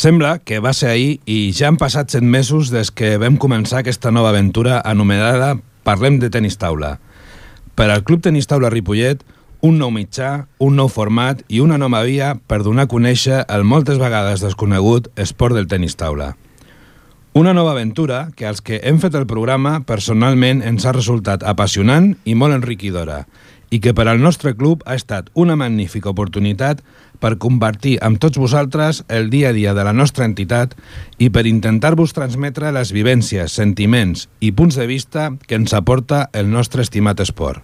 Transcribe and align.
Sembla 0.00 0.38
que 0.38 0.62
va 0.64 0.70
ser 0.72 0.88
ahir 0.88 1.18
i 1.28 1.50
ja 1.52 1.66
han 1.68 1.76
passat 1.76 2.14
set 2.14 2.24
mesos 2.24 2.70
des 2.72 2.88
que 2.88 3.18
vam 3.20 3.34
començar 3.36 3.82
aquesta 3.82 4.08
nova 4.08 4.30
aventura 4.32 4.78
anomenada 4.80 5.58
Parlem 5.84 6.16
de 6.22 6.30
tenis 6.32 6.56
taula. 6.56 6.94
Per 7.76 7.90
al 7.90 8.00
Club 8.08 8.22
Tenis 8.24 8.48
Taula 8.48 8.70
Ripollet, 8.72 9.20
un 9.60 9.76
nou 9.76 9.92
mitjà, 9.92 10.46
un 10.56 10.80
nou 10.80 10.88
format 10.88 11.42
i 11.52 11.60
una 11.60 11.76
nova 11.76 12.00
via 12.08 12.30
per 12.48 12.62
donar 12.64 12.86
a 12.88 12.92
conèixer 12.94 13.42
el 13.44 13.66
moltes 13.68 14.00
vegades 14.00 14.40
desconegut 14.40 15.10
esport 15.20 15.58
del 15.58 15.68
tenis 15.68 15.98
taula. 16.00 16.30
Una 17.36 17.52
nova 17.52 17.76
aventura 17.76 18.30
que 18.36 18.48
als 18.48 18.64
que 18.64 18.80
hem 18.82 19.04
fet 19.04 19.20
el 19.20 19.28
programa 19.28 19.82
personalment 19.84 20.64
ens 20.64 20.86
ha 20.86 20.96
resultat 20.96 21.44
apassionant 21.44 22.14
i 22.24 22.32
molt 22.32 22.56
enriquidora 22.56 23.26
i 23.70 23.78
que 23.78 23.92
per 23.94 24.08
al 24.08 24.18
nostre 24.24 24.56
club 24.56 24.82
ha 24.86 24.96
estat 24.98 25.28
una 25.38 25.60
magnífica 25.60 26.10
oportunitat 26.10 26.80
per 27.20 27.36
compartir 27.38 27.98
amb 28.02 28.18
tots 28.18 28.40
vosaltres 28.40 29.04
el 29.08 29.30
dia 29.30 29.50
a 29.50 29.56
dia 29.56 29.74
de 29.76 29.84
la 29.84 29.92
nostra 29.92 30.24
entitat 30.24 30.74
i 31.18 31.30
per 31.30 31.46
intentar-vos 31.46 32.16
transmetre 32.16 32.72
les 32.72 32.92
vivències, 32.96 33.52
sentiments 33.52 34.26
i 34.40 34.50
punts 34.56 34.80
de 34.80 34.88
vista 34.88 35.30
que 35.46 35.60
ens 35.60 35.76
aporta 35.76 36.28
el 36.32 36.50
nostre 36.50 36.82
estimat 36.82 37.20
esport. 37.20 37.62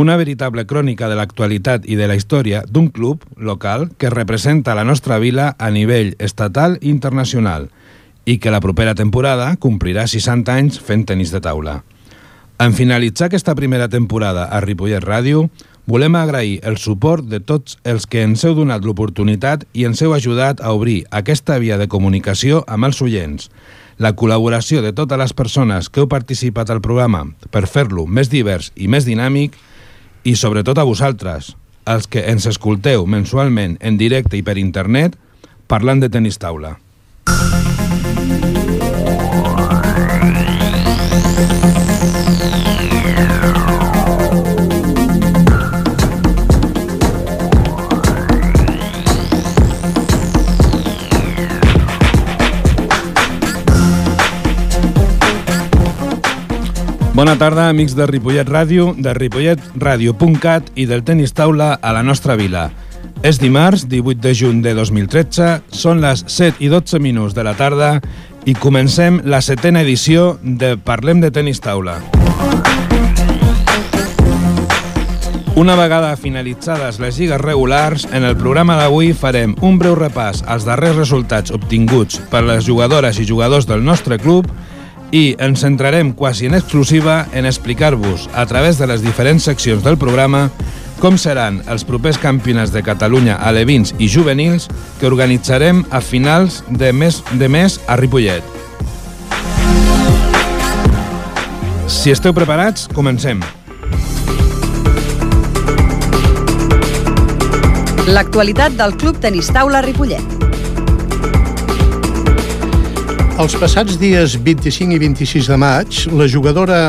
Una 0.00 0.16
veritable 0.16 0.64
crònica 0.64 1.10
de 1.10 1.16
l'actualitat 1.18 1.84
i 1.84 1.96
de 1.98 2.06
la 2.08 2.16
història 2.16 2.62
d'un 2.64 2.88
club 2.88 3.26
local 3.36 3.90
que 3.98 4.08
representa 4.08 4.74
la 4.74 4.86
nostra 4.88 5.18
vila 5.20 5.54
a 5.58 5.68
nivell 5.70 6.14
estatal 6.18 6.78
i 6.80 6.88
internacional 6.88 7.68
i 8.24 8.38
que 8.38 8.52
la 8.54 8.62
propera 8.64 8.94
temporada 8.94 9.56
complirà 9.60 10.06
60 10.08 10.54
anys 10.54 10.80
fent 10.80 11.04
tenis 11.04 11.34
de 11.34 11.42
taula. 11.44 11.82
En 12.60 12.72
finalitzar 12.76 13.30
aquesta 13.30 13.54
primera 13.56 13.88
temporada 13.88 14.46
a 14.52 14.60
Ripollet 14.60 15.04
Ràdio, 15.04 15.46
volem 15.86 16.16
agrair 16.16 16.60
el 16.66 16.76
suport 16.78 17.24
de 17.26 17.40
tots 17.40 17.78
els 17.84 18.06
que 18.06 18.22
ens 18.26 18.44
heu 18.44 18.54
donat 18.58 18.84
l'oportunitat 18.84 19.64
i 19.72 19.86
ens 19.88 20.02
heu 20.02 20.14
ajudat 20.14 20.60
a 20.60 20.72
obrir 20.76 21.04
aquesta 21.10 21.58
via 21.58 21.78
de 21.80 21.88
comunicació 21.88 22.64
amb 22.66 22.88
els 22.90 23.00
oients, 23.02 23.48
la 24.00 24.14
col·laboració 24.16 24.80
de 24.80 24.92
totes 24.96 25.18
les 25.20 25.34
persones 25.36 25.88
que 25.88 26.00
heu 26.00 26.08
participat 26.08 26.70
al 26.70 26.80
programa 26.80 27.26
per 27.50 27.66
fer-lo 27.68 28.06
més 28.06 28.30
divers 28.32 28.72
i 28.76 28.88
més 28.88 29.04
dinàmic 29.08 29.56
i 30.24 30.36
sobretot 30.36 30.78
a 30.78 30.86
vosaltres, 30.88 31.54
els 31.84 32.06
que 32.06 32.24
ens 32.32 32.46
escolteu 32.48 33.06
mensualment 33.06 33.76
en 33.80 33.98
directe 34.00 34.38
i 34.40 34.44
per 34.46 34.58
internet 34.60 35.16
parlant 35.68 36.00
de 36.00 36.08
tenis 36.12 36.40
taula. 36.40 36.76
Bona 57.20 57.34
tarda, 57.36 57.66
amics 57.68 57.92
de 57.92 58.06
Ripollet 58.08 58.48
Ràdio, 58.48 58.94
de 58.96 59.12
ripolletradio.cat 59.12 60.70
i 60.80 60.86
del 60.88 61.02
tenis 61.04 61.34
taula 61.36 61.74
a 61.76 61.90
la 61.92 62.00
nostra 62.00 62.32
vila. 62.32 62.70
És 63.20 63.36
dimarts, 63.36 63.82
18 63.92 64.22
de 64.24 64.32
juny 64.32 64.62
de 64.64 64.72
2013, 64.78 65.50
són 65.68 66.00
les 66.00 66.22
7 66.32 66.64
i 66.64 66.70
12 66.72 66.96
minuts 67.04 67.36
de 67.36 67.44
la 67.44 67.52
tarda 67.58 67.90
i 68.48 68.54
comencem 68.56 69.20
la 69.28 69.42
setena 69.44 69.82
edició 69.84 70.38
de 70.40 70.78
Parlem 70.80 71.20
de 71.20 71.28
tenis 71.28 71.60
taula. 71.60 71.98
Una 75.60 75.76
vegada 75.76 76.16
finalitzades 76.16 77.02
les 77.04 77.20
lligues 77.20 77.44
regulars, 77.44 78.08
en 78.16 78.24
el 78.24 78.40
programa 78.40 78.80
d'avui 78.80 79.12
farem 79.12 79.52
un 79.60 79.76
breu 79.76 79.92
repàs 79.98 80.40
als 80.48 80.64
darrers 80.64 80.96
resultats 80.96 81.52
obtinguts 81.52 82.16
per 82.32 82.46
les 82.48 82.64
jugadores 82.64 83.20
i 83.20 83.28
jugadors 83.28 83.68
del 83.68 83.84
nostre 83.84 84.16
club 84.16 84.48
ens 85.12 85.60
centrarem 85.64 86.12
quasi 86.12 86.46
en 86.46 86.54
exclusiva 86.54 87.26
en 87.32 87.46
explicar-vos, 87.46 88.28
a 88.34 88.46
través 88.46 88.78
de 88.78 88.86
les 88.86 89.02
diferents 89.02 89.44
seccions 89.44 89.82
del 89.82 89.98
programa, 89.98 90.50
com 91.00 91.16
seran 91.18 91.62
els 91.72 91.84
propers 91.88 92.18
campionats 92.20 92.72
de 92.74 92.82
Catalunya 92.84 93.38
alevins 93.40 93.94
i 93.98 94.08
juvenils 94.08 94.68
que 95.00 95.08
organitzarem 95.08 95.82
a 95.90 96.00
finals 96.00 96.60
de 96.68 96.92
mes, 96.92 97.22
de 97.32 97.48
mes 97.48 97.80
a 97.88 97.96
Ripollet. 97.96 98.44
Si 101.90 102.12
esteu 102.12 102.36
preparats, 102.36 102.86
comencem. 102.94 103.42
L'actualitat 108.10 108.78
del 108.78 108.94
Club 108.98 109.18
Tenis 109.22 109.50
Taula 109.54 109.82
Ripollet. 109.86 110.39
Els 113.40 113.54
passats 113.56 113.94
dies 113.96 114.34
25 114.44 114.92
i 114.92 114.98
26 115.00 115.46
de 115.48 115.56
maig, 115.56 116.00
la 116.12 116.26
jugadora 116.28 116.80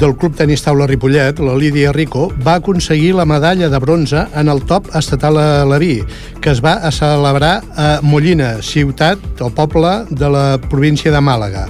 del 0.00 0.16
Club 0.18 0.34
Tenis 0.34 0.64
Taula 0.64 0.88
Ripollet, 0.90 1.38
la 1.38 1.54
Lídia 1.54 1.92
Rico, 1.94 2.24
va 2.42 2.56
aconseguir 2.58 3.12
la 3.14 3.22
medalla 3.24 3.68
de 3.70 3.78
bronze 3.78 4.24
en 4.34 4.50
el 4.50 4.64
top 4.66 4.88
estatal 4.98 5.38
a 5.38 5.64
Leví, 5.64 6.02
que 6.42 6.50
es 6.50 6.58
va 6.58 6.72
a 6.82 6.90
celebrar 6.90 7.62
a 7.78 8.00
Mollina, 8.02 8.56
ciutat, 8.66 9.22
el 9.38 9.54
poble 9.54 9.94
de 10.10 10.26
la 10.26 10.58
província 10.58 11.14
de 11.14 11.22
Màlaga. 11.22 11.68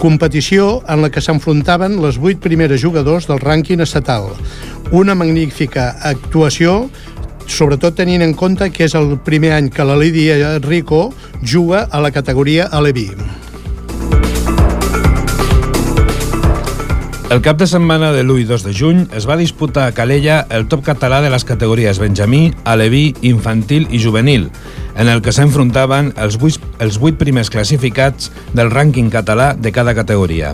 Competició 0.00 0.80
en 0.88 1.04
la 1.04 1.12
que 1.12 1.20
s'enfrontaven 1.20 2.00
les 2.00 2.16
vuit 2.16 2.40
primeres 2.40 2.80
jugadors 2.80 3.28
del 3.28 3.44
rànquing 3.44 3.84
estatal. 3.84 4.32
Una 4.88 5.12
magnífica 5.14 5.90
actuació 6.00 6.86
sobretot 7.46 8.00
tenint 8.00 8.24
en 8.24 8.32
compte 8.32 8.72
que 8.72 8.88
és 8.88 8.96
el 8.96 9.18
primer 9.20 9.52
any 9.52 9.68
que 9.68 9.84
la 9.84 10.00
Lídia 10.00 10.56
Rico 10.64 11.10
juga 11.44 11.90
a 11.92 12.00
la 12.00 12.10
categoria 12.10 12.70
Aleví. 12.72 13.10
El 17.28 17.40
cap 17.42 17.58
de 17.58 17.66
setmana 17.66 18.12
de 18.14 18.20
l'1 18.22 18.38
i 18.38 18.44
2 18.46 18.62
de 18.62 18.72
juny 18.72 18.98
es 19.18 19.24
va 19.26 19.34
disputar 19.36 19.88
a 19.88 19.92
Calella 19.96 20.44
el 20.54 20.68
top 20.70 20.84
català 20.86 21.18
de 21.24 21.30
les 21.32 21.42
categories 21.44 21.98
Benjamí, 21.98 22.52
Aleví, 22.62 23.16
Infantil 23.26 23.88
i 23.90 23.98
Juvenil, 23.98 24.44
en 24.94 25.10
el 25.10 25.24
que 25.26 25.34
s'enfrontaven 25.34 26.12
els 26.22 26.36
8, 26.38 26.70
els 26.86 27.00
8 27.02 27.18
primers 27.18 27.50
classificats 27.50 28.30
del 28.54 28.70
rànquing 28.70 29.10
català 29.10 29.54
de 29.58 29.72
cada 29.74 29.96
categoria. 29.98 30.52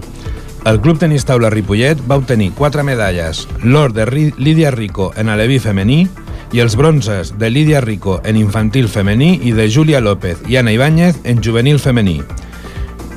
El 0.65 0.81
Club 0.81 0.97
Tenis 1.03 1.29
Taula 1.29 1.51
Ripollet 1.53 2.01
va 2.09 2.17
obtenir 2.17 2.55
4 2.57 2.87
medalles, 2.89 3.45
l'or 3.63 3.93
de 3.93 4.07
Lídia 4.39 4.71
Rico 4.73 5.11
en 5.15 5.29
aleví 5.29 5.59
femení 5.61 6.07
i 6.57 6.65
els 6.65 6.79
bronzes 6.81 7.35
de 7.37 7.51
Lídia 7.53 7.83
Rico 7.85 8.23
en 8.25 8.41
infantil 8.41 8.89
femení 8.89 9.35
i 9.45 9.53
de 9.53 9.69
Júlia 9.69 10.01
López 10.01 10.41
i 10.49 10.57
Ana 10.57 10.73
Ibáñez 10.73 11.21
en 11.25 11.45
juvenil 11.45 11.79
femení. 11.79 12.23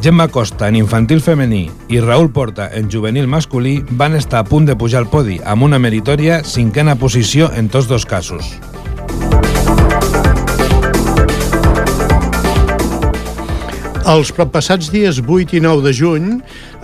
Gemma 0.06 0.28
Costa 0.28 0.68
en 0.70 0.76
infantil 0.78 1.18
femení 1.18 1.64
i 1.90 1.98
Raül 1.98 2.28
Porta 2.30 2.68
en 2.78 2.92
juvenil 2.94 3.26
masculí 3.26 3.80
van 3.98 4.14
estar 4.14 4.44
a 4.44 4.46
punt 4.46 4.68
de 4.70 4.76
pujar 4.78 5.00
al 5.02 5.08
podi 5.10 5.40
amb 5.42 5.66
una 5.66 5.80
meritòria 5.82 6.44
cinquena 6.46 6.94
posició 6.94 7.48
en 7.58 7.72
tots 7.74 7.90
dos 7.90 8.06
casos. 8.06 8.52
Els 14.06 14.30
proppassats 14.30 14.92
dies 14.94 15.24
8 15.26 15.58
i 15.58 15.64
9 15.66 15.82
de 15.82 15.98
juny 15.98 16.30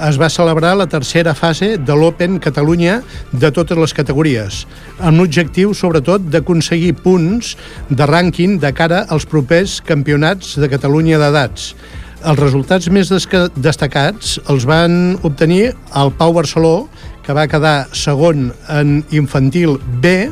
es 0.09 0.17
va 0.17 0.33
celebrar 0.33 0.73
la 0.79 0.89
tercera 0.89 1.37
fase 1.37 1.75
de 1.77 1.93
l'Open 1.93 2.41
Catalunya 2.41 3.03
de 3.29 3.53
totes 3.53 3.77
les 3.77 3.93
categories, 3.93 4.65
amb 4.97 5.21
l'objectiu, 5.21 5.77
sobretot, 5.77 6.25
d'aconseguir 6.25 6.95
punts 7.05 7.53
de 7.93 8.09
rànquing 8.09 8.57
de 8.57 8.73
cara 8.73 9.05
als 9.13 9.29
propers 9.29 9.77
campionats 9.85 10.57
de 10.57 10.73
Catalunya 10.73 11.21
d'edats. 11.21 11.75
Els 12.21 12.37
resultats 12.37 12.85
més 12.93 13.09
destacats 13.09 14.35
els 14.51 14.65
van 14.69 15.17
obtenir 15.25 15.71
el 15.97 16.11
Pau 16.19 16.35
Barceló, 16.35 16.87
que 17.25 17.33
va 17.33 17.47
quedar 17.49 17.87
segon 17.97 18.51
en 18.69 18.99
infantil 19.09 19.79
B, 20.03 20.29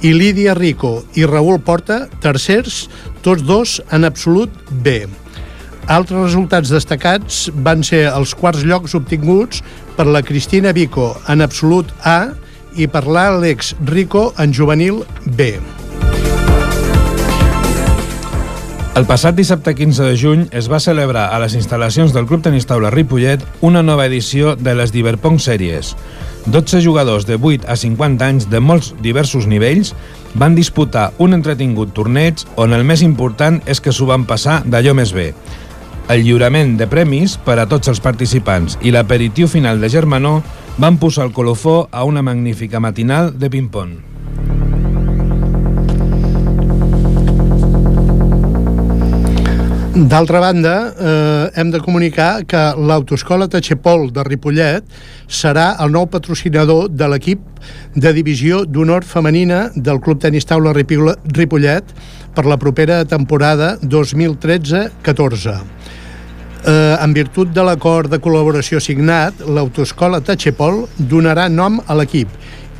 i 0.00 0.12
Lídia 0.14 0.54
Rico 0.54 1.02
i 1.18 1.26
Raül 1.26 1.58
Porta, 1.64 2.06
tercers, 2.22 2.86
tots 3.22 3.44
dos 3.44 3.78
en 3.92 4.06
absolut 4.08 4.52
B. 4.70 5.02
Altres 5.88 6.28
resultats 6.28 6.72
destacats 6.72 7.48
van 7.64 7.82
ser 7.84 8.06
els 8.12 8.34
quarts 8.36 8.64
llocs 8.64 8.94
obtinguts 8.96 9.64
per 9.96 10.06
la 10.06 10.22
Cristina 10.22 10.72
Vico 10.76 11.10
en 11.28 11.42
absolut 11.44 11.92
A 12.04 12.30
i 12.76 12.86
per 12.86 13.04
l'Àlex 13.08 13.74
Rico 13.88 14.30
en 14.38 14.54
juvenil 14.54 15.02
B. 15.24 15.56
El 18.98 19.04
passat 19.06 19.36
dissabte 19.38 19.76
15 19.78 20.06
de 20.08 20.14
juny 20.18 20.40
es 20.58 20.66
va 20.66 20.80
celebrar 20.82 21.28
a 21.30 21.36
les 21.38 21.52
instal·lacions 21.54 22.10
del 22.10 22.24
Club 22.26 22.40
Tenis 22.42 22.64
Taula 22.66 22.90
Ripollet 22.90 23.44
una 23.62 23.78
nova 23.86 24.08
edició 24.08 24.56
de 24.58 24.74
les 24.74 24.90
Diverpong 24.90 25.36
Sèries. 25.38 25.92
12 26.50 26.80
jugadors 26.82 27.28
de 27.28 27.36
8 27.38 27.68
a 27.70 27.76
50 27.78 28.26
anys 28.26 28.48
de 28.50 28.58
molts 28.58 28.88
diversos 29.04 29.46
nivells 29.46 29.92
van 30.34 30.58
disputar 30.58 31.12
un 31.22 31.38
entretingut 31.38 31.94
torneig 31.94 32.42
on 32.58 32.74
el 32.74 32.82
més 32.82 33.06
important 33.06 33.60
és 33.70 33.78
que 33.78 33.94
s'ho 33.94 34.10
van 34.10 34.26
passar 34.26 34.64
d'allò 34.66 34.96
més 34.98 35.14
bé. 35.14 35.30
El 36.10 36.26
lliurament 36.26 36.74
de 36.74 36.90
premis 36.90 37.38
per 37.38 37.60
a 37.62 37.70
tots 37.70 37.94
els 37.94 38.02
participants 38.02 38.80
i 38.82 38.90
l'aperitiu 38.90 39.46
final 39.46 39.78
de 39.78 39.94
Germanó 39.94 40.40
van 40.74 40.98
posar 40.98 41.28
el 41.28 41.36
colofó 41.38 41.84
a 41.92 42.02
una 42.02 42.26
magnífica 42.26 42.82
matinal 42.82 43.36
de 43.38 43.46
ping-pong. 43.46 44.07
D'altra 49.98 50.38
banda, 50.38 50.94
eh, 50.94 51.50
hem 51.58 51.72
de 51.72 51.80
comunicar 51.80 52.44
que 52.46 52.58
l'Autoescola 52.78 53.48
Tachepol 53.50 54.12
de 54.14 54.22
Ripollet 54.22 54.84
serà 55.26 55.72
el 55.82 55.90
nou 55.90 56.06
patrocinador 56.06 56.86
de 56.94 57.08
l'equip 57.10 57.40
de 57.96 58.12
divisió 58.14 58.60
d'honor 58.62 59.02
femenina 59.02 59.72
del 59.74 59.98
Club 59.98 60.20
Tenis 60.22 60.46
Taula 60.46 60.70
Ripollet 60.70 61.90
per 62.36 62.46
la 62.46 62.60
propera 62.62 63.00
temporada 63.10 63.74
2013-14. 63.82 65.58
Eh, 65.58 66.94
en 67.02 67.12
virtut 67.12 67.50
de 67.50 67.66
l'acord 67.66 68.06
de 68.06 68.22
col·laboració 68.22 68.78
signat, 68.78 69.42
l'Autoescola 69.42 70.22
Tachepol 70.22 70.84
donarà 71.10 71.50
nom 71.50 71.82
a 71.88 71.98
l'equip 71.98 72.30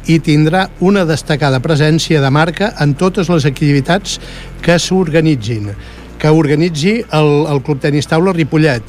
i 0.07 0.21
tindrà 0.23 0.69
una 0.79 1.03
destacada 1.05 1.59
presència 1.59 2.23
de 2.23 2.31
marca 2.31 2.77
en 2.79 2.95
totes 2.95 3.27
les 3.29 3.45
activitats 3.45 4.21
que 4.63 4.79
s'organitzin 4.79 5.73
que 6.19 6.31
organitzi 6.35 6.99
el, 7.15 7.31
el 7.51 7.63
Club 7.63 7.81
Tenis 7.81 8.11
Taula 8.11 8.35
Ripollet 8.35 8.83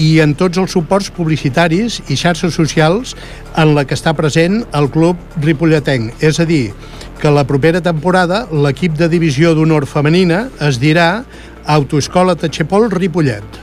i 0.00 0.20
en 0.24 0.32
tots 0.38 0.56
els 0.58 0.72
suports 0.72 1.10
publicitaris 1.12 2.00
i 2.08 2.16
xarxes 2.16 2.54
socials 2.56 3.12
en 3.60 3.74
la 3.76 3.84
que 3.84 3.96
està 3.98 4.14
present 4.16 4.62
el 4.72 4.88
Club 4.92 5.20
Ripolletenc. 5.44 6.22
És 6.24 6.40
a 6.40 6.46
dir, 6.48 6.72
que 7.20 7.30
la 7.30 7.44
propera 7.46 7.82
temporada 7.84 8.46
l'equip 8.50 8.96
de 8.98 9.10
divisió 9.12 9.52
d'honor 9.54 9.86
femenina 9.86 10.46
es 10.64 10.80
dirà 10.82 11.24
Autoescola 11.70 12.34
Tachepol 12.34 12.88
Ripollet. 12.90 13.60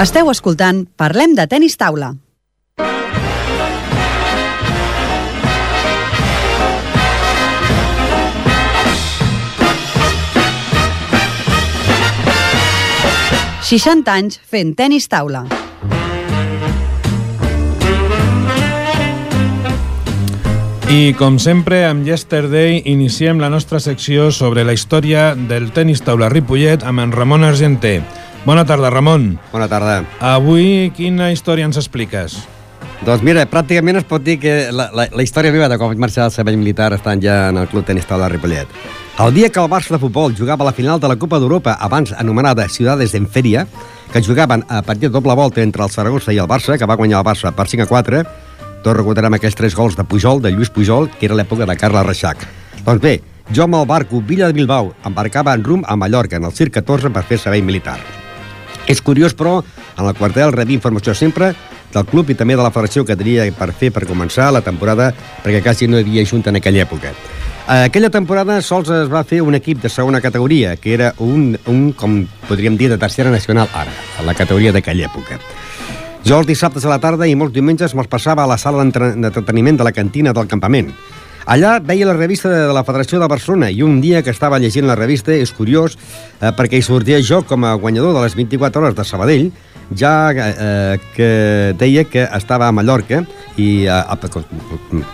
Esteu 0.00 0.30
escoltant 0.30 0.84
Parlem 0.96 1.34
de 1.36 1.46
tenis 1.48 1.76
taula. 1.80 2.14
60 13.66 14.12
anys 14.14 14.36
fent 14.46 14.76
tennis 14.78 15.08
taula. 15.10 15.40
I 20.86 21.16
com 21.18 21.40
sempre, 21.42 21.80
amb 21.88 22.06
Yesterday 22.06 22.78
iniciem 22.86 23.42
la 23.42 23.50
nostra 23.50 23.82
secció 23.82 24.30
sobre 24.30 24.62
la 24.62 24.76
història 24.76 25.32
del 25.34 25.72
tenis 25.74 26.04
taula 26.06 26.30
Ripollet 26.30 26.86
amb 26.86 27.02
en 27.02 27.10
Ramon 27.10 27.42
Argenter. 27.42 28.04
Bona 28.46 28.62
tarda, 28.62 28.94
Ramon. 28.94 29.32
Bona 29.50 29.66
tarda. 29.66 30.04
Avui 30.22 30.92
quina 30.94 31.32
història 31.34 31.66
ens 31.66 31.82
expliques? 31.82 32.38
Doncs 33.06 33.22
mira, 33.22 33.44
pràcticament 33.46 34.00
es 34.00 34.04
pot 34.08 34.22
dir 34.26 34.34
que 34.42 34.52
la, 34.74 34.88
la, 34.90 35.04
la 35.14 35.22
història 35.22 35.52
meva 35.54 35.68
de 35.70 35.76
com 35.78 35.92
vaig 35.92 36.00
marxar 36.02 36.24
al 36.24 36.32
servei 36.34 36.56
militar 36.58 36.88
estant 36.96 37.20
ja 37.22 37.36
en 37.52 37.60
el 37.60 37.68
Club 37.70 37.84
Tenis 37.86 38.08
Taula 38.08 38.26
Ripollet. 38.32 38.72
El 39.22 39.30
dia 39.36 39.46
que 39.46 39.62
el 39.62 39.68
Barça 39.70 39.94
de 39.94 40.00
futbol 40.02 40.34
jugava 40.34 40.64
a 40.64 40.66
la 40.66 40.72
final 40.74 40.98
de 40.98 41.06
la 41.06 41.14
Copa 41.14 41.38
d'Europa, 41.38 41.76
abans 41.78 42.10
anomenada 42.18 42.66
Ciudades 42.68 43.14
en 43.14 43.28
Feria, 43.30 43.62
que 44.10 44.24
jugaven 44.26 44.64
a 44.66 44.82
partir 44.82 45.06
de 45.06 45.14
doble 45.14 45.36
volta 45.38 45.62
entre 45.62 45.86
el 45.86 45.94
Saragossa 45.94 46.34
i 46.34 46.40
el 46.42 46.50
Barça, 46.50 46.74
que 46.74 46.88
va 46.90 46.96
guanyar 46.98 47.20
el 47.22 47.28
Barça 47.28 47.54
per 47.54 47.68
5 47.70 47.86
a 47.86 47.86
4, 47.92 48.24
tots 48.82 48.98
recordarem 48.98 49.38
aquells 49.38 49.54
tres 49.54 49.78
gols 49.78 49.94
de 49.94 50.02
Pujol, 50.02 50.42
de 50.42 50.50
Lluís 50.50 50.74
Pujol, 50.74 51.06
que 51.06 51.30
era 51.30 51.38
l'època 51.38 51.62
de 51.62 51.78
Carles 51.78 52.08
Reixac. 52.08 52.42
Doncs 52.82 53.04
bé, 53.06 53.20
jo 53.54 53.68
amb 53.68 53.78
el 53.78 53.86
barco 53.86 54.18
Villa 54.18 54.50
de 54.50 54.58
Bilbao 54.58 54.96
embarcava 55.06 55.54
en 55.54 55.62
rum 55.62 55.86
a 55.86 55.94
Mallorca, 55.94 56.42
en 56.42 56.50
el 56.50 56.58
CIR 56.58 56.72
14, 56.74 57.14
per 57.14 57.22
fer 57.30 57.38
servei 57.38 57.62
militar. 57.62 58.00
És 58.90 58.98
curiós, 58.98 59.38
però, 59.38 59.60
en 59.94 60.10
el 60.10 60.14
quartel 60.18 60.50
rebia 60.54 60.82
informació 60.82 61.14
sempre 61.14 61.54
del 61.92 62.06
club 62.06 62.30
i 62.30 62.36
també 62.38 62.56
de 62.56 62.62
la 62.64 62.72
federació 62.74 63.04
que 63.04 63.16
tenia 63.16 63.46
per 63.56 63.72
fer 63.72 63.92
per 63.94 64.06
començar 64.08 64.50
la 64.52 64.62
temporada, 64.64 65.12
perquè 65.44 65.62
quasi 65.62 65.88
no 65.88 65.98
hi 65.98 66.06
havia 66.06 66.24
junta 66.26 66.50
en 66.50 66.60
aquella 66.60 66.84
època. 66.86 67.12
Aquella 67.66 68.12
temporada 68.14 68.60
sols 68.62 68.92
es 68.94 69.08
va 69.10 69.24
fer 69.26 69.40
un 69.42 69.56
equip 69.58 69.80
de 69.82 69.90
segona 69.90 70.20
categoria, 70.22 70.76
que 70.76 70.94
era 70.94 71.12
un, 71.18 71.56
un 71.66 71.90
com 71.98 72.20
podríem 72.46 72.76
dir, 72.78 72.92
de 72.92 72.98
tercera 72.98 73.30
nacional 73.30 73.66
ara, 73.74 73.90
a 74.18 74.22
la 74.22 74.36
categoria 74.38 74.70
d'aquella 74.72 75.08
època. 75.08 75.40
Jo 76.26 76.38
els 76.38 76.46
dissabtes 76.46 76.86
a 76.86 76.90
la 76.90 77.00
tarda 77.02 77.26
i 77.26 77.34
molts 77.38 77.54
diumenges 77.54 77.94
me'ls 77.94 78.10
passava 78.10 78.44
a 78.44 78.50
la 78.50 78.58
sala 78.58 78.82
d'entreteniment 78.82 79.78
de 79.78 79.86
la 79.86 79.94
cantina 79.94 80.32
del 80.34 80.46
campament. 80.46 80.92
Allà 81.46 81.76
veia 81.78 82.06
la 82.08 82.16
revista 82.16 82.50
de 82.50 82.72
la 82.74 82.82
Federació 82.82 83.20
de 83.22 83.28
Barcelona 83.30 83.68
i 83.70 83.84
un 83.86 84.00
dia 84.02 84.24
que 84.26 84.32
estava 84.34 84.58
llegint 84.58 84.88
la 84.88 84.96
revista, 84.98 85.30
és 85.30 85.52
curiós, 85.54 85.94
eh, 86.40 86.50
perquè 86.50 86.80
hi 86.80 86.82
sortia 86.82 87.20
jo 87.22 87.44
com 87.46 87.62
a 87.64 87.74
guanyador 87.78 88.14
de 88.16 88.24
les 88.24 88.34
24 88.34 88.82
hores 88.82 88.96
de 88.98 89.04
Sabadell, 89.06 89.52
ja 89.94 90.32
eh, 90.34 90.98
que 91.14 91.74
deia 91.78 92.04
que 92.04 92.24
estava 92.24 92.68
a 92.68 92.72
Mallorca 92.72 93.24
i, 93.56 93.86
eh, 93.86 94.02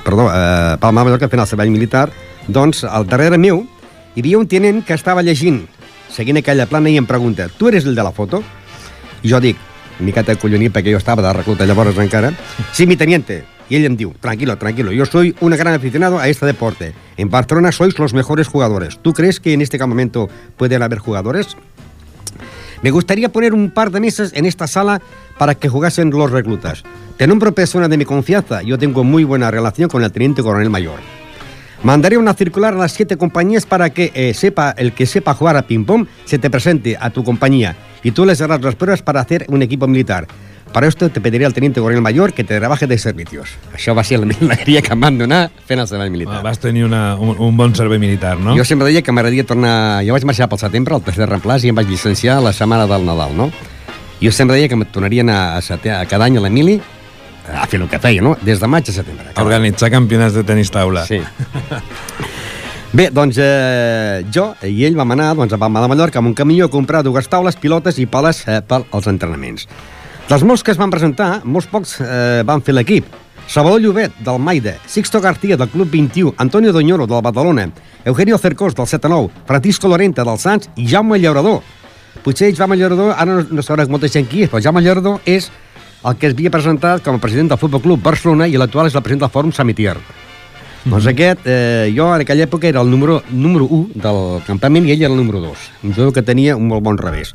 perdó, 0.05 0.29
a 0.31 0.79
Palma 0.81 1.03
de 1.03 1.11
Mallorca 1.11 1.29
fent 1.29 1.43
el 1.43 1.51
servei 1.51 1.71
militar 1.71 2.11
doncs, 2.49 2.85
al 2.85 3.07
darrere 3.07 3.39
meu, 3.39 3.67
hi 4.15 4.23
havia 4.23 4.39
un 4.39 4.49
tinent 4.49 4.83
que 4.85 4.95
estava 4.95 5.23
llegint, 5.23 5.63
seguint 6.11 6.41
aquella 6.41 6.67
plana 6.67 6.91
i 6.91 6.99
em 6.99 7.07
pregunta, 7.07 7.49
tu 7.49 7.69
eres 7.69 7.87
el 7.87 7.95
de 7.95 8.03
la 8.03 8.13
foto? 8.13 8.43
I 9.23 9.31
jo 9.31 9.39
dic, 9.41 9.59
miqueta 10.01 10.35
collonit 10.37 10.75
perquè 10.75 10.91
jo 10.91 10.99
estava 10.99 11.23
de 11.23 11.33
recluta 11.33 11.67
llavors 11.69 11.99
encara, 12.03 12.33
sí, 12.73 12.87
mi 12.87 12.97
teniente. 12.97 13.45
Y 13.73 13.77
ell 13.77 13.87
em 13.87 13.95
diu, 13.97 14.11
tranquilo, 14.21 14.59
tranquilo, 14.61 14.93
yo 14.93 15.07
soy 15.07 15.35
un 15.41 15.57
gran 15.57 15.73
aficionado 15.73 16.19
a 16.19 16.29
este 16.29 16.45
deporte. 16.45 16.93
En 17.17 17.31
Barcelona 17.31 17.73
sois 17.73 17.99
los 17.99 18.13
mejores 18.13 18.47
jugadores. 18.47 18.99
¿Tú 19.01 19.15
crees 19.15 19.41
que 19.41 19.55
en 19.55 19.63
este 19.63 19.79
momento 19.79 20.29
pueden 20.59 20.83
haber 20.83 20.99
jugadores? 20.99 21.57
Me 22.83 22.91
gustaría 22.91 23.31
poner 23.31 23.55
un 23.55 23.71
par 23.71 23.91
de 23.93 24.01
mesas 24.01 24.33
en 24.35 24.45
esta 24.45 24.67
sala 24.67 25.01
para 25.39 25.55
que 25.55 25.69
jugasen 25.69 26.11
los 26.11 26.31
reclutas. 26.31 26.83
Te 27.17 27.27
nombro 27.27 27.55
persona 27.55 27.89
de 27.89 27.97
mi 27.97 28.05
confianza. 28.05 28.63
Yo 28.63 28.77
tengo 28.77 29.05
muy 29.05 29.23
buena 29.23 29.51
relación 29.51 29.89
con 29.89 30.03
el 30.03 30.11
teniente 30.11 30.43
coronel 30.43 30.69
mayor. 30.69 30.99
Mandaré 31.85 32.17
una 32.17 32.35
circular 32.35 32.75
a 32.75 32.79
las 32.79 32.93
siete 32.93 33.17
compañías 33.17 33.67
para 33.67 33.91
que 33.91 34.13
eh, 34.15 34.35
sepa 34.35 34.73
el 34.77 34.93
que 34.93 35.07
sepa 35.07 35.35
jugar 35.35 35.57
a 35.57 35.63
ping-pong 35.63 36.07
se 36.25 36.39
te 36.39 36.49
presente 36.49 36.97
a 37.01 37.11
tu 37.11 37.25
compañía 37.25 37.77
y 38.05 38.13
tú 38.13 38.25
les 38.25 38.39
darás 38.39 38.63
las 38.63 38.77
pruebas 38.77 39.03
para 39.03 39.21
hacer 39.21 39.47
un 39.49 39.63
equipo 39.63 39.89
militar. 39.89 40.29
Para 40.73 40.87
esto 40.87 41.11
te 41.11 41.21
pediré 41.21 41.45
al 41.45 41.53
teniente 41.53 41.81
coronel 41.81 42.01
mayor 42.01 42.33
que 42.33 42.45
te 42.45 42.59
trabaje 42.59 42.87
de 42.87 42.97
servicios. 42.97 43.51
Això 43.75 43.95
va 43.95 44.05
ser 44.05 44.21
la 44.21 44.33
alegria 44.41 44.81
que 44.81 44.95
em 44.95 45.01
van 45.01 45.19
donar 45.21 45.51
fent 45.69 45.83
el 45.83 45.89
servei 45.89 46.09
militar. 46.11 46.39
Ah, 46.41 46.43
vas 46.43 46.59
tenir 46.59 46.87
una, 46.87 47.15
un, 47.17 47.37
un 47.37 47.57
bon 47.57 47.75
servei 47.77 48.01
militar, 48.01 48.39
no? 48.41 48.57
Jo 48.57 48.65
sempre 48.65 48.89
deia 48.89 49.03
que 49.05 49.13
m'agradaria 49.13 49.45
tornar... 49.45 50.01
Jo 50.07 50.17
vaig 50.17 50.25
marxar 50.25 50.49
pel 50.49 50.63
setembre, 50.63 50.97
al 50.97 51.05
tercer 51.05 51.29
reemplaç, 51.29 51.67
i 51.67 51.75
em 51.75 51.77
vaig 51.77 51.93
llicenciar 51.93 52.41
la 52.41 52.55
setmana 52.57 52.89
del 52.89 53.05
Nadal, 53.05 53.37
no? 53.37 53.51
Jo 54.23 54.33
sempre 54.33 54.57
deia 54.57 54.71
que 54.71 54.79
em 54.79 54.85
tornarien 54.89 55.29
a, 55.29 55.59
a, 55.59 55.79
a 56.01 56.03
cada 56.09 56.25
any 56.25 56.41
a 56.41 56.45
l'Emili 56.47 56.81
a 57.53 57.67
fer 57.67 57.81
el 57.81 57.89
que 57.91 57.99
feia, 58.01 58.23
no? 58.23 58.37
Des 58.41 58.61
de 58.63 58.69
maig 58.71 58.89
a 58.89 58.95
setembre. 58.95 59.33
A 59.35 59.43
organitzar 59.45 59.91
campionats 59.93 60.37
de 60.39 60.45
tenis 60.47 60.71
taula. 60.73 61.05
Sí. 61.07 61.21
Bé, 62.93 63.09
doncs 63.09 63.39
eh, 63.41 64.23
jo 64.33 64.51
i 64.69 64.85
ell 64.85 64.97
vam 64.99 65.15
anar 65.15 65.31
doncs, 65.35 65.55
a 65.57 65.59
Palma 65.61 65.81
de 65.81 65.89
Mallorca 65.89 66.21
amb 66.21 66.29
un 66.29 66.35
camió 66.37 66.69
a 66.69 66.71
comprar 66.71 67.01
dues 67.03 67.29
taules, 67.29 67.57
pilotes 67.57 67.99
i 67.99 68.07
pales 68.07 68.43
eh, 68.47 68.61
per 68.61 68.83
als 68.93 69.09
entrenaments. 69.09 69.67
Dels 70.29 70.45
molts 70.47 70.63
que 70.63 70.73
es 70.73 70.79
van 70.79 70.91
presentar, 70.93 71.43
molts 71.45 71.67
pocs 71.69 71.99
eh, 72.01 72.43
van 72.47 72.63
fer 72.63 72.75
l'equip. 72.77 73.09
Salvador 73.49 73.83
Llobet, 73.83 74.15
del 74.25 74.39
Maida, 74.39 74.77
Sixto 74.87 75.21
García, 75.21 75.57
del 75.57 75.69
Club 75.69 75.91
21, 75.91 76.35
Antonio 76.39 76.73
Doñoro, 76.73 77.07
del 77.07 77.23
Badalona, 77.23 77.69
Eugenio 78.05 78.39
Cercós, 78.39 78.75
del 78.75 78.87
7-9, 78.87 79.31
Francisco 79.47 79.89
Lorenta, 79.89 80.25
del 80.25 80.39
Sants 80.39 80.71
i 80.77 80.87
Jaume 80.89 81.19
Llaurador. 81.19 81.61
Potser 82.23 82.55
Jaume 82.55 82.77
Llaurador, 82.77 83.15
ara 83.17 83.43
no, 83.43 83.47
no 83.51 83.63
sabrà 83.67 83.85
molta 83.91 84.09
gent 84.09 84.29
qui 84.31 84.45
és, 84.47 84.51
però 84.51 84.63
Jaume 84.63 84.81
Llaurador 84.81 85.21
és 85.27 85.51
el 86.03 86.17
que 86.19 86.31
es 86.31 86.35
havia 86.35 86.51
presentat 86.51 87.03
com 87.05 87.19
a 87.19 87.23
president 87.23 87.53
del 87.53 87.61
Futbol 87.61 87.83
Club 87.83 88.03
Barcelona 88.03 88.49
i 88.49 88.57
l'actual 88.59 88.89
és 88.89 88.95
el 88.97 89.03
president 89.03 89.27
del 89.27 89.35
Fòrum 89.35 89.53
Samitier. 89.53 89.97
Mm 89.97 90.01
-hmm. 90.01 90.91
Doncs 90.91 91.07
aquest, 91.07 91.41
eh, 91.45 91.93
jo 91.95 92.15
en 92.15 92.21
aquella 92.21 92.47
època 92.47 92.67
era 92.67 92.81
el 92.81 92.91
número, 92.91 93.23
número 93.31 93.65
1 93.65 93.89
del 93.95 94.43
campament 94.47 94.87
i 94.87 94.93
ell 94.93 95.03
era 95.03 95.13
el 95.13 95.17
número 95.17 95.41
2. 95.41 95.59
Un 95.83 95.93
jugador 95.93 96.13
que 96.13 96.23
tenia 96.23 96.57
un 96.57 96.67
molt 96.67 96.83
bon 96.83 96.99
revés. 96.99 97.35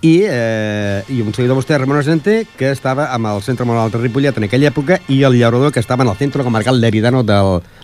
I, 0.00 0.22
eh, 0.30 1.02
i 1.10 1.18
un 1.24 1.32
seguidor 1.34 1.58
vostè, 1.58 1.74
Ramon 1.74 1.98
Argenter, 1.98 2.44
que 2.58 2.70
estava 2.70 3.08
amb 3.14 3.26
el 3.32 3.40
Centre 3.42 3.66
Moral 3.66 3.90
de 3.90 3.98
Ripollet 3.98 4.36
en 4.38 4.46
aquella 4.46 4.70
època 4.70 5.00
i 5.10 5.24
el 5.26 5.34
llaurador 5.34 5.72
que 5.74 5.82
estava 5.82 6.04
en 6.04 6.12
el 6.12 6.16
centre 6.20 6.44
comarcal 6.46 6.78
Leridano 6.80 7.24
de 7.26 7.38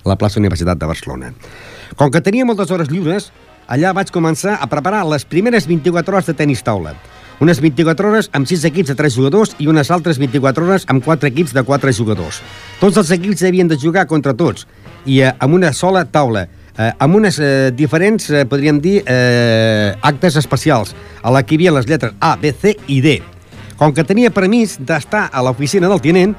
la 0.04 0.16
plaça 0.20 0.38
Universitat 0.38 0.78
de 0.78 0.86
Barcelona. 0.86 1.32
Com 1.98 2.12
que 2.14 2.22
tenia 2.22 2.46
moltes 2.46 2.70
hores 2.70 2.92
lliures, 2.92 3.32
allà 3.66 3.90
vaig 3.96 4.14
començar 4.14 4.60
a 4.60 4.70
preparar 4.70 5.02
les 5.10 5.26
primeres 5.26 5.66
24 5.66 6.14
hores 6.14 6.30
de 6.30 6.38
tenis 6.38 6.62
taula 6.62 6.94
unes 7.40 7.58
24 7.60 8.08
hores 8.08 8.28
amb 8.32 8.46
6 8.46 8.64
equips 8.70 8.92
de 8.92 8.94
3 8.98 9.14
jugadors 9.16 9.54
i 9.58 9.66
unes 9.66 9.90
altres 9.90 10.20
24 10.22 10.64
hores 10.64 10.84
amb 10.88 11.04
4 11.04 11.28
equips 11.28 11.54
de 11.54 11.64
4 11.66 11.92
jugadors. 11.92 12.40
Tots 12.80 13.00
els 13.00 13.10
equips 13.16 13.42
havien 13.42 13.68
de 13.68 13.78
jugar 13.80 14.06
contra 14.06 14.36
tots 14.38 14.68
i 15.04 15.20
eh, 15.20 15.32
amb 15.38 15.58
una 15.58 15.72
sola 15.74 16.04
taula, 16.04 16.46
eh, 16.78 16.90
amb 16.98 17.20
unes 17.20 17.38
eh, 17.38 17.70
diferents, 17.74 18.30
eh, 18.30 18.44
podríem 18.46 18.80
dir, 18.80 19.02
eh, 19.06 19.94
actes 20.02 20.36
especials, 20.36 20.94
a 21.22 21.30
la 21.30 21.42
que 21.42 21.54
hi 21.54 21.62
havia 21.62 21.76
les 21.78 21.86
lletres 21.86 22.14
A, 22.20 22.36
B, 22.36 22.52
C 22.52 22.76
i 22.88 23.00
D. 23.04 23.20
Com 23.78 23.94
que 23.94 24.04
tenia 24.06 24.30
permís 24.30 24.78
d'estar 24.78 25.28
a 25.32 25.42
l'oficina 25.42 25.88
del 25.90 26.02
tinent, 26.02 26.36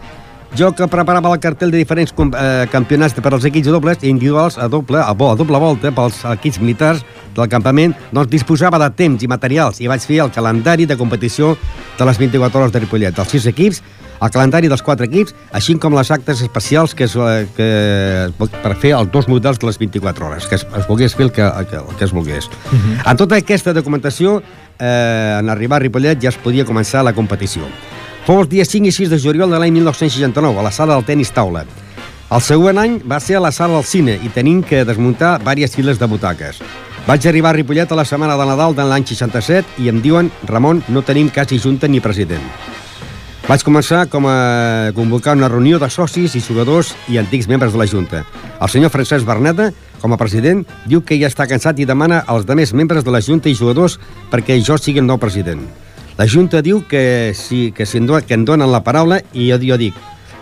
Jo 0.56 0.70
que 0.72 0.86
preparava 0.88 1.34
el 1.34 1.39
cartel 1.44 1.72
de 1.72 1.82
diferents 1.82 2.13
eh, 2.15 2.68
campionats 2.72 3.18
per 3.20 3.34
als 3.34 3.44
equips 3.44 3.68
dobles 3.68 4.00
i 4.04 4.08
individuals 4.08 4.56
a 4.58 4.70
doble, 4.72 5.01
a, 5.04 5.12
bo, 5.12 5.34
a 5.34 5.36
doble 5.36 5.60
volta 5.60 5.92
pels 5.92 6.22
equips 6.32 6.62
militars 6.62 7.01
del 7.36 7.50
campament, 7.51 7.92
doncs 8.15 8.32
disposava 8.32 8.80
de 8.80 8.88
temps 8.96 9.25
i 9.25 9.27
materials 9.27 9.82
i 9.84 9.89
vaig 9.92 10.06
fer 10.08 10.22
el 10.24 10.32
calendari 10.32 10.88
de 10.88 10.96
competició 10.96 11.58
de 11.98 12.08
les 12.08 12.22
24 12.22 12.62
hores 12.62 12.72
de 12.72 12.84
Ripollet, 12.86 13.18
dels 13.18 13.36
sis 13.36 13.50
equips, 13.51 13.82
el 14.22 14.32
calendari 14.32 14.70
dels 14.72 14.84
quatre 14.86 15.08
equips, 15.10 15.36
així 15.56 15.76
com 15.82 15.96
les 15.98 16.12
actes 16.12 16.42
especials 16.46 16.96
que, 16.96 17.06
es, 17.06 17.16
eh, 17.16 17.48
que 17.56 18.50
per 18.64 18.76
fer 18.82 18.96
els 18.98 19.12
dos 19.12 19.28
models 19.32 19.60
de 19.60 19.70
les 19.70 19.80
24 19.82 20.28
hores, 20.28 20.48
que 20.48 20.60
es, 20.60 20.66
es 20.66 20.88
volgués 20.88 21.16
fer 21.16 21.28
el 21.28 21.34
que, 21.36 21.44
el 21.46 21.68
que, 21.68 21.82
el 21.82 21.98
que 22.00 22.06
es 22.06 22.12
volgués. 22.12 22.48
Uh 22.48 22.78
-huh. 22.78 23.12
En 23.12 23.18
tota 23.18 23.36
aquesta 23.36 23.74
documentació, 23.74 24.42
eh, 24.80 25.38
en 25.40 25.50
arribar 25.50 25.78
a 25.78 25.80
Ripollet 25.80 26.22
ja 26.22 26.30
es 26.30 26.38
podia 26.38 26.66
començar 26.66 27.04
la 27.04 27.14
competició. 27.14 27.64
Fou 28.26 28.40
els 28.42 28.50
dies 28.50 28.68
5 28.68 28.88
i 28.88 28.92
6 28.92 29.10
de 29.10 29.20
juliol 29.20 29.52
de 29.52 29.60
l'any 29.60 29.72
1969, 29.72 30.60
a 30.60 30.64
la 30.64 30.72
sala 30.72 30.96
del 30.96 31.06
tenis 31.06 31.32
taula. 31.32 31.66
El 32.32 32.42
següent 32.42 32.78
any 32.78 33.02
va 33.06 33.20
ser 33.20 33.36
a 33.38 33.40
la 33.40 33.52
sala 33.52 33.76
del 33.76 33.84
cine 33.84 34.20
i 34.24 34.30
tenim 34.30 34.64
que 34.64 34.84
desmuntar 34.84 35.38
diverses 35.40 35.76
files 35.76 36.00
de 36.00 36.08
butaques. 36.08 36.62
Vaig 37.06 37.28
arribar 37.28 37.52
a 37.52 37.54
Ripollet 37.54 37.92
a 37.92 37.96
la 37.96 38.06
setmana 38.06 38.36
de 38.36 38.46
Nadal 38.50 38.74
de 38.74 38.82
l'any 38.82 39.06
67 39.06 39.78
i 39.84 39.90
em 39.90 40.02
diuen, 40.02 40.32
Ramon, 40.50 40.82
no 40.90 41.04
tenim 41.06 41.30
quasi 41.30 41.60
junta 41.62 41.88
ni 41.88 42.02
president. 42.02 42.42
Vaig 43.46 43.62
començar 43.62 44.08
com 44.10 44.25
a 44.25 44.90
convocar 44.98 45.36
una 45.38 45.46
reunió 45.52 45.78
de 45.78 45.86
socis 45.94 46.34
i 46.34 46.40
jugadors 46.42 46.96
i 47.14 47.20
antics 47.22 47.46
membres 47.46 47.75
de 47.75 47.78
la 47.78 47.86
Junta. 47.86 48.24
El 48.58 48.72
senyor 48.74 48.90
Francesc 48.90 49.22
Berneta, 49.28 49.68
com 50.02 50.16
a 50.16 50.18
president, 50.18 50.64
diu 50.90 51.04
que 51.06 51.20
ja 51.22 51.30
està 51.30 51.46
cansat 51.46 51.78
i 51.78 51.86
demana 51.86 52.24
als 52.25 52.48
demés 52.50 52.74
membres 52.74 53.06
de 53.06 53.14
la 53.14 53.22
Junta 53.22 53.52
i 53.52 53.54
jugadors 53.54 54.00
perquè 54.32 54.58
jo 54.66 54.80
sigui 54.82 55.04
el 55.04 55.06
nou 55.06 55.20
president. 55.22 55.62
La 56.18 56.25
Junta 56.25 56.64
diu 56.66 56.82
que, 56.90 57.36
sí, 57.38 57.70
que, 57.70 57.86
si 57.86 58.02
que 58.02 58.34
em 58.34 58.48
donen 58.50 58.72
la 58.72 58.82
paraula 58.82 59.22
i 59.34 59.52
jo, 59.52 59.62
jo 59.62 59.78
dic 59.78 59.94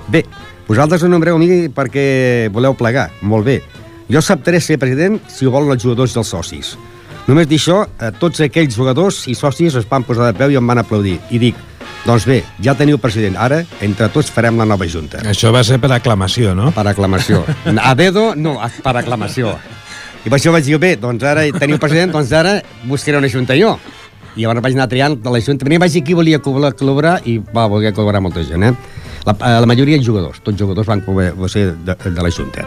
bé, 0.07 0.23
vosaltres 0.69 1.03
ho 1.03 1.11
nombreu 1.11 1.35
a 1.35 1.43
mi 1.43 1.67
perquè 1.67 2.47
voleu 2.55 2.71
plegar, 2.73 3.09
molt 3.21 3.43
bé. 3.43 3.59
Jo 4.07 4.23
acceptaré 4.23 4.61
ser 4.61 4.79
president 4.79 5.19
si 5.27 5.45
ho 5.45 5.51
volen 5.51 5.75
els 5.75 5.83
jugadors 5.83 6.15
i 6.15 6.23
els 6.23 6.31
socis. 6.31 6.77
Només 7.27 7.51
dir 7.51 7.59
això, 7.59 7.83
tots 8.19 8.39
aquells 8.39 8.79
jugadors 8.79 9.25
i 9.27 9.35
socis 9.35 9.75
es 9.75 9.91
van 9.91 10.07
posar 10.07 10.31
de 10.31 10.39
peu 10.39 10.51
i 10.51 10.55
em 10.55 10.67
van 10.67 10.79
aplaudir. 10.79 11.19
I 11.31 11.39
dic, 11.39 11.59
doncs 12.03 12.25
bé, 12.27 12.41
ja 12.63 12.75
teniu 12.75 12.99
president. 12.99 13.37
Ara, 13.39 13.61
entre 13.85 14.09
tots, 14.11 14.31
farem 14.33 14.57
la 14.59 14.67
nova 14.67 14.87
junta. 14.89 15.21
Això 15.29 15.53
va 15.55 15.63
ser 15.63 15.79
per 15.83 15.91
aclamació, 15.95 16.53
no? 16.57 16.71
Per 16.75 16.85
aclamació. 16.91 17.43
A 17.89 17.93
dedo, 17.95 18.33
no, 18.35 18.57
per 18.83 18.95
aclamació. 18.99 19.55
I 20.23 20.31
per 20.31 20.37
això 20.37 20.53
vaig 20.55 20.67
dir, 20.67 20.79
bé, 20.79 20.93
doncs 20.99 21.23
ara 21.27 21.43
teniu 21.59 21.79
president, 21.79 22.13
doncs 22.15 22.31
ara 22.35 22.57
buscaré 22.87 23.19
una 23.19 23.31
junta 23.31 23.57
jo. 23.59 23.75
I 24.35 24.45
llavors 24.45 24.63
vaig 24.65 24.77
anar 24.77 24.87
triant 24.89 25.17
de 25.21 25.31
la 25.33 25.41
junta. 25.43 25.67
Primer 25.67 25.83
vaig 25.83 25.93
dir 25.93 26.03
qui 26.07 26.15
volia 26.17 26.39
col·laborar 26.41 27.19
i 27.29 27.37
va 27.53 27.67
voler 27.69 27.91
col·laborar 27.93 28.23
molta 28.23 28.43
gent, 28.47 28.63
eh? 28.63 28.73
La, 29.27 29.35
eh, 29.35 29.59
la 29.63 29.67
majoria 29.69 29.99
jugadors, 30.03 30.41
tots 30.43 30.59
jugadors 30.59 30.87
van 30.87 31.03
ser 31.47 31.69
de, 31.75 31.95
de 31.95 32.23
la 32.23 32.31
junta. 32.31 32.65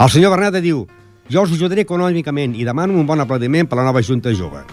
El 0.00 0.12
senyor 0.12 0.32
Bernat 0.32 0.60
diu, 0.64 0.86
jo 1.30 1.42
us 1.44 1.52
ajudaré 1.52 1.84
econòmicament 1.84 2.56
i 2.56 2.64
demano 2.64 2.96
un 2.96 3.06
bon 3.06 3.20
aplaudiment 3.20 3.68
per 3.68 3.80
la 3.80 3.84
nova 3.88 4.02
junta 4.02 4.32
jove. 4.32 4.64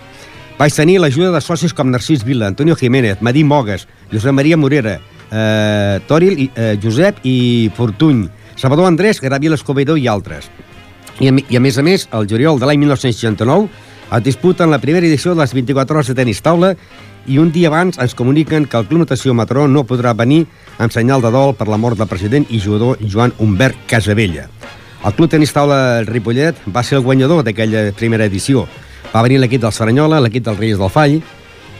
Vaig 0.58 0.74
tenir 0.74 0.98
l'ajuda 0.98 1.30
de 1.36 1.40
socis 1.46 1.74
com 1.78 1.92
Narcís 1.94 2.24
Vila, 2.26 2.48
Antonio 2.50 2.76
Jiménez, 2.76 3.20
Madí 3.22 3.44
Mogues, 3.46 3.88
Josep 4.12 4.34
Maria 4.34 4.58
Morera, 4.58 5.00
eh, 5.30 6.00
Toril, 6.08 6.50
eh, 6.56 6.80
Josep 6.82 7.20
i 7.24 7.70
Fortuny, 7.76 8.28
Salvador 8.56 8.88
Andrés, 8.88 9.22
Gabriel 9.22 9.54
Escobedo 9.54 9.96
i 9.98 10.08
altres. 10.08 10.50
I 11.20 11.30
I 11.50 11.58
a 11.58 11.60
més 11.60 11.78
a 11.78 11.84
més, 11.84 12.08
el 12.12 12.26
juliol 12.28 12.60
de 12.60 12.66
l'any 12.66 12.80
1969 12.80 13.70
es 14.18 14.24
disputen 14.24 14.72
la 14.72 14.80
primera 14.80 15.06
edició 15.06 15.36
de 15.36 15.42
les 15.42 15.54
24 15.54 15.96
hores 15.96 16.08
de 16.08 16.16
tenis 16.16 16.42
taula 16.42 16.76
i 17.28 17.38
un 17.38 17.52
dia 17.52 17.68
abans 17.68 18.00
ens 18.00 18.16
comuniquen 18.16 18.66
que 18.66 18.78
el 18.78 18.88
Club 18.88 19.04
Natació 19.04 19.34
Mataró 19.36 19.68
no 19.68 19.84
podrà 19.84 20.16
venir 20.16 20.48
en 20.80 20.90
senyal 20.90 21.22
de 21.22 21.30
dol 21.30 21.54
per 21.60 21.68
la 21.68 21.78
mort 21.78 22.00
del 22.00 22.08
president 22.08 22.48
i 22.50 22.62
jugador 22.64 22.98
Joan 23.04 23.34
Humbert 23.38 23.76
Casabella. 23.86 24.48
El 25.06 25.14
Club 25.14 25.30
Tenis 25.30 25.54
Taula 25.54 26.02
Ripollet 26.08 26.56
va 26.74 26.84
ser 26.84 26.98
el 26.98 27.04
guanyador 27.04 27.44
d'aquella 27.44 27.92
primera 27.94 28.26
edició. 28.26 28.66
Va 29.14 29.24
venir 29.26 29.40
l'equip 29.42 29.62
del 29.64 29.74
Saranyola, 29.74 30.22
l'equip 30.22 30.46
dels 30.46 30.60
Reis 30.60 30.78
del 30.78 30.92
Fall, 30.94 31.20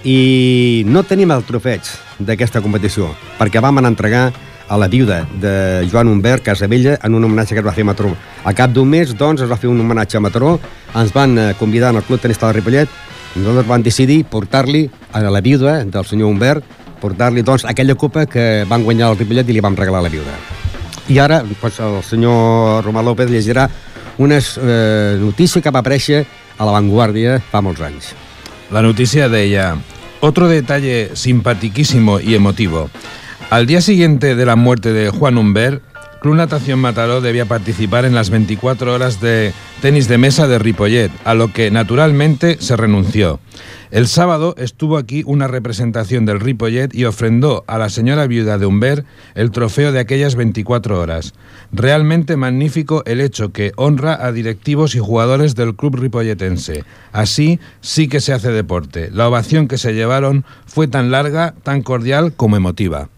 i 0.08 0.84
no 0.88 1.04
tenim 1.04 1.32
el 1.34 1.44
trofeig 1.48 1.88
d'aquesta 2.20 2.62
competició, 2.64 3.10
perquè 3.40 3.62
vam 3.64 3.82
anar 3.82 3.92
a 3.92 3.96
entregar 3.96 4.26
a 4.68 4.78
la 4.78 4.88
viuda 4.88 5.26
de 5.40 5.88
Joan 5.92 6.08
Humbert 6.08 6.44
Casabella 6.44 6.98
en 7.04 7.16
un 7.16 7.24
homenatge 7.24 7.56
que 7.56 7.62
es 7.62 7.66
va 7.66 7.74
fer 7.74 7.86
a 7.86 7.90
Mataró. 7.92 8.14
A 8.44 8.54
cap 8.54 8.72
d'un 8.76 8.88
mes, 8.90 9.14
doncs, 9.16 9.42
es 9.42 9.50
va 9.50 9.58
fer 9.60 9.70
un 9.70 9.80
homenatge 9.80 10.18
a 10.18 10.24
Mataró, 10.24 10.58
ens 10.96 11.14
van 11.16 11.38
eh, 11.38 11.54
convidar 11.60 11.94
al 11.94 12.04
Club 12.04 12.22
Tenis 12.22 12.40
Taula 12.40 12.56
Ripollet, 12.58 12.92
i 13.36 13.40
nosaltres 13.40 13.68
vam 13.70 13.84
decidir 13.86 14.24
portar-li 14.28 14.88
a 15.14 15.24
la 15.24 15.42
viuda 15.42 15.80
del 15.86 16.06
senyor 16.06 16.32
Humbert, 16.32 16.66
portar-li, 17.02 17.44
doncs, 17.46 17.66
aquella 17.66 17.96
copa 17.96 18.26
que 18.26 18.66
van 18.68 18.84
guanyar 18.84 19.12
el 19.12 19.20
Ripollet 19.20 19.48
i 19.48 19.56
li 19.56 19.64
vam 19.64 19.78
regalar 19.78 20.02
a 20.04 20.08
la 20.08 20.14
viuda. 20.14 20.36
I 21.08 21.20
ara, 21.24 21.44
doncs, 21.48 21.80
el 21.80 22.02
senyor 22.04 22.84
Romà 22.84 23.04
López 23.06 23.32
llegirà 23.32 23.70
una 24.18 24.40
eh, 24.40 25.16
notícia 25.22 25.62
que 25.62 25.72
va 25.72 25.80
aparèixer 25.80 26.26
a 26.58 26.66
La 26.66 26.72
Vanguardia 26.72 27.40
fa 27.40 27.62
molts. 27.62 28.14
La 28.72 28.82
noticia 28.82 29.30
deia, 29.30 29.78
otro 30.20 30.48
detalle 30.48 31.12
simpatiquísimo 31.14 32.20
y 32.20 32.36
emotivo. 32.36 32.90
Al 33.50 33.66
día 33.66 33.82
siguiente 33.82 34.36
de 34.36 34.46
la 34.46 34.56
muerte 34.56 34.92
de 34.92 35.10
Juan 35.10 35.38
Humbert, 35.38 35.82
Club 36.20 36.36
Natación 36.36 36.80
Mataró 36.80 37.22
debía 37.22 37.46
participar 37.46 38.04
en 38.04 38.16
las 38.16 38.32
24 38.32 38.94
horas 38.94 39.22
de 39.22 39.54
tenis 39.82 40.08
de 40.08 40.18
mesa 40.18 40.48
de 40.48 40.58
Ripollet, 40.58 41.12
a 41.26 41.36
lo 41.36 41.54
que 41.54 41.70
naturalmente 41.70 42.58
se 42.60 42.76
renunció. 42.76 43.40
El 43.92 44.08
sábado 44.08 44.56
estuvo 44.58 44.98
aquí 44.98 45.24
una 45.26 45.48
representación 45.48 46.26
del 46.26 46.40
Ripollet 46.40 46.94
y 46.94 47.06
ofrendó 47.06 47.64
a 47.68 47.78
la 47.78 47.90
señora 47.90 48.26
viuda 48.26 48.58
de 48.58 48.66
Humbert 48.66 49.06
el 49.36 49.52
trofeo 49.52 49.92
de 49.92 50.00
aquellas 50.00 50.36
24 50.36 51.00
horas. 51.00 51.34
Realmente 51.72 52.36
magnífico 52.36 53.04
el 53.06 53.22
hecho 53.22 53.52
que 53.52 53.72
honra 53.76 54.26
a 54.26 54.32
directivos 54.32 54.96
y 54.96 55.00
jugadores 55.00 55.56
del 55.56 55.76
club 55.76 55.96
ripolletense. 55.96 56.84
Así 57.12 57.60
sí 57.82 58.08
que 58.08 58.22
se 58.22 58.34
hace 58.34 58.52
deporte. 58.52 59.10
La 59.12 59.28
ovación 59.28 59.68
que 59.68 59.78
se 59.78 59.94
llevaron 59.94 60.46
fue 60.66 60.88
tan 60.88 61.12
larga, 61.12 61.54
tan 61.64 61.82
cordial 61.84 62.34
como 62.34 62.58
emotiva. 62.58 63.10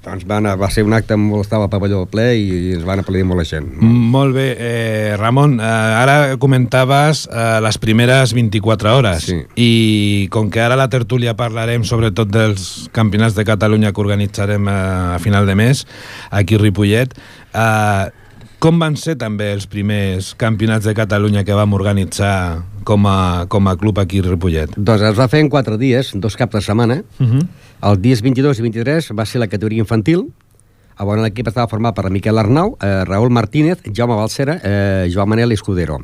Doncs 0.00 0.24
va, 0.24 0.38
anar, 0.40 0.54
va 0.56 0.70
ser 0.72 0.80
un 0.86 0.94
acte 0.96 1.16
molt 1.20 1.44
estava 1.44 1.66
al 1.66 1.70
pavelló 1.72 2.06
ple 2.08 2.24
i, 2.38 2.44
i 2.48 2.70
ens 2.78 2.86
van 2.88 3.02
aplaudir 3.02 3.24
molt 3.28 3.42
la 3.42 3.44
gent. 3.44 3.66
Molt 3.84 4.32
bé. 4.32 4.46
Eh, 4.56 5.16
Ramon, 5.20 5.58
eh, 5.60 5.64
ara 6.00 6.38
comentaves 6.40 7.26
eh, 7.28 7.58
les 7.60 7.76
primeres 7.82 8.32
24 8.32 8.94
hores 8.96 9.26
Sí. 9.28 9.36
i 9.60 10.28
com 10.32 10.48
que 10.50 10.62
ara 10.64 10.78
a 10.78 10.80
la 10.80 10.88
tertúlia 10.88 11.36
parlarem 11.36 11.84
sobretot 11.84 12.32
dels 12.32 12.88
campionats 12.96 13.36
de 13.36 13.44
Catalunya 13.44 13.92
que 13.92 14.00
organitzarem 14.00 14.68
eh, 14.72 14.78
a 15.16 15.18
final 15.20 15.44
de 15.46 15.54
mes 15.60 15.84
aquí 16.30 16.56
a 16.56 16.64
Ripollet, 16.64 17.12
eh, 17.52 18.08
com 18.60 18.76
van 18.76 18.96
ser 19.00 19.14
també 19.16 19.48
els 19.54 19.64
primers 19.70 20.34
campionats 20.40 20.84
de 20.84 20.92
Catalunya 20.96 21.46
que 21.48 21.56
vam 21.56 21.72
organitzar 21.72 22.60
com 22.84 23.06
a, 23.08 23.46
com 23.48 23.70
a 23.70 23.74
club 23.80 23.98
aquí 24.02 24.20
a 24.20 24.26
Ripollet? 24.26 24.74
Doncs 24.76 25.04
es 25.08 25.16
va 25.16 25.28
fer 25.32 25.40
en 25.40 25.48
quatre 25.52 25.78
dies, 25.80 26.12
dos 26.20 26.36
caps 26.36 26.58
de 26.58 26.60
setmana. 26.66 27.00
Uh 27.18 27.26
-huh. 27.26 27.46
Els 27.88 28.02
dies 28.02 28.20
22 28.20 28.58
i 28.58 28.62
23 28.62 29.10
va 29.16 29.24
ser 29.24 29.40
la 29.40 29.48
categoria 29.48 29.80
infantil, 29.80 30.28
on 30.98 31.22
l'equip 31.22 31.48
estava 31.48 31.68
format 31.68 31.94
per 31.94 32.10
Miquel 32.10 32.38
Arnau, 32.38 32.76
eh, 32.82 33.04
Raül 33.04 33.30
Martínez, 33.30 33.78
Jaume 33.94 34.14
Balcera, 34.14 34.60
eh, 34.62 35.08
Joan 35.10 35.28
Manel 35.28 35.52
Escudero. 35.52 35.98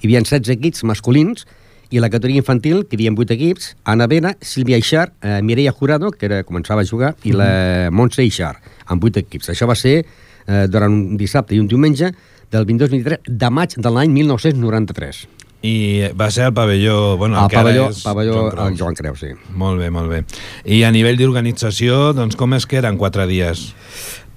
Hi 0.00 0.06
havia 0.06 0.20
16 0.20 0.50
equips 0.50 0.84
masculins 0.84 1.46
i 1.90 1.98
la 1.98 2.10
categoria 2.10 2.36
infantil, 2.36 2.86
que 2.86 2.96
hi 2.96 3.06
havia 3.06 3.12
8 3.16 3.32
equips, 3.32 3.76
Ana 3.84 4.06
Vena, 4.06 4.36
Sílvia 4.42 4.76
Ixar, 4.76 5.12
eh, 5.22 5.40
Mireia 5.42 5.72
Jurado, 5.72 6.10
que 6.10 6.26
era, 6.26 6.44
començava 6.44 6.82
a 6.82 6.84
jugar, 6.84 7.16
i 7.24 7.32
la 7.32 7.88
Montse 7.90 8.22
Ixar, 8.22 8.60
amb 8.84 9.02
8 9.02 9.20
equips. 9.20 9.48
Això 9.48 9.66
va 9.66 9.74
ser 9.74 10.04
eh, 10.46 10.66
durant 10.70 10.92
un 10.92 11.16
dissabte 11.20 11.54
i 11.54 11.60
un 11.60 11.68
diumenge 11.70 12.12
del 12.52 12.66
22-23 12.66 13.26
de 13.26 13.50
maig 13.50 13.74
de 13.76 13.92
l'any 13.92 14.12
1993. 14.14 15.26
I 15.66 16.12
va 16.14 16.28
ser 16.30 16.46
al 16.46 16.54
pavelló... 16.54 17.16
Bueno, 17.16 17.38
Al 17.40 17.48
que 17.50 17.58
ara 17.58 17.70
pavelló, 17.70 17.88
és 17.90 18.02
pavelló 18.04 18.34
Joan 18.34 18.50
Creus. 18.52 18.68
el 18.68 18.78
Joan 18.78 18.98
Creu, 18.98 19.16
sí. 19.16 19.32
Molt 19.56 19.80
bé, 19.80 19.90
molt 19.90 20.12
bé. 20.12 20.22
I 20.64 20.82
a 20.86 20.92
nivell 20.94 21.18
d'organització, 21.18 22.12
doncs 22.14 22.36
com 22.38 22.54
és 22.54 22.68
que 22.68 22.78
eren 22.78 23.00
quatre 23.00 23.26
dies? 23.26 23.70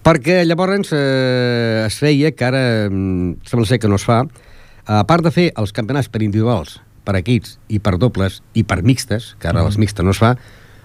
Perquè 0.05 0.39
llavors 0.47 0.93
eh, 0.95 1.85
es 1.85 1.99
feia, 1.99 2.31
que 2.31 2.47
ara 2.47 2.63
mm, 2.89 3.43
sembla 3.49 3.67
ser 3.67 3.81
que 3.83 3.91
no 3.91 3.99
es 3.99 4.07
fa, 4.07 4.23
a 4.89 5.03
part 5.05 5.25
de 5.27 5.33
fer 5.35 5.49
els 5.59 5.75
campionats 5.75 6.09
per 6.09 6.23
individuals, 6.25 6.79
per 7.05 7.19
equips 7.19 7.57
i 7.69 7.81
per 7.83 7.97
dobles 8.01 8.39
i 8.57 8.63
per 8.63 8.81
mixtes, 8.81 9.35
que 9.37 9.51
ara 9.51 9.61
mm. 9.61 9.69
les 9.69 9.77
mixtes 9.77 10.07
no 10.07 10.15
es 10.15 10.23
fa, 10.23 10.33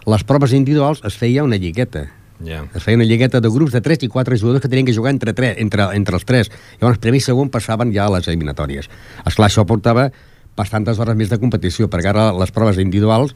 les 0.05 0.27
proves 0.29 0.53
individuals 0.53 1.01
es 1.09 1.17
feia 1.17 1.47
una 1.47 1.57
lligueta. 1.57 2.09
Ja. 2.43 2.65
Es 2.75 2.83
feia 2.83 2.99
una 2.99 3.07
lligueta 3.07 3.41
de 3.41 3.51
grups 3.53 3.73
de 3.73 3.81
3 3.81 4.07
i 4.07 4.09
4 4.11 4.39
jugadors 4.41 4.63
que 4.63 4.69
tenien 4.69 4.87
que 4.87 4.95
jugar 4.95 5.13
entre, 5.15 5.33
3, 5.33 5.55
entre, 5.63 5.87
entre 5.95 6.19
els 6.19 6.27
3. 6.27 6.51
Llavors, 6.81 6.99
primer 6.99 7.21
i 7.23 7.25
segon 7.25 7.51
passaven 7.55 7.93
ja 7.95 8.09
a 8.09 8.15
les 8.17 8.27
eliminatòries. 8.29 8.91
Esclar, 9.25 9.49
això 9.49 9.65
portava 9.69 10.11
bastantes 10.59 10.99
hores 10.99 11.17
més 11.19 11.31
de 11.31 11.39
competició, 11.39 11.89
perquè 11.91 12.11
ara 12.11 12.33
les 12.35 12.53
proves 12.55 12.79
individuals 12.83 13.35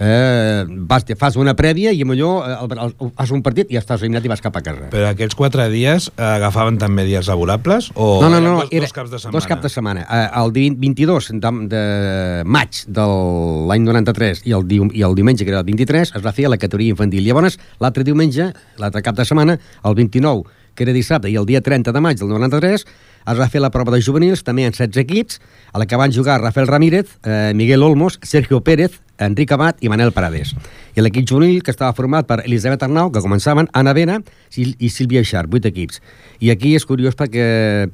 eh, 0.00 0.64
vas, 0.88 1.04
fas 1.18 1.36
una 1.36 1.52
prèvia 1.56 1.92
i 1.92 2.02
millor 2.08 2.46
eh, 2.48 2.56
el, 2.64 2.72
el, 2.88 3.10
fas 3.18 3.30
un 3.36 3.42
partit 3.44 3.70
i 3.70 3.76
ja 3.76 3.82
estàs 3.84 4.00
eliminat 4.02 4.24
i 4.26 4.32
vas 4.32 4.40
cap 4.42 4.56
a 4.56 4.62
casa. 4.64 4.88
Però 4.92 5.10
aquells 5.12 5.36
quatre 5.38 5.68
dies 5.72 6.08
eh, 6.16 6.24
agafaven 6.24 6.78
també 6.80 7.04
dies 7.08 7.28
laborables? 7.30 7.90
O 7.94 8.18
no, 8.24 8.30
no, 8.32 8.40
no, 8.40 8.54
dos, 8.62 8.72
era 8.72 8.88
dos 8.88 8.96
caps 8.96 9.10
de 9.12 9.18
setmana? 9.20 9.36
dos 9.38 9.46
caps 9.50 9.62
de 9.68 9.72
setmana. 9.76 10.06
Eh, 10.08 10.26
el 10.42 10.52
di- 10.56 10.70
22 10.74 11.30
de, 11.36 11.52
de 11.74 11.84
maig 12.48 12.82
de 12.88 13.04
l'any 13.70 13.84
93 13.86 14.42
i 14.48 14.56
el, 14.56 14.66
diu, 14.66 14.88
i 14.96 15.04
el 15.06 15.14
diumenge, 15.18 15.44
que 15.44 15.52
era 15.52 15.60
el 15.60 15.68
23, 15.68 16.14
es 16.16 16.24
va 16.24 16.32
fer 16.32 16.48
a 16.48 16.54
la 16.54 16.58
categoria 16.58 16.94
infantil. 16.96 17.22
Llavors, 17.26 17.58
l'altre 17.80 18.04
diumenge, 18.06 18.50
l'altre 18.80 19.02
cap 19.04 19.18
de 19.18 19.28
setmana, 19.28 19.58
el 19.84 19.94
29, 19.98 20.48
que 20.74 20.84
era 20.86 20.92
dissabte, 20.96 21.28
i 21.28 21.36
el 21.36 21.44
dia 21.44 21.60
30 21.60 21.92
de 21.92 22.00
maig 22.00 22.16
del 22.16 22.30
93, 22.30 22.84
es 23.30 23.36
va 23.38 23.48
fer 23.52 23.60
la 23.60 23.68
prova 23.74 23.92
de 23.92 24.00
juvenils, 24.00 24.40
també 24.46 24.64
en 24.64 24.72
16 24.72 24.96
equips, 25.02 25.40
a 25.74 25.78
la 25.82 25.86
que 25.86 25.98
van 26.00 26.12
jugar 26.14 26.38
Rafael 26.40 26.66
Ramírez, 26.70 27.18
eh, 27.24 27.52
Miguel 27.54 27.82
Olmos, 27.82 28.18
Sergio 28.22 28.62
Pérez, 28.64 29.00
Enric 29.20 29.52
Amat 29.56 29.82
i 29.84 29.90
Manel 29.92 30.12
Parades. 30.16 30.54
I 30.96 31.04
l'equip 31.04 31.28
juvenil, 31.28 31.62
que 31.62 31.72
estava 31.74 31.94
format 31.96 32.26
per 32.26 32.40
Elisabet 32.44 32.82
Arnau, 32.82 33.12
que 33.14 33.22
començaven, 33.22 33.70
Ana 33.72 33.94
Vena 33.96 34.20
i, 34.56 34.90
Sílvia 34.90 35.22
Eixar, 35.22 35.46
vuit 35.50 35.66
equips. 35.66 36.00
I 36.40 36.50
aquí 36.54 36.74
és 36.76 36.86
curiós 36.88 37.16
perquè 37.18 37.88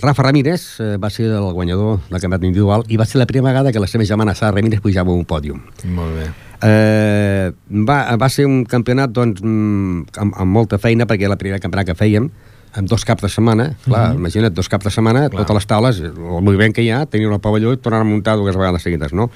Rafa 0.00 0.24
Ramírez 0.24 0.62
eh, 0.80 0.96
va 0.96 1.10
ser 1.12 1.28
el 1.28 1.50
guanyador 1.52 2.00
del 2.08 2.20
campionat 2.20 2.46
individual 2.48 2.86
i 2.88 2.96
va 2.96 3.04
ser 3.04 3.20
la 3.20 3.28
primera 3.28 3.52
vegada 3.52 3.72
que 3.72 3.82
la 3.82 3.88
seva 3.90 4.06
germana 4.08 4.34
Sara 4.34 4.56
Ramírez 4.56 4.80
pujava 4.80 5.12
a 5.12 5.18
un 5.18 5.26
pòdium. 5.28 5.60
Molt 5.92 6.16
bé. 6.16 6.30
Eh, 6.64 7.52
va, 7.88 7.98
va 8.20 8.28
ser 8.32 8.46
un 8.48 8.64
campionat 8.68 9.12
doncs, 9.12 9.44
mm, 9.44 10.16
amb, 10.24 10.40
amb 10.40 10.56
molta 10.56 10.80
feina 10.80 11.06
perquè 11.08 11.28
era 11.28 11.36
el 11.36 11.40
primer 11.40 11.60
campionat 11.60 11.92
que 11.92 11.98
fèiem 12.00 12.30
amb 12.72 12.88
dos 12.88 13.04
caps 13.04 13.24
de 13.24 13.30
setmana, 13.32 13.72
clar, 13.84 14.12
imagina't, 14.14 14.54
dos 14.54 14.68
caps 14.70 14.86
de 14.86 14.92
setmana, 14.94 15.24
Clar. 15.28 15.42
totes 15.42 15.56
les 15.58 15.66
taules, 15.66 16.00
el 16.06 16.44
moviment 16.46 16.74
que 16.74 16.84
hi 16.84 16.92
ha, 16.94 17.02
tenir 17.10 17.26
el 17.26 17.40
pavelló 17.42 17.72
i 17.74 17.80
tornar 17.82 18.04
a 18.04 18.06
muntar 18.06 18.36
dues 18.38 18.54
vegades 18.56 18.86
seguides, 18.86 19.12
no? 19.16 19.26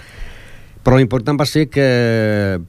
Però 0.84 0.98
l'important 1.00 1.38
va 1.40 1.46
ser 1.48 1.64
que 1.72 1.84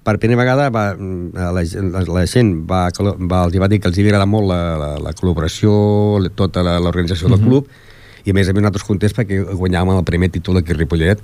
per 0.07 0.13
primera 0.23 0.39
vegada 0.39 0.69
va, 0.71 0.85
la, 0.95 1.49
la, 1.51 2.03
la 2.07 2.21
gent 2.31 2.53
va, 2.69 2.85
va, 2.95 3.41
els 3.43 3.57
va 3.59 3.67
dir 3.67 3.81
que 3.83 3.89
els 3.91 3.97
hi 3.99 4.05
agrada 4.05 4.25
molt 4.29 4.47
la, 4.47 4.59
la, 4.79 4.89
la 5.03 5.11
col·laboració, 5.17 5.73
la- 6.23 6.31
tota 6.31 6.63
l'organització 6.63 7.27
del 7.33 7.41
club, 7.43 7.67
i 8.23 8.31
a 8.31 8.37
més 8.37 8.47
a 8.47 8.53
més 8.55 8.63
nosaltres 8.63 8.87
contents 8.87 9.13
perquè 9.17 9.41
guanyàvem 9.51 9.99
el 9.99 10.07
primer 10.07 10.31
títol 10.31 10.61
aquí 10.61 10.71
a 10.71 10.77
Ripollet 10.79 11.19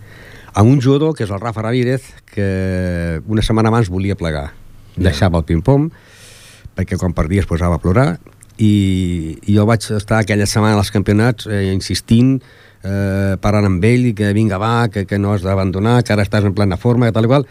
amb 0.51 0.67
un 0.67 0.81
jugador 0.83 1.15
que 1.15 1.24
és 1.24 1.31
el 1.31 1.39
Rafa 1.39 1.63
Ramírez 1.63 2.10
que 2.27 3.21
una 3.25 3.41
setmana 3.41 3.71
abans 3.71 3.88
volia 3.89 4.17
plegar. 4.19 4.50
Deixava 5.00 5.39
el 5.39 5.45
ping-pong 5.48 5.88
perquè 6.75 7.00
quan 7.00 7.15
perdia 7.15 7.39
es 7.41 7.48
posava 7.48 7.79
a 7.79 7.81
plorar 7.81 8.17
i, 8.60 9.39
i 9.48 9.55
jo 9.55 9.63
vaig 9.65 9.88
estar 9.95 10.19
aquella 10.19 10.45
setmana 10.45 10.75
als 10.77 10.91
campionats 10.91 11.48
eh, 11.48 11.71
insistint 11.71 12.41
eh, 12.84 13.36
parlant 13.42 13.68
amb 13.70 13.84
ell 13.86 14.12
i 14.12 14.16
que 14.18 14.34
vinga 14.34 14.58
va, 14.62 14.88
que, 14.90 15.06
que 15.06 15.20
no 15.20 15.34
has 15.34 15.46
d'abandonar 15.46 16.02
que 16.04 16.14
ara 16.14 16.26
estàs 16.28 16.46
en 16.46 16.56
plena 16.58 16.78
forma, 16.78 17.08
que 17.10 17.18
tal 17.18 17.30
i 17.30 17.32
qual 17.32 17.48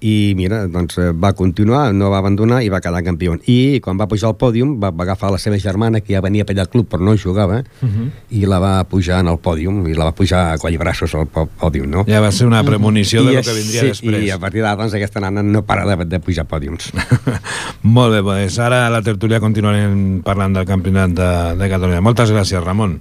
i 0.00 0.32
mira, 0.36 0.64
doncs 0.68 0.96
eh, 0.98 1.10
va 1.12 1.34
continuar, 1.36 1.90
no 1.92 2.08
va 2.10 2.18
abandonar 2.22 2.62
i 2.64 2.70
va 2.72 2.80
quedar 2.80 3.02
campió. 3.04 3.34
I 3.52 3.80
quan 3.84 3.98
va 4.00 4.08
pujar 4.08 4.30
al 4.30 4.38
pòdium 4.40 4.78
va, 4.80 4.90
va 4.96 5.04
agafar 5.04 5.30
la 5.34 5.40
seva 5.40 5.58
germana, 5.60 6.00
que 6.00 6.14
ja 6.14 6.22
venia 6.24 6.46
per 6.48 6.54
allà 6.56 6.64
al 6.64 6.70
club 6.72 6.88
però 6.88 7.04
no 7.04 7.16
jugava, 7.20 7.60
uh 7.60 7.88
-huh. 7.88 8.08
i 8.30 8.46
la 8.46 8.58
va 8.58 8.84
pujar 8.84 9.20
en 9.20 9.28
el 9.28 9.38
pòdium, 9.38 9.86
i 9.88 9.94
la 9.94 10.04
va 10.04 10.12
pujar 10.12 10.52
a 10.52 10.58
coll 10.58 10.78
braços 10.78 11.14
al 11.14 11.28
pò- 11.28 11.48
pòdium, 11.60 11.86
no? 11.86 12.04
Ja 12.08 12.20
va 12.20 12.32
ser 12.32 12.46
una 12.46 12.64
premonició 12.64 13.22
de 13.24 13.32
I 13.32 13.36
lo 13.36 13.42
que 13.42 13.52
vindria 13.52 13.80
sí, 13.80 13.86
després. 13.88 14.24
I 14.24 14.30
a 14.30 14.38
partir 14.38 14.62
d'ara, 14.62 14.76
doncs, 14.76 14.94
aquesta 14.94 15.20
nana 15.20 15.42
no 15.42 15.62
para 15.62 15.84
de, 15.84 16.04
de 16.04 16.20
pujar 16.20 16.46
pòdiums. 16.46 16.92
Molt 17.82 18.12
bé, 18.12 18.22
doncs 18.22 18.58
ara 18.58 18.86
a 18.86 18.90
la 18.90 19.02
tertúlia 19.02 19.40
continuarem 19.40 20.22
parlant 20.22 20.54
del 20.54 20.64
campionat 20.64 21.10
de, 21.10 21.56
de 21.56 21.68
Catalunya. 21.68 22.00
Moltes 22.00 22.30
gràcies, 22.30 22.64
Ramon. 22.64 23.00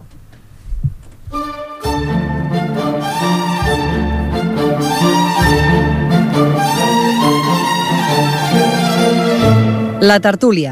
La 10.10 10.20
tertúlia. 10.20 10.72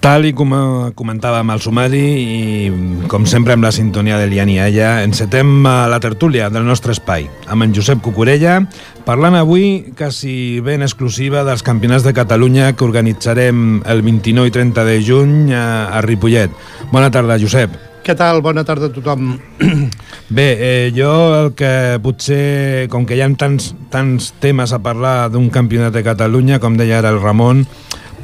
Tal 0.00 0.24
i 0.24 0.32
com 0.32 0.54
eh, 0.56 0.62
comentàvem 0.96 1.52
al 1.52 1.60
sumari 1.60 2.00
i 2.00 3.04
com 3.12 3.28
sempre 3.28 3.52
amb 3.52 3.68
la 3.68 3.74
sintonia 3.76 4.16
de 4.16 4.30
Lian 4.32 4.48
i 4.48 4.56
Ella, 4.64 4.94
encetem 5.04 5.52
eh, 5.60 5.76
la 5.92 6.00
tertúlia 6.00 6.48
del 6.48 6.64
nostre 6.64 6.96
espai 6.96 7.28
amb 7.52 7.68
en 7.68 7.76
Josep 7.76 8.00
Cucurella 8.00 8.62
parlant 9.04 9.36
avui 9.36 9.92
quasi 9.92 10.64
ben 10.64 10.88
exclusiva 10.88 11.44
dels 11.44 11.68
campionats 11.68 12.08
de 12.08 12.16
Catalunya 12.16 12.72
que 12.72 12.88
organitzarem 12.88 13.82
el 13.84 14.00
29 14.08 14.48
i 14.48 14.58
30 14.58 14.88
de 14.88 15.00
juny 15.04 15.40
a, 15.52 15.64
a 15.92 16.00
Ripollet. 16.00 16.60
Bona 16.88 17.12
tarda, 17.12 17.36
Josep. 17.36 17.91
Què 18.02 18.16
tal? 18.18 18.40
Bona 18.42 18.64
tarda 18.66 18.88
a 18.90 18.90
tothom. 18.90 19.36
Bé, 20.36 20.46
eh, 20.58 20.92
jo 20.96 21.10
el 21.36 21.52
que 21.54 22.00
potser, 22.02 22.88
com 22.90 23.04
que 23.06 23.14
hi 23.14 23.22
ha 23.22 23.28
tants, 23.38 23.68
tants 23.94 24.32
temes 24.42 24.72
a 24.74 24.80
parlar 24.82 25.28
d'un 25.30 25.46
campionat 25.54 25.94
de 25.94 26.02
Catalunya, 26.02 26.58
com 26.58 26.74
deia 26.74 26.98
ara 26.98 27.12
el 27.14 27.20
Ramon, 27.22 27.62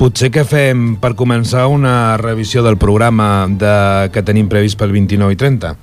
potser 0.00 0.32
que 0.34 0.42
fem 0.42 0.96
per 0.98 1.12
començar 1.14 1.68
una 1.70 2.16
revisió 2.18 2.64
del 2.66 2.78
programa 2.78 3.46
de, 3.46 4.10
que 4.10 4.26
tenim 4.26 4.50
previst 4.50 4.80
pel 4.80 4.96
29 4.96 5.38
i 5.38 5.40
30. 5.46 5.74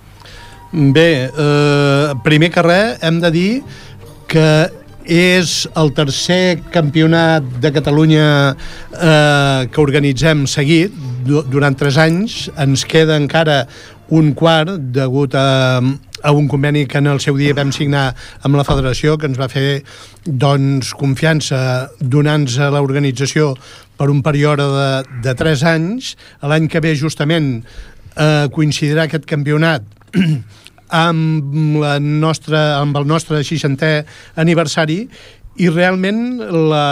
Bé, 0.91 1.09
eh, 1.31 2.15
primer 2.27 2.51
que 2.51 2.67
res 2.67 2.99
hem 2.99 3.23
de 3.23 3.31
dir 3.31 3.51
que 4.27 4.49
és 5.05 5.57
el 5.77 5.93
tercer 5.95 6.59
campionat 6.73 7.47
de 7.63 7.71
Catalunya 7.71 8.27
eh, 8.51 9.67
que 9.71 9.83
organitzem 9.83 10.43
seguit 10.51 10.91
durant 11.25 11.77
tres 11.77 11.97
anys. 12.01 12.45
Ens 12.61 12.85
queda 12.87 13.17
encara 13.19 13.63
un 14.13 14.33
quart 14.37 14.75
degut 14.93 15.33
a, 15.35 15.81
a 16.21 16.31
un 16.31 16.47
conveni 16.47 16.85
que 16.85 16.99
en 17.01 17.09
el 17.09 17.21
seu 17.23 17.37
dia 17.37 17.55
vam 17.57 17.71
signar 17.73 18.11
amb 18.45 18.57
la 18.57 18.65
federació 18.67 19.17
que 19.17 19.29
ens 19.29 19.39
va 19.39 19.49
fer 19.49 19.81
doncs, 20.25 20.93
confiança 20.97 21.89
donant-nos 21.99 22.59
a 22.61 22.69
l'organització 22.73 23.53
per 23.97 24.09
un 24.13 24.21
període 24.25 24.67
de, 24.75 24.89
de 25.25 25.35
tres 25.37 25.63
anys. 25.65 26.13
L'any 26.41 26.69
que 26.69 26.83
ve 26.83 26.95
justament 26.99 27.49
eh, 27.61 28.45
coincidirà 28.53 29.07
aquest 29.07 29.25
campionat 29.29 29.85
amb, 30.89 31.79
la 31.81 31.97
nostra, 31.99 32.77
amb 32.81 32.97
el 33.01 33.09
nostre 33.09 33.41
60è 33.41 34.05
aniversari 34.41 35.03
i 35.55 35.71
realment 35.71 36.21
la 36.69 36.85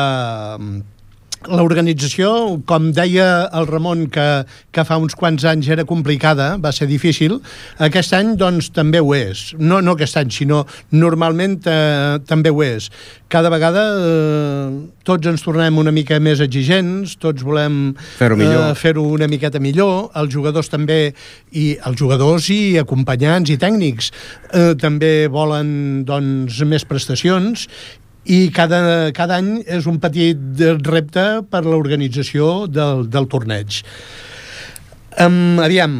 L'organització, 1.51 2.29
com 2.69 2.91
deia 2.95 3.47
el 3.57 3.67
Ramon, 3.69 4.05
que, 4.13 4.27
que 4.73 4.85
fa 4.87 4.97
uns 5.01 5.15
quants 5.17 5.43
anys 5.49 5.69
era 5.73 5.85
complicada, 5.87 6.53
va 6.61 6.71
ser 6.75 6.87
difícil, 6.89 7.39
aquest 7.83 8.15
any 8.17 8.33
doncs 8.39 8.69
també 8.75 9.01
ho 9.03 9.13
és. 9.17 9.51
No, 9.59 9.81
no 9.83 9.97
aquest 9.97 10.19
any, 10.21 10.31
sinó 10.33 10.63
normalment 10.91 11.59
eh, 11.67 12.19
també 12.29 12.53
ho 12.53 12.63
és. 12.65 12.89
Cada 13.33 13.49
vegada 13.49 13.83
eh, 13.97 14.67
tots 15.07 15.27
ens 15.29 15.43
tornem 15.45 15.79
una 15.81 15.93
mica 15.95 16.19
més 16.21 16.43
exigents, 16.43 17.17
tots 17.21 17.43
volem 17.45 17.95
Fer-ho 18.19 18.37
eh, 18.37 18.61
fer-ho 18.77 19.07
una 19.15 19.27
miqueta 19.31 19.61
millor, 19.63 20.11
els 20.19 20.33
jugadors 20.33 20.69
també, 20.71 21.01
i 21.51 21.73
els 21.87 21.99
jugadors 21.99 22.49
i 22.53 22.77
acompanyants 22.81 23.51
i 23.53 23.59
tècnics 23.59 24.11
eh, 24.53 24.73
també 24.79 25.27
volen 25.33 26.03
doncs, 26.07 26.61
més 26.69 26.85
prestacions 26.87 27.67
i 28.23 28.47
cada, 28.55 29.11
cada 29.15 29.37
any 29.41 29.63
és 29.67 29.87
un 29.89 29.99
petit 30.03 30.63
repte 30.87 31.25
per 31.51 31.63
l'organització 31.65 32.67
del, 32.71 33.07
del 33.11 33.27
torneig. 33.31 33.81
Um, 35.19 35.59
aviam, 35.61 35.97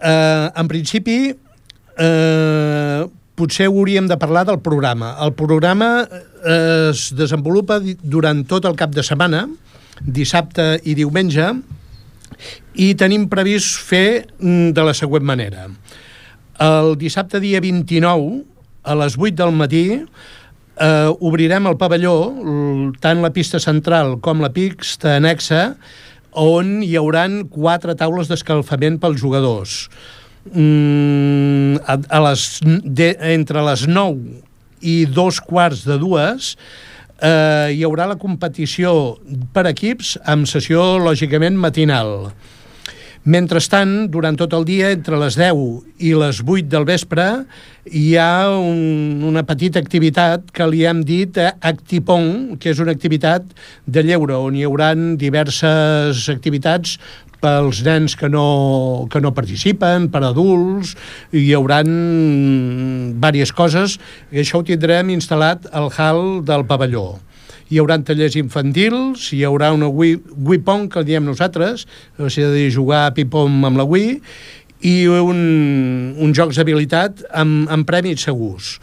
uh, 0.00 0.48
en 0.56 0.70
principi 0.70 1.18
uh, 1.30 3.08
potser 3.40 3.68
hauríem 3.70 4.08
de 4.08 4.18
parlar 4.20 4.44
del 4.48 4.60
programa. 4.60 5.14
El 5.24 5.32
programa 5.32 6.04
eh, 6.04 6.90
es 6.90 7.08
desenvolupa 7.16 7.78
durant 7.80 8.44
tot 8.44 8.66
el 8.68 8.76
cap 8.76 8.92
de 8.92 9.04
setmana, 9.06 9.46
dissabte 10.00 10.74
i 10.84 10.96
diumenge, 10.98 11.46
i 12.80 12.92
tenim 13.00 13.28
previst 13.32 13.80
fer 13.88 14.26
mm, 14.38 14.74
de 14.76 14.84
la 14.84 14.94
següent 14.96 15.24
manera. 15.24 15.68
El 16.60 16.94
dissabte 17.00 17.40
dia 17.40 17.62
29, 17.64 18.42
a 18.84 18.96
les 19.00 19.16
8 19.16 19.32
del 19.40 19.56
matí, 19.56 19.84
eh, 20.76 21.10
obrirem 21.20 21.66
el 21.70 21.78
pavelló, 21.80 22.14
tant 23.00 23.24
la 23.24 23.32
pista 23.34 23.60
central 23.62 24.18
com 24.22 24.42
la 24.44 24.52
pista 24.54 25.16
anexa, 25.18 25.74
on 26.30 26.78
hi 26.86 26.94
hauran 26.98 27.42
quatre 27.50 27.96
taules 27.98 28.30
d'escalfament 28.30 29.00
pels 29.02 29.18
jugadors. 29.20 29.88
Mm, 30.54 31.82
a, 31.84 31.98
a 32.16 32.20
les, 32.28 32.46
de, 32.84 33.10
entre 33.34 33.64
les 33.66 33.84
9 33.90 34.40
i 34.80 35.04
dos 35.04 35.36
quarts 35.44 35.82
de 35.84 35.98
dues 36.00 36.54
eh, 37.20 37.76
hi 37.76 37.82
haurà 37.84 38.06
la 38.08 38.16
competició 38.16 39.18
per 39.52 39.66
equips 39.68 40.14
amb 40.24 40.48
sessió, 40.48 40.96
lògicament, 41.02 41.58
matinal. 41.60 42.30
Mentrestant, 43.20 44.06
durant 44.08 44.32
tot 44.40 44.54
el 44.56 44.62
dia, 44.64 44.94
entre 44.96 45.18
les 45.20 45.36
10 45.36 45.58
i 46.00 46.14
les 46.16 46.38
8 46.40 46.70
del 46.72 46.86
vespre, 46.88 47.26
hi 47.84 48.14
ha 48.16 48.48
un, 48.48 49.20
una 49.28 49.42
petita 49.44 49.76
activitat 49.76 50.48
que 50.56 50.64
li 50.64 50.86
hem 50.88 51.02
dit 51.04 51.36
eh, 51.36 51.50
Actipong, 51.60 52.56
que 52.56 52.72
és 52.72 52.80
una 52.80 52.94
activitat 52.96 53.44
de 53.84 54.06
lleure, 54.08 54.38
on 54.40 54.56
hi 54.56 54.64
haurà 54.64 54.94
diverses 55.20 56.30
activitats, 56.32 56.96
pels 57.44 57.84
nens 57.84 58.16
que 58.16 58.32
no, 58.32 59.06
que 59.12 59.20
no 59.20 59.36
participen, 59.36 60.08
per 60.08 60.24
adults, 60.24 60.96
hi 61.36 61.52
haurà 61.52 61.82
diverses 61.84 63.52
coses, 63.52 64.00
i 64.32 64.40
això 64.40 64.60
ho 64.60 64.64
tindrem 64.64 65.12
instal·lat 65.12 65.68
al 65.76 65.92
hall 65.92 66.40
del 66.40 66.64
pavelló 66.64 67.18
hi 67.70 67.78
haurà 67.78 67.96
tallers 68.02 68.34
infantils, 68.38 69.28
hi 69.34 69.44
haurà 69.46 69.70
una 69.74 69.88
Wii, 69.88 70.16
Wii 70.48 70.62
Pong, 70.66 70.88
que 70.90 71.04
diem 71.06 71.24
nosaltres, 71.26 71.86
o 72.18 72.30
sigui, 72.32 72.66
jugar 72.74 73.04
a 73.06 73.12
ping-pong 73.14 73.62
amb 73.68 73.78
la 73.78 73.86
Wii, 73.86 74.16
i 74.90 74.94
un, 75.06 75.40
un 76.18 76.32
jocs 76.34 76.58
d'habilitat 76.58 77.22
amb, 77.36 77.68
amb 77.70 77.86
prèmits 77.86 78.24
segurs. 78.26 78.78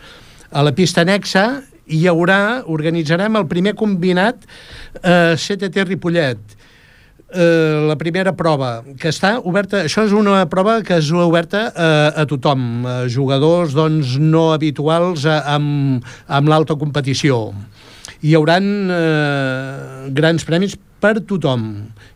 A 0.53 0.63
la 0.63 0.71
pista 0.77 1.03
anexa 1.03 1.63
hi 1.91 2.05
haurà, 2.07 2.63
organitzarem 2.71 3.35
el 3.39 3.47
primer 3.51 3.73
combinat 3.75 4.45
eh, 5.01 5.35
CTT 5.35 5.87
Ripollet, 5.87 6.55
eh, 7.33 7.87
la 7.89 7.97
primera 7.99 8.35
prova, 8.39 8.85
que 8.99 9.11
està 9.11 9.35
oberta... 9.43 9.83
Això 9.89 10.05
és 10.07 10.15
una 10.15 10.45
prova 10.51 10.79
que 10.85 11.01
és 11.01 11.11
oberta 11.11 11.67
eh, 11.73 12.21
a 12.23 12.27
tothom, 12.29 12.85
a 12.87 12.97
jugadors 13.11 13.75
doncs, 13.75 14.15
no 14.21 14.53
habituals 14.53 15.27
a, 15.27 15.41
amb, 15.57 16.07
amb 16.27 16.53
l'alta 16.53 16.79
competició 16.79 17.49
hi 18.21 18.33
haurà 18.37 18.57
eh, 18.61 20.09
grans 20.17 20.45
premis 20.47 20.77
per 21.01 21.19
tothom. 21.29 21.67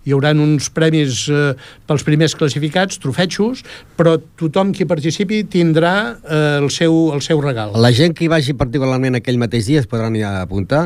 Hi 0.06 0.16
haurà 0.16 0.32
uns 0.34 0.72
premis 0.74 1.28
eh, 1.30 1.54
pels 1.90 2.06
primers 2.08 2.36
classificats, 2.38 2.98
trofetxos, 3.02 3.62
però 3.98 4.18
tothom 4.40 4.74
qui 4.74 4.88
participi 4.90 5.44
tindrà 5.52 5.94
eh, 6.18 6.58
el, 6.62 6.70
seu, 6.74 7.12
el 7.16 7.22
seu 7.26 7.42
regal. 7.44 7.76
La 7.78 7.94
gent 7.96 8.18
que 8.18 8.26
hi 8.26 8.32
vagi 8.32 8.58
particularment 8.58 9.20
aquell 9.20 9.40
mateix 9.42 9.70
dia 9.70 9.84
es 9.84 9.90
podran 9.90 10.18
ja 10.18 10.40
apuntar? 10.42 10.86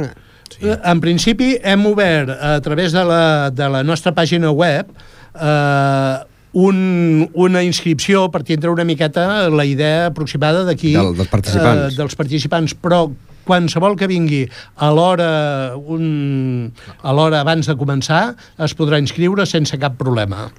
Sí. 0.52 0.68
Eh, 0.68 0.78
en 0.78 1.02
principi 1.04 1.56
hem 1.64 1.88
obert 1.90 2.32
a 2.36 2.58
través 2.64 2.96
de 2.96 3.04
la, 3.08 3.52
de 3.52 3.70
la 3.72 3.84
nostra 3.88 4.14
pàgina 4.16 4.52
web 4.52 4.92
eh, 4.92 6.16
un, 6.56 7.30
una 7.34 7.64
inscripció 7.68 8.30
per 8.32 8.44
tindre 8.48 8.72
una 8.72 8.86
miqueta 8.88 9.48
la 9.52 9.66
idea 9.68 10.08
aproximada 10.12 10.64
d'aquí 10.68 10.94
Del, 10.96 11.16
dels 11.18 11.32
participants. 11.32 11.88
Eh, 11.88 11.98
dels 11.98 12.16
participants, 12.16 12.76
però 12.80 13.08
qualsevol 13.46 13.98
que 14.00 14.10
vingui 14.12 14.44
a 14.76 14.92
l'hora 14.94 15.30
un... 15.78 16.72
a 17.02 17.14
l'hora 17.16 17.44
abans 17.46 17.70
de 17.70 17.78
començar 17.80 18.24
es 18.66 18.76
podrà 18.78 19.00
inscriure 19.02 19.46
sense 19.50 19.78
cap 19.82 19.98
problema. 20.00 20.50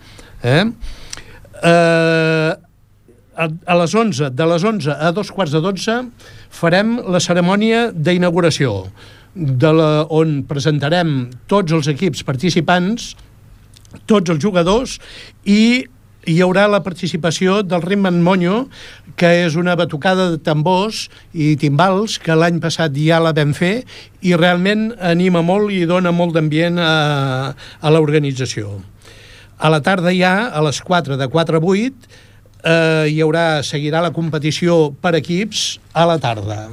Eh? 0.43 0.65
Eh, 1.63 2.53
a, 3.37 3.49
a 3.67 3.77
les 3.83 3.95
11, 3.95 4.31
de 4.33 4.49
les 4.49 4.65
11 4.65 4.97
a 4.97 5.13
dos 5.13 5.31
quarts 5.35 5.53
de 5.53 5.61
12 5.65 5.99
farem 6.57 6.97
la 7.13 7.21
cerimònia 7.21 7.91
d'inauguració 7.93 8.87
de 9.37 9.73
la, 9.77 9.91
on 10.09 10.41
presentarem 10.49 11.27
tots 11.51 11.75
els 11.77 11.91
equips 11.93 12.25
participants 12.25 13.13
tots 14.09 14.33
els 14.33 14.41
jugadors 14.43 14.97
i 15.45 15.87
hi 16.27 16.41
haurà 16.43 16.67
la 16.67 16.83
participació 16.83 17.61
del 17.63 17.85
Ritman 17.85 18.19
Monyo, 18.25 18.67
que 19.17 19.31
és 19.47 19.55
una 19.57 19.77
batucada 19.79 20.29
de 20.35 20.41
tambors 20.43 21.07
i 21.33 21.55
timbals 21.61 22.19
que 22.23 22.35
l'any 22.35 22.59
passat 22.61 22.97
ja 22.99 23.21
la 23.23 23.33
vam 23.37 23.55
fer 23.57 23.87
i 24.27 24.35
realment 24.35 24.91
anima 24.99 25.45
molt 25.47 25.71
i 25.73 25.85
dona 25.87 26.13
molt 26.13 26.35
d'ambient 26.37 26.83
a, 26.83 27.55
a 27.55 27.95
l'organització. 27.95 28.75
A 29.57 29.71
la 29.73 29.81
tarda 29.81 30.13
ja, 30.13 30.51
a 30.51 30.61
les 30.67 30.83
4, 30.85 31.17
de 31.17 31.31
4 31.33 31.63
a 31.63 31.65
8, 31.65 32.21
eh, 32.67 33.07
hi 33.15 33.23
haurà, 33.25 33.63
seguirà 33.65 34.03
la 34.05 34.13
competició 34.13 34.91
per 35.01 35.15
equips 35.17 35.79
a 35.95 36.05
la 36.11 36.19
tarda. 36.21 36.67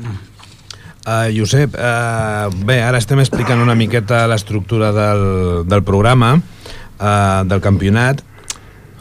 Uh, 1.03 1.27
Josep, 1.35 1.75
uh, 1.75 2.47
bé, 2.63 2.77
ara 2.79 2.99
estem 2.99 3.19
explicant 3.19 3.59
una 3.59 3.75
miqueta 3.75 4.23
l'estructura 4.31 4.91
del, 4.95 5.23
del 5.67 5.83
programa, 5.83 6.37
uh, 6.39 7.41
del 7.43 7.59
campionat, 7.63 8.23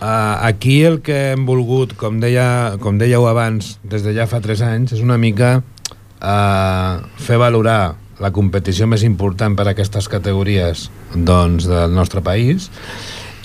Uh, 0.03 0.35
aquí 0.43 0.83
el 0.83 0.99
que 0.99 1.31
hem 1.31 1.45
volgut, 1.47 1.93
com, 1.95 2.17
deia, 2.19 2.75
com 2.83 2.97
dèieu 2.99 3.23
abans, 3.31 3.77
des 3.87 4.03
de 4.03 4.11
ja 4.17 4.25
fa 4.27 4.41
3 4.43 4.63
anys, 4.67 4.95
és 4.97 5.03
una 5.05 5.15
mica 5.15 5.61
uh, 5.63 7.05
fer 7.23 7.39
valorar 7.39 7.95
la 8.19 8.33
competició 8.35 8.89
més 8.91 9.05
important 9.07 9.55
per 9.55 9.69
a 9.69 9.77
aquestes 9.77 10.09
categories 10.11 10.89
doncs, 11.15 11.69
del 11.71 11.95
nostre 11.95 12.19
país. 12.19 12.67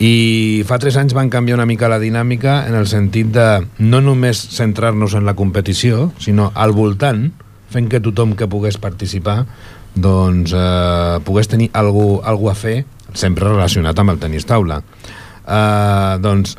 I 0.02 0.64
fa 0.66 0.80
3 0.82 0.98
anys 1.04 1.14
van 1.14 1.30
canviar 1.30 1.60
una 1.60 1.68
mica 1.70 1.92
la 1.94 2.02
dinàmica 2.02 2.64
en 2.66 2.74
el 2.80 2.90
sentit 2.90 3.30
de 3.38 3.46
no 3.78 4.02
només 4.02 4.42
centrar-nos 4.58 5.14
en 5.14 5.30
la 5.30 5.38
competició, 5.38 6.10
sinó 6.18 6.50
al 6.58 6.74
voltant, 6.74 7.28
fent 7.70 7.86
que 7.86 8.02
tothom 8.02 8.34
que 8.34 8.50
pogués 8.50 8.82
participar 8.82 9.44
doncs, 9.94 10.58
eh, 10.58 11.22
pogués 11.22 11.54
tenir 11.54 11.70
algú, 11.78 12.18
algú 12.26 12.50
a 12.50 12.58
fer 12.58 12.80
sempre 13.14 13.46
relacionat 13.46 13.98
amb 14.02 14.14
el 14.16 14.22
tenis 14.26 14.50
taula 14.50 14.82
eh, 15.48 16.18
doncs, 16.24 16.58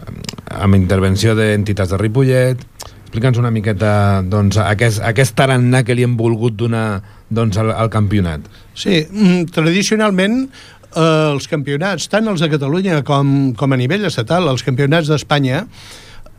amb 0.48 0.78
intervenció 0.78 1.34
d'entitats 1.38 1.92
de 1.92 2.00
Ripollet, 2.00 2.64
explica'ns 3.08 3.38
una 3.40 3.52
miqueta 3.52 4.22
doncs, 4.24 4.58
aquest, 4.60 5.02
aquest 5.04 5.36
tarannà 5.36 5.84
que 5.84 5.96
li 5.96 6.04
hem 6.04 6.16
volgut 6.18 6.56
donar 6.56 7.00
doncs, 7.28 7.56
al, 7.60 7.72
al 7.72 7.92
campionat. 7.92 8.48
Sí, 8.76 9.00
mm, 9.04 9.52
tradicionalment 9.54 10.40
eh, 10.44 11.04
els 11.32 11.48
campionats, 11.48 12.08
tant 12.12 12.28
els 12.28 12.44
de 12.44 12.50
Catalunya 12.52 13.02
com, 13.08 13.54
com 13.56 13.72
a 13.72 13.80
nivell 13.80 14.08
estatal, 14.08 14.48
els 14.52 14.64
campionats 14.66 15.08
d'Espanya, 15.08 15.64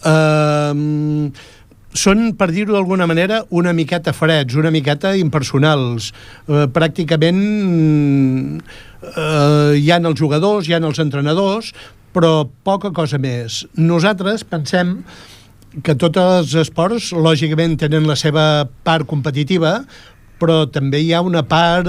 eh, 0.05 1.31
són, 1.89 2.19
per 2.37 2.51
dir-ho 2.53 2.75
d'alguna 2.75 3.07
manera, 3.09 3.41
una 3.49 3.73
miqueta 3.73 4.13
freds, 4.13 4.53
una 4.59 4.69
miqueta 4.69 5.15
impersonals. 5.17 6.11
Eh, 6.45 6.67
pràcticament 6.69 7.39
eh, 8.59 9.73
hi 9.73 9.89
han 9.91 10.05
els 10.05 10.19
jugadors, 10.19 10.69
hi 10.69 10.77
han 10.77 10.85
els 10.85 11.01
entrenadors, 11.01 11.73
però 12.15 12.49
poca 12.65 12.93
cosa 12.95 13.19
més. 13.21 13.63
Nosaltres 13.77 14.45
pensem 14.47 14.99
que 15.85 15.95
tots 15.95 16.17
els 16.17 16.55
esports, 16.63 17.11
lògicament, 17.13 17.77
tenen 17.81 18.07
la 18.09 18.17
seva 18.17 18.43
part 18.83 19.05
competitiva, 19.09 19.83
però 20.39 20.63
també 20.71 21.03
hi 21.03 21.13
ha 21.13 21.21
una 21.21 21.43
part, 21.45 21.87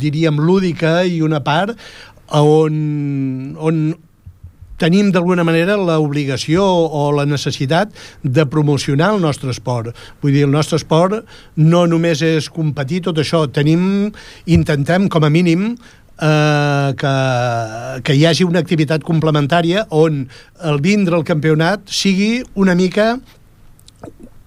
diríem, 0.00 0.40
lúdica 0.40 1.00
i 1.04 1.20
una 1.22 1.42
part 1.44 1.76
on, 2.32 3.56
on 3.60 3.82
tenim 4.80 5.10
d'alguna 5.12 5.44
manera 5.44 5.76
l'obligació 5.76 6.64
o 6.64 7.10
la 7.12 7.26
necessitat 7.28 7.92
de 8.24 8.46
promocionar 8.48 9.12
el 9.14 9.20
nostre 9.20 9.52
esport. 9.52 9.92
Vull 10.22 10.32
dir, 10.32 10.46
el 10.48 10.54
nostre 10.54 10.80
esport 10.80 11.20
no 11.60 11.84
només 11.90 12.24
és 12.24 12.48
competir 12.48 13.02
tot 13.04 13.20
això, 13.20 13.44
tenim, 13.52 13.82
intentem 14.48 15.10
com 15.12 15.26
a 15.26 15.32
mínim 15.32 15.74
eh, 16.20 16.94
que, 17.00 17.14
que 18.06 18.16
hi 18.16 18.24
hagi 18.28 18.46
una 18.46 18.62
activitat 18.62 19.04
complementària 19.06 19.86
on 19.90 20.24
el 20.70 20.80
vindre 20.84 21.16
al 21.18 21.26
campionat 21.28 21.88
sigui 21.90 22.40
una 22.54 22.76
mica 22.78 23.14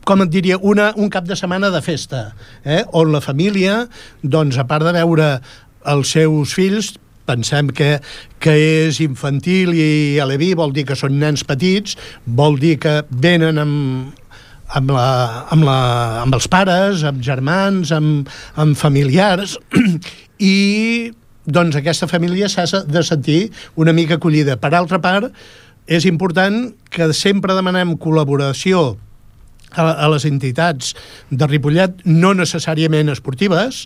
com 0.03 0.19
et 0.19 0.31
diria, 0.33 0.57
una, 0.59 0.91
un 0.99 1.07
cap 1.07 1.23
de 1.23 1.35
setmana 1.39 1.69
de 1.71 1.79
festa, 1.79 2.33
eh? 2.67 2.81
on 2.91 3.13
la 3.13 3.21
família, 3.23 3.85
doncs, 4.19 4.57
a 4.59 4.65
part 4.67 4.83
de 4.83 4.91
veure 4.97 5.29
els 5.87 6.11
seus 6.11 6.51
fills, 6.57 6.89
pensem 7.23 7.69
que, 7.71 8.01
que 8.43 8.55
és 8.83 8.99
infantil 9.03 9.71
i 9.71 10.19
aleví, 10.19 10.51
vol 10.59 10.75
dir 10.75 10.83
que 10.89 10.97
són 10.99 11.15
nens 11.21 11.45
petits, 11.47 11.95
vol 12.25 12.59
dir 12.59 12.75
que 12.83 12.97
venen 13.09 13.61
amb, 13.63 14.19
amb, 14.75 14.91
la, 14.91 15.07
amb, 15.53 15.63
la, 15.67 15.79
amb 16.25 16.35
els 16.35 16.49
pares, 16.51 17.07
amb 17.07 17.23
germans, 17.23 17.93
amb, 17.95 18.31
amb 18.59 18.79
familiars, 18.79 19.55
i 20.43 21.13
doncs 21.45 21.75
aquesta 21.75 22.07
família 22.07 22.49
s'ha 22.49 22.83
de 22.87 23.03
sentir 23.03 23.51
una 23.75 23.93
mica 23.93 24.15
acollida. 24.19 24.57
Per 24.57 24.73
altra 24.73 25.01
part, 25.03 25.31
és 25.87 26.05
important 26.07 26.71
que 26.89 27.11
sempre 27.13 27.55
demanem 27.57 27.97
col·laboració 27.99 28.93
a, 29.75 29.89
a 29.93 30.13
les 30.13 30.27
entitats 30.29 30.93
de 31.31 31.49
Ripollet, 31.49 32.05
no 32.05 32.33
necessàriament 32.37 33.11
esportives, 33.13 33.83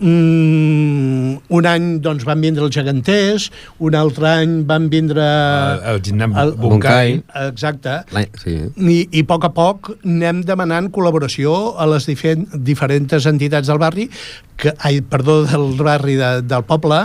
Mm, 0.00 1.34
un 1.52 1.66
any 1.68 1.88
doncs, 2.00 2.24
van 2.24 2.40
vindre 2.40 2.64
els 2.64 2.72
geganters, 2.72 3.50
un 3.84 3.96
altre 3.98 4.30
any 4.30 4.54
van 4.68 4.86
vindre... 4.92 5.20
El, 5.20 5.82
el 5.92 6.00
Gimnam 6.06 6.36
Bunkai. 6.56 7.18
Exacte. 7.42 7.98
Sí. 8.40 8.56
I, 8.80 8.96
I 9.12 9.24
a 9.26 9.28
poc 9.28 9.44
a 9.44 9.52
poc 9.52 9.92
anem 9.98 10.40
demanant 10.48 10.88
col·laboració 10.94 11.52
a 11.76 11.88
les 11.92 12.08
diferent, 12.08 12.48
diferents 12.64 13.28
entitats 13.28 13.68
del 13.68 13.82
barri, 13.82 14.08
que, 14.60 14.72
ai, 14.88 15.02
perdó, 15.04 15.42
del 15.44 15.76
barri 15.76 16.16
de, 16.16 16.32
del 16.48 16.64
poble, 16.68 17.02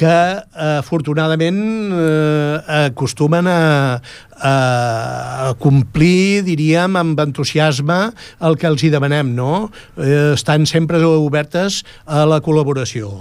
que 0.00 0.08
eh, 0.08 0.78
afortunadament 0.78 1.60
eh, 1.92 2.86
acostumen 2.86 3.50
a, 3.50 4.00
a 4.40 5.52
complir, 5.60 6.40
diríem, 6.46 6.96
amb 6.96 7.20
entusiasme 7.20 8.00
el 8.48 8.56
que 8.56 8.70
els 8.70 8.86
hi 8.86 8.92
demanem, 8.94 9.34
no? 9.36 9.68
Eh, 10.00 10.32
estan 10.32 10.64
sempre 10.70 11.02
obertes 11.04 11.82
a 12.06 12.24
la 12.28 12.40
col·laboració. 12.44 13.12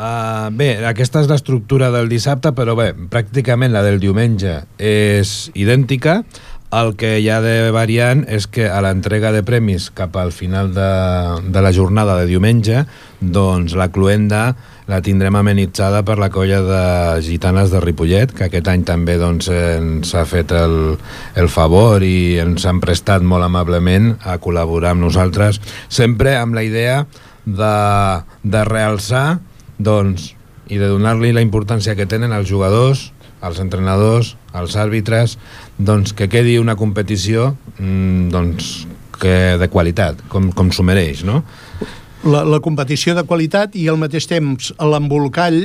Uh, 0.00 0.48
bé, 0.56 0.78
aquesta 0.88 1.20
és 1.20 1.28
l'estructura 1.28 1.90
del 1.92 2.08
dissabte, 2.08 2.54
però 2.56 2.72
bé, 2.78 2.94
pràcticament 3.12 3.74
la 3.74 3.82
del 3.84 3.98
diumenge 4.00 4.62
és 4.80 5.50
idèntica. 5.52 6.22
El 6.70 6.94
que 6.94 7.16
hi 7.18 7.26
ha 7.28 7.40
de 7.42 7.72
variant 7.74 8.22
és 8.30 8.46
que 8.46 8.68
a 8.70 8.78
l'entrega 8.80 9.32
de 9.34 9.42
premis 9.42 9.88
cap 9.90 10.14
al 10.16 10.30
final 10.30 10.70
de, 10.72 10.90
de 11.50 11.62
la 11.66 11.72
jornada 11.74 12.14
de 12.20 12.28
diumenge, 12.30 12.84
doncs 13.20 13.74
la 13.76 13.90
cluenda 13.90 14.54
la 14.90 14.98
tindrem 15.06 15.36
amenitzada 15.38 16.02
per 16.02 16.16
la 16.18 16.32
colla 16.34 16.58
de 16.66 16.82
gitanes 17.22 17.70
de 17.70 17.78
Ripollet, 17.82 18.32
que 18.34 18.48
aquest 18.48 18.66
any 18.72 18.82
també 18.88 19.14
doncs, 19.20 19.46
ens 19.54 20.14
ha 20.18 20.24
fet 20.26 20.50
el, 20.56 20.96
el 21.38 21.50
favor 21.52 22.02
i 22.02 22.40
ens 22.42 22.66
han 22.66 22.80
prestat 22.82 23.22
molt 23.22 23.46
amablement 23.46 24.16
a 24.26 24.34
col·laborar 24.42 24.96
amb 24.96 25.06
nosaltres, 25.06 25.60
sempre 25.86 26.34
amb 26.40 26.58
la 26.58 26.66
idea 26.66 27.04
de, 27.46 27.76
de 28.42 28.64
realçar 28.66 29.38
doncs, 29.78 30.32
i 30.70 30.82
de 30.82 30.90
donar-li 30.90 31.30
la 31.34 31.46
importància 31.46 31.94
que 31.94 32.10
tenen 32.10 32.34
els 32.34 32.50
jugadors, 32.50 33.12
els 33.46 33.62
entrenadors, 33.62 34.34
els 34.58 34.74
àrbitres, 34.74 35.38
doncs 35.78 36.12
que 36.18 36.28
quedi 36.30 36.58
una 36.58 36.74
competició 36.76 37.52
mmm, 37.78 38.26
doncs, 38.34 38.72
que 39.20 39.56
de 39.60 39.68
qualitat, 39.70 40.18
com, 40.32 40.50
com 40.56 40.70
s'ho 40.74 40.82
mereix, 40.86 41.22
no? 41.28 41.44
La, 42.20 42.42
la 42.44 42.58
competició 42.60 43.14
de 43.16 43.22
qualitat 43.24 43.72
i 43.80 43.86
al 43.88 43.96
mateix 43.96 44.26
temps 44.28 44.74
l'embolcall, 44.76 45.56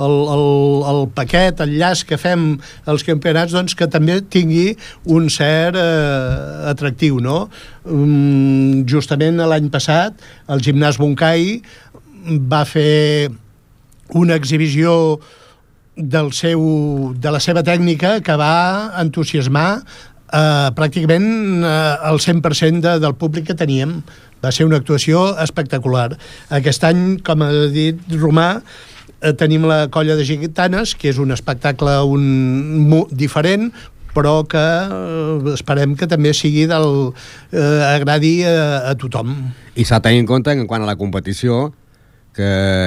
el, 0.00 0.14
el, 0.32 0.44
el 0.88 1.00
paquet, 1.12 1.60
el 1.60 1.74
llaç 1.76 2.06
que 2.08 2.16
fem 2.16 2.54
als 2.88 3.04
campionats, 3.04 3.52
doncs 3.52 3.76
que 3.76 3.88
també 3.90 4.16
tingui 4.32 4.70
un 5.12 5.28
cert 5.28 5.76
eh, 5.76 6.70
atractiu, 6.72 7.20
no? 7.20 7.42
Um, 7.84 8.80
justament 8.88 9.42
l'any 9.44 9.68
passat 9.72 10.16
el 10.48 10.64
gimnàs 10.64 10.96
Boncai 11.00 11.60
va 12.48 12.64
fer 12.64 13.28
una 14.16 14.40
exhibició 14.40 15.20
del 16.00 16.32
seu, 16.32 17.12
de 17.20 17.30
la 17.30 17.40
seva 17.44 17.62
tècnica 17.66 18.20
que 18.24 18.36
va 18.40 18.96
entusiasmar 19.02 19.82
eh, 20.32 20.70
pràcticament 20.76 21.26
eh, 21.64 22.10
el 22.10 22.20
100% 22.22 22.80
de, 22.86 22.96
del 23.02 23.14
públic 23.18 23.50
que 23.50 23.58
teníem. 23.58 24.00
Va 24.40 24.52
ser 24.54 24.64
una 24.64 24.80
actuació 24.80 25.34
espectacular. 25.42 26.14
Aquest 26.56 26.84
any, 26.88 27.18
com 27.24 27.44
ha 27.44 27.50
dit 27.72 28.00
Romà, 28.16 28.50
eh, 29.20 29.32
tenim 29.36 29.66
la 29.68 29.86
colla 29.92 30.16
de 30.16 30.24
gitanes, 30.24 30.94
que 30.96 31.10
és 31.12 31.20
un 31.20 31.34
espectacle 31.36 32.00
un, 32.08 33.04
diferent, 33.10 33.70
però 34.14 34.40
que 34.48 34.60
eh, 34.60 35.52
esperem 35.54 35.94
que 35.98 36.08
també 36.10 36.32
sigui 36.34 36.66
del, 36.70 37.12
eh, 37.52 37.82
agradi 37.92 38.40
a, 38.48 38.90
a 38.90 38.96
tothom. 38.98 39.36
I 39.76 39.86
s'ha 39.86 40.00
de 40.00 40.08
tenir 40.08 40.24
en 40.24 40.30
compte 40.30 40.54
que 40.54 40.64
en 40.64 40.70
quant 40.70 40.82
a 40.82 40.88
la 40.88 40.98
competició 40.98 41.70
que 42.34 42.46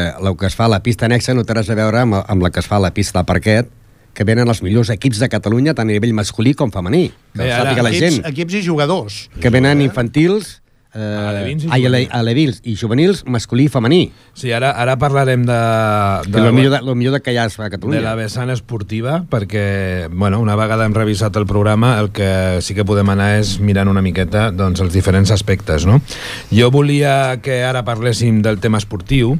el 0.10 0.36
que 0.40 0.48
es 0.48 0.56
fa 0.56 0.66
a 0.66 0.72
la 0.72 0.82
pista 0.84 1.06
anexa 1.06 1.36
no 1.36 1.44
té 1.44 1.56
res 1.56 1.70
a 1.70 1.76
veure 1.78 2.00
amb, 2.00 2.16
amb 2.22 2.44
la 2.44 2.52
que 2.52 2.62
es 2.64 2.68
fa 2.68 2.80
a 2.80 2.84
la 2.84 2.94
pista 2.96 3.22
de 3.22 3.28
parquet, 3.28 3.72
que 4.14 4.24
venen 4.28 4.48
els 4.48 4.62
millors 4.62 4.90
equips 4.94 5.20
de 5.24 5.30
Catalunya 5.30 5.74
tant 5.74 5.90
a 5.90 5.94
nivell 5.94 6.14
masculí 6.14 6.54
com 6.54 6.72
femení. 6.72 7.08
Que 7.34 7.44
Bé, 7.46 7.52
ara, 7.54 7.74
la 7.82 7.90
equips, 7.90 8.00
gent. 8.20 8.26
equips 8.30 8.60
i 8.60 8.62
jugadors. 8.66 9.24
Que 9.42 9.50
venen 9.50 9.82
infantils, 9.82 10.60
eh, 10.94 11.00
Alevins 11.02 11.64
i 11.64 11.68
ai, 11.72 11.86
ale, 11.88 12.02
juvenils. 12.04 12.14
alevins 12.20 12.60
i 12.70 12.76
juvenils, 12.78 13.24
masculí 13.26 13.64
i 13.66 13.72
femení. 13.74 14.02
Sí, 14.38 14.52
ara, 14.54 14.70
ara 14.78 14.94
parlarem 15.02 15.42
de, 15.48 15.58
De, 16.28 16.32
de, 16.32 16.44
lo, 16.46 16.52
millor 16.54 16.76
de, 16.76 16.82
lo 16.86 16.94
millor 16.94 17.14
de 17.18 17.22
que 17.26 17.34
hi 17.34 17.38
ha 17.42 17.46
a 17.46 17.50
de 17.50 17.70
Catalunya. 17.74 18.02
la 18.02 18.14
vessant 18.16 18.52
esportiva, 18.54 19.24
perquè 19.28 20.08
bueno, 20.12 20.40
una 20.40 20.56
vegada 20.56 20.86
hem 20.86 20.94
revisat 20.94 21.36
el 21.42 21.48
programa, 21.48 21.98
el 22.00 22.12
que 22.12 22.60
sí 22.62 22.76
que 22.76 22.86
podem 22.86 23.10
anar 23.10 23.40
és 23.40 23.56
mirant 23.60 23.90
una 23.90 24.04
miqueta 24.06 24.52
doncs, 24.52 24.80
els 24.82 24.94
diferents 24.94 25.32
aspectes. 25.32 25.88
No? 25.88 26.02
Jo 26.52 26.70
volia 26.70 27.40
que 27.42 27.64
ara 27.64 27.82
parléssim 27.84 28.44
del 28.44 28.60
tema 28.60 28.78
esportiu, 28.78 29.40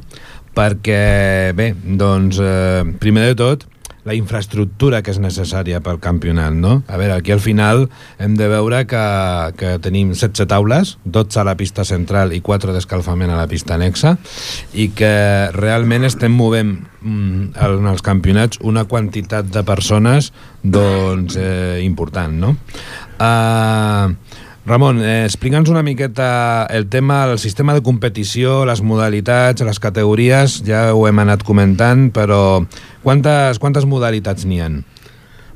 perquè, 0.54 1.54
bé, 1.54 1.76
doncs, 1.84 2.40
eh, 2.42 2.84
primer 3.00 3.28
de 3.30 3.36
tot, 3.36 3.68
la 4.04 4.16
infraestructura 4.18 5.02
que 5.04 5.14
és 5.14 5.20
necessària 5.24 5.80
pel 5.84 6.00
campionat, 6.04 6.56
no? 6.56 6.82
A 6.92 7.00
veure, 7.00 7.16
aquí 7.16 7.32
al 7.32 7.42
final 7.44 7.86
hem 8.20 8.36
de 8.40 8.50
veure 8.52 8.84
que, 8.90 9.04
que 9.60 9.78
tenim 9.84 10.12
16 10.12 10.48
taules, 10.52 10.98
12 11.06 11.40
a 11.40 11.46
la 11.48 11.56
pista 11.60 11.86
central 11.88 12.36
i 12.36 12.42
4 12.44 12.76
d'escalfament 12.76 13.32
a 13.32 13.40
la 13.40 13.48
pista 13.52 13.78
anexa, 13.78 14.18
i 14.76 14.90
que 14.96 15.14
realment 15.56 16.04
estem 16.08 16.36
movent 16.36 16.76
mm, 17.00 17.54
en 17.56 17.92
els 17.94 18.04
campionats 18.04 18.60
una 18.62 18.86
quantitat 18.92 19.48
de 19.54 19.64
persones 19.64 20.34
doncs, 20.64 21.40
eh, 21.40 21.80
important, 21.84 22.36
no? 22.44 22.56
Uh, 23.24 24.12
Ramon, 24.64 25.02
eh, 25.04 25.26
explica'ns 25.28 25.68
una 25.68 25.84
miqueta 25.84 26.66
el 26.72 26.88
tema, 26.88 27.26
el 27.28 27.38
sistema 27.38 27.74
de 27.76 27.82
competició, 27.84 28.62
les 28.64 28.80
modalitats, 28.80 29.60
les 29.60 29.80
categories, 29.84 30.62
ja 30.64 30.94
ho 30.96 31.04
hem 31.10 31.20
anat 31.20 31.44
comentant, 31.44 32.06
però 32.16 32.64
quantes, 33.04 33.60
quantes 33.60 33.84
modalitats 33.84 34.48
n'hi 34.48 34.62
ha? 34.64 34.70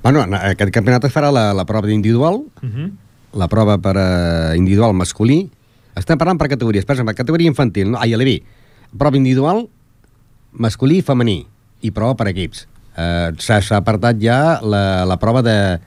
Bueno, 0.03 0.25
en 0.27 0.35
aquest 0.35 0.73
campionat 0.75 1.07
es 1.07 1.15
farà 1.15 1.31
la, 1.31 1.53
la 1.55 1.65
prova 1.65 1.87
d'individual, 1.87 2.43
Uh 2.61 2.67
-huh. 2.67 2.91
la 3.33 3.47
prova 3.47 3.77
per 3.77 3.95
uh, 3.95 4.57
individual 4.57 4.93
masculí. 4.93 5.49
Estem 5.95 6.17
parlant 6.17 6.37
per 6.37 6.49
categories. 6.49 6.85
Per 6.85 6.93
exemple, 6.95 7.15
categoria 7.15 7.47
infantil, 7.47 7.91
no? 7.91 7.97
ai, 7.99 8.13
a 8.13 8.17
l'EVI. 8.17 8.43
Prova 8.97 9.17
individual, 9.17 9.69
masculí 10.51 10.97
i 10.97 11.01
femení. 11.01 11.47
I 11.81 11.91
prova 11.91 12.15
per 12.15 12.27
equips. 12.27 12.67
Uh, 12.97 13.35
S'ha 13.37 13.61
s'ha 13.61 13.77
apartat 13.77 14.17
ja 14.19 14.59
la, 14.61 15.05
la 15.05 15.17
prova 15.17 15.41
de, 15.41 15.79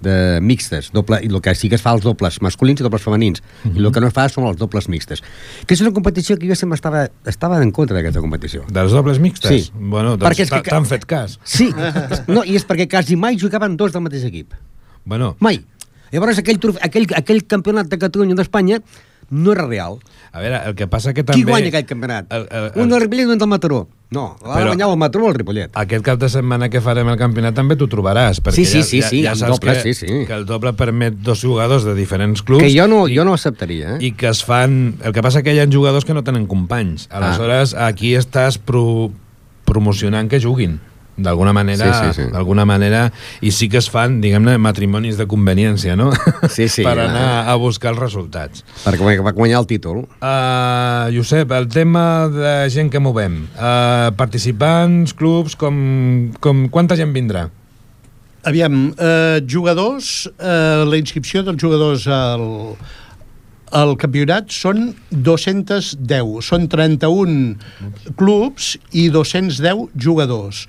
de 0.00 0.38
mixtes, 0.44 0.90
doble, 0.94 1.18
i 1.24 1.30
el 1.30 1.40
que 1.42 1.54
sí 1.58 1.68
que 1.68 1.78
es 1.78 1.82
fa 1.82 1.92
els 1.96 2.04
dobles 2.04 2.40
masculins 2.44 2.80
i 2.80 2.86
dobles 2.86 3.02
femenins, 3.02 3.40
uh 3.40 3.70
-huh. 3.70 3.76
i 3.76 3.84
el 3.84 3.92
que 3.92 4.00
no 4.00 4.08
es 4.08 4.14
fa 4.14 4.28
són 4.28 4.46
els 4.46 4.56
dobles 4.56 4.88
mixtes. 4.88 5.22
Que 5.66 5.74
és 5.74 5.80
una 5.80 5.92
competició 5.92 6.36
que 6.36 6.46
jo 6.48 6.54
sempre 6.54 6.76
estava, 6.76 7.10
estava 7.26 7.62
en 7.62 7.70
contra 7.72 7.96
d'aquesta 7.96 8.20
competició. 8.20 8.64
Dels 8.68 8.92
dobles 8.92 9.18
mixtes? 9.18 9.66
Sí. 9.66 9.72
Bueno, 9.74 10.16
doncs 10.16 10.48
t'han 10.48 10.86
fet 10.86 11.04
cas. 11.04 11.38
Sí, 11.44 11.72
no, 12.28 12.44
i 12.44 12.56
és 12.56 12.66
perquè 12.66 12.88
quasi 12.88 13.16
mai 13.16 13.38
jugaven 13.38 13.76
dos 13.76 13.92
del 13.92 14.02
mateix 14.02 14.24
equip. 14.24 14.54
Bueno, 15.04 15.36
Mai. 15.40 15.64
Llavors 16.10 16.38
aquell, 16.38 16.58
aquell, 16.80 17.06
aquell 17.14 17.46
campionat 17.46 17.88
de 17.88 17.98
Catalunya 17.98 18.34
d'Espanya 18.34 18.80
no 19.30 19.52
era 19.52 19.66
real. 19.66 19.98
A 20.32 20.40
veure, 20.42 20.58
el 20.68 20.74
que 20.76 20.86
passa 20.90 21.14
que 21.16 21.24
també... 21.24 21.40
Qui 21.40 21.48
guanya 21.48 21.70
aquell 21.72 21.86
campionat? 21.88 22.26
El, 22.32 22.48
el, 22.50 22.66
el, 22.74 22.82
Un 22.82 22.92
del 22.92 23.00
Ripollet 23.04 23.28
i 23.28 23.32
un 23.32 23.40
del 23.40 23.50
Mataró. 23.50 23.86
No, 24.14 24.24
l'ha 24.40 24.58
de 24.60 24.66
guanyar 24.70 24.88
el 24.88 24.98
Mataró 25.00 25.26
o 25.26 25.30
el 25.32 25.36
Ripollet. 25.36 25.72
Aquest 25.76 26.04
cap 26.04 26.20
de 26.20 26.30
setmana 26.32 26.68
que 26.72 26.82
farem 26.84 27.08
el 27.12 27.18
campionat 27.20 27.56
també 27.56 27.76
t'ho 27.80 27.88
trobaràs, 27.92 28.42
perquè 28.44 28.56
Sí, 28.60 28.66
sí, 28.68 28.80
ja, 28.80 28.88
sí, 28.88 29.00
ja, 29.02 29.08
sí, 29.12 29.22
ja 29.24 29.34
en 29.36 29.40
saps 29.40 29.54
doble, 29.56 29.76
que, 29.76 29.84
sí, 29.84 29.94
sí. 29.94 30.20
que 30.28 30.36
el 30.36 30.46
doble 30.48 30.72
permet 30.78 31.16
dos 31.24 31.44
jugadors 31.44 31.84
de 31.88 31.96
diferents 31.96 32.42
clubs 32.42 32.64
Que 32.64 32.72
jo 32.72 32.88
no, 32.88 33.04
jo 33.12 33.24
no 33.28 33.36
acceptaria, 33.36 33.96
eh? 33.96 34.02
i 34.08 34.12
que 34.16 34.28
es 34.32 34.44
fan... 34.44 34.98
El 35.04 35.16
que 35.16 35.24
passa 35.24 35.44
que 35.44 35.56
hi 35.56 35.62
ha 35.62 35.68
jugadors 35.68 36.08
que 36.08 36.16
no 36.16 36.24
tenen 36.24 36.46
companys. 36.50 37.08
Aleshores, 37.12 37.76
aquí 37.76 38.14
estàs 38.18 38.60
pro, 38.60 39.10
promocionant 39.68 40.28
que 40.32 40.40
juguin 40.40 40.78
d'alguna 41.18 41.52
manera, 41.52 41.88
Sí, 41.92 42.06
sí, 42.14 42.22
sí. 42.22 42.28
d'alguna 42.32 42.64
manera 42.64 43.08
i 43.42 43.50
sí 43.52 43.68
que 43.68 43.78
es 43.82 43.90
fan, 43.90 44.20
diguem-ne, 44.22 44.56
matrimonis 44.62 45.18
de 45.18 45.26
conveniència, 45.26 45.96
no? 45.98 46.12
Sí, 46.48 46.68
sí, 46.70 46.84
per 46.86 46.94
ja. 46.96 47.08
anar 47.10 47.28
a 47.50 47.56
buscar 47.60 47.92
els 47.92 48.00
resultats. 48.00 48.64
Perquè 48.86 49.02
va- 49.04 49.16
va 49.28 49.34
guanyar 49.36 49.60
el 49.64 49.66
títol. 49.70 50.04
Uh, 50.22 51.10
Josep, 51.14 51.50
el 51.58 51.68
tema 51.68 52.06
de 52.32 52.54
gent 52.70 52.90
que 52.94 53.00
movem. 53.02 53.42
Uh, 53.58 54.12
participants, 54.16 55.12
clubs, 55.18 55.56
com, 55.58 56.30
com, 56.40 56.68
quanta 56.72 56.96
gent 56.96 57.12
vindrà? 57.16 57.48
Aviam, 58.48 58.94
eh, 58.96 59.40
jugadors, 59.50 60.28
eh, 60.38 60.84
la 60.86 60.96
inscripció 60.96 61.42
dels 61.44 61.58
jugadors 61.60 62.04
al, 62.06 62.76
al 63.76 63.90
campionat 64.00 64.48
són 64.54 64.94
210, 65.10 66.38
són 66.46 66.68
31 66.70 67.56
clubs 68.16 68.76
i 68.96 69.08
210 69.12 69.88
jugadors. 70.00 70.62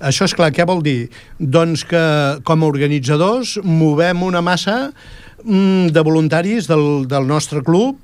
Això 0.00 0.24
és 0.24 0.34
clar, 0.36 0.50
què 0.56 0.64
vol 0.68 0.82
dir? 0.84 1.10
Doncs 1.38 1.84
que 1.88 2.04
com 2.48 2.62
a 2.62 2.68
organitzadors 2.70 3.58
movem 3.64 4.22
una 4.24 4.40
massa 4.40 4.78
mm, 5.44 5.90
de 5.92 6.04
voluntaris 6.06 6.68
del, 6.70 7.04
del 7.10 7.28
nostre 7.28 7.60
club 7.66 7.98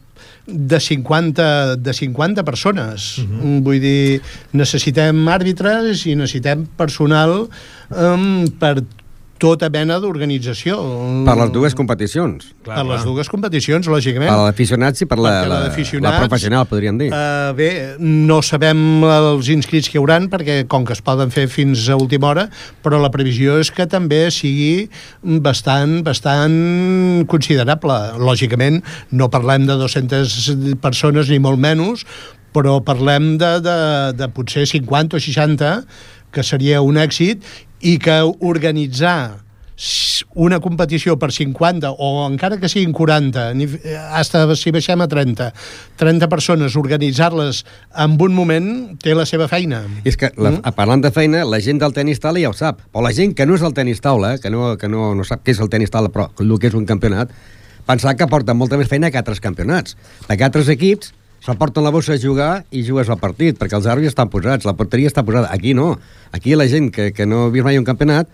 de 0.46 0.78
50, 0.80 1.76
de 1.76 1.92
50 1.92 2.44
persones. 2.44 3.18
Uh 3.18 3.24
-huh. 3.24 3.62
Vull 3.64 3.80
dir, 3.80 4.20
necessitem 4.52 5.26
àrbitres 5.28 6.06
i 6.06 6.14
necessitem 6.14 6.66
personal 6.76 7.48
um, 7.90 8.46
per 8.61 8.85
tota 9.42 9.68
mena 9.72 9.99
d'organització. 10.01 10.77
Per 11.27 11.37
les 11.38 11.53
dues 11.55 11.77
competicions. 11.77 12.51
Clar, 12.64 12.79
per 12.79 12.85
clar. 12.85 12.87
les 12.92 13.05
dues 13.07 13.31
competicions, 13.33 13.88
lògicament. 13.90 14.31
Per 14.31 14.38
l'aficionats 14.46 15.05
i 15.05 15.09
per 15.11 15.18
la, 15.20 15.33
la 15.49 15.59
la 15.66 16.12
professional, 16.22 16.66
podríem 16.70 17.01
dir. 17.01 17.11
Uh, 17.12 17.53
bé, 17.57 17.70
no 18.01 18.40
sabem 18.44 19.05
els 19.09 19.51
inscrits 19.53 19.90
que 19.90 19.99
hi 19.99 20.03
hauran, 20.03 20.31
perquè 20.33 20.62
com 20.70 20.87
que 20.88 20.96
es 20.96 21.03
poden 21.05 21.33
fer 21.35 21.46
fins 21.53 21.88
a 21.92 21.99
última 22.01 22.31
hora, 22.33 22.46
però 22.85 23.01
la 23.03 23.12
previsió 23.14 23.59
és 23.62 23.72
que 23.75 23.88
també 23.90 24.27
sigui 24.35 24.88
bastant, 25.44 26.01
bastant 26.07 27.27
considerable. 27.31 27.99
Lògicament, 28.22 28.83
no 29.12 29.31
parlem 29.33 29.68
de 29.68 29.79
200 29.81 30.81
persones 30.83 31.31
ni 31.33 31.40
molt 31.42 31.61
menys, 31.61 32.07
però 32.57 32.79
parlem 32.81 33.35
de, 33.40 33.57
de, 33.61 33.79
de 34.16 34.29
potser 34.33 34.64
50 34.68 35.18
o 35.18 35.20
60, 35.20 35.72
que 36.33 36.44
seria 36.44 36.81
un 36.85 36.96
èxit, 37.01 37.44
i 37.87 37.99
que 38.03 38.20
organitzar 38.27 39.46
una 40.35 40.57
competició 40.64 41.18
per 41.20 41.29
50 41.35 41.90
o 42.01 42.09
encara 42.25 42.57
que 42.57 42.68
siguin 42.72 42.94
40, 42.96 43.42
ni, 43.55 43.66
eh, 43.85 43.96
hasta 43.96 44.46
si 44.57 44.72
baixem 44.72 45.03
a 45.05 45.09
30, 45.09 45.51
30 46.01 46.29
persones, 46.33 46.77
organitzar-les 46.81 47.62
en 48.05 48.16
un 48.16 48.35
moment 48.35 48.70
té 49.03 49.14
la 49.14 49.27
seva 49.29 49.49
feina. 49.53 49.83
És 50.05 50.16
que, 50.16 50.33
la, 50.37 50.55
mm? 50.55 50.72
parlant 50.79 51.05
de 51.05 51.12
feina, 51.12 51.44
la 51.44 51.61
gent 51.61 51.83
del 51.83 51.92
tenis 51.96 52.22
taula 52.25 52.40
ja 52.40 52.51
ho 52.51 52.57
sap. 52.57 52.81
Però 52.88 53.05
la 53.05 53.12
gent 53.12 53.37
que 53.37 53.46
no 53.46 53.59
és 53.59 53.64
del 53.64 53.77
tenis 53.77 54.01
taula, 54.01 54.35
eh, 54.35 54.40
que 54.40 54.51
no, 54.51 54.72
que 54.81 54.88
no, 54.88 55.12
no 55.14 55.29
sap 55.29 55.44
què 55.44 55.53
és 55.53 55.61
el 55.61 55.70
tenis 55.72 55.92
taula, 55.92 56.11
però 56.14 56.31
el 56.40 56.57
que 56.59 56.72
és 56.72 56.79
un 56.79 56.88
campionat, 56.88 57.37
pensar 57.87 58.16
que 58.16 58.27
porta 58.33 58.57
molta 58.57 58.81
més 58.81 58.88
feina 58.88 59.12
que 59.12 59.20
altres 59.20 59.44
campionats. 59.44 59.99
Perquè 60.27 60.49
altres 60.49 60.72
equips 60.72 61.12
s'aporten 61.44 61.85
la 61.85 61.92
bossa 61.94 62.14
a 62.16 62.20
jugar 62.20 62.64
i 62.70 62.85
jugues 62.87 63.11
el 63.12 63.20
partit, 63.20 63.59
perquè 63.59 63.77
els 63.79 63.87
àrbitres 63.87 64.14
estan 64.14 64.31
posats, 64.33 64.66
la 64.66 64.77
porteria 64.79 65.11
està 65.11 65.25
posada. 65.27 65.51
Aquí 65.53 65.75
no. 65.75 65.94
Aquí 66.33 66.57
la 66.57 66.68
gent 66.70 66.90
que, 66.94 67.12
que 67.12 67.27
no 67.27 67.46
ha 67.46 67.53
vist 67.55 67.66
mai 67.66 67.79
un 67.79 67.87
campionat, 67.87 68.31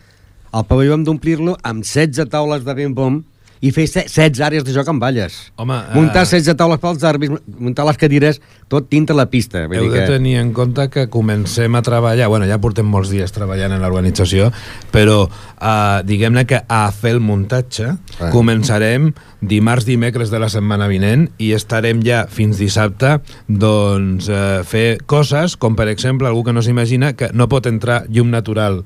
el 0.53 0.65
pavelló 0.69 0.97
hem 0.99 1.05
d'omplir-lo 1.09 1.57
amb 1.65 1.85
16 1.85 2.29
taules 2.33 2.65
de 2.67 2.75
ping-pong 2.77 3.23
i 3.63 3.71
fer 3.71 3.85
se- 3.87 4.05
16 4.11 4.41
àrees 4.43 4.65
de 4.67 4.73
joc 4.75 4.89
amb 4.91 5.01
valles. 5.01 5.37
Home, 5.57 5.77
muntar 5.95 6.25
eh, 6.27 6.31
16 6.35 6.57
taules 6.59 6.81
pels 6.83 7.05
àrbits, 7.07 7.37
muntar 7.63 7.85
les 7.87 7.97
cadires, 8.01 8.41
tot 8.69 8.89
dintre 8.91 9.15
la 9.15 9.29
pista. 9.31 9.65
Vull 9.71 9.79
Heu 9.79 9.85
dir 9.87 9.93
de 9.95 10.01
que... 10.03 10.13
tenir 10.17 10.37
en 10.41 10.51
compte 10.53 10.89
que 10.91 11.05
comencem 11.13 11.75
a 11.79 11.83
treballar, 11.87 12.27
bueno, 12.33 12.49
ja 12.51 12.59
portem 12.59 12.89
molts 12.91 13.13
dies 13.15 13.31
treballant 13.33 13.73
en 13.77 13.85
l'organització, 13.85 14.49
però 14.91 15.21
uh, 15.29 16.03
diguem-ne 16.05 16.43
que 16.51 16.63
a 16.67 16.83
fer 16.93 17.15
el 17.17 17.21
muntatge 17.23 17.93
Ah. 18.19 18.29
començarem 18.35 19.13
dimarts, 19.41 19.87
dimecres 19.87 20.31
de 20.31 20.39
la 20.43 20.49
setmana 20.53 20.87
vinent 20.91 21.29
i 21.39 21.53
estarem 21.57 22.03
ja 22.05 22.27
fins 22.31 22.59
dissabte 22.61 23.17
doncs 23.49 24.29
uh, 24.29 24.63
fer 24.67 24.99
coses 25.07 25.57
com 25.57 25.77
per 25.79 25.89
exemple 25.93 26.29
algú 26.29 26.43
que 26.47 26.53
no 26.53 26.63
s'imagina 26.63 27.13
que 27.19 27.31
no 27.33 27.49
pot 27.49 27.67
entrar 27.71 28.03
llum 28.09 28.31
natural 28.31 28.83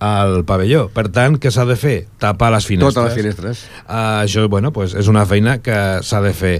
al 0.00 0.42
pavelló. 0.48 0.88
Per 0.92 1.06
tant, 1.12 1.36
què 1.40 1.52
s'ha 1.52 1.66
de 1.68 1.76
fer? 1.78 1.96
Tapar 2.22 2.50
les 2.54 2.66
finestres. 2.66 2.96
Totes 2.96 3.10
les 3.12 3.20
finestres. 3.20 3.64
Uh, 3.84 4.24
això, 4.24 4.46
bueno, 4.50 4.72
pues 4.74 4.96
és 4.98 5.08
una 5.12 5.26
feina 5.28 5.58
que 5.62 5.76
s'ha 6.02 6.22
de 6.24 6.32
fer. 6.36 6.56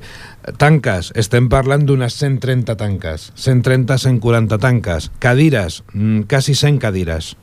Tanques, 0.61 1.11
estem 1.21 1.49
parlant 1.53 1.85
d'unes 1.89 2.15
130 2.21 2.77
tanques, 2.81 3.31
130-140 3.41 4.61
tanques. 4.61 5.11
Cadires, 5.21 5.83
mm, 5.93 6.29
quasi 6.31 6.55
100 6.55 6.81
cadires 6.81 7.35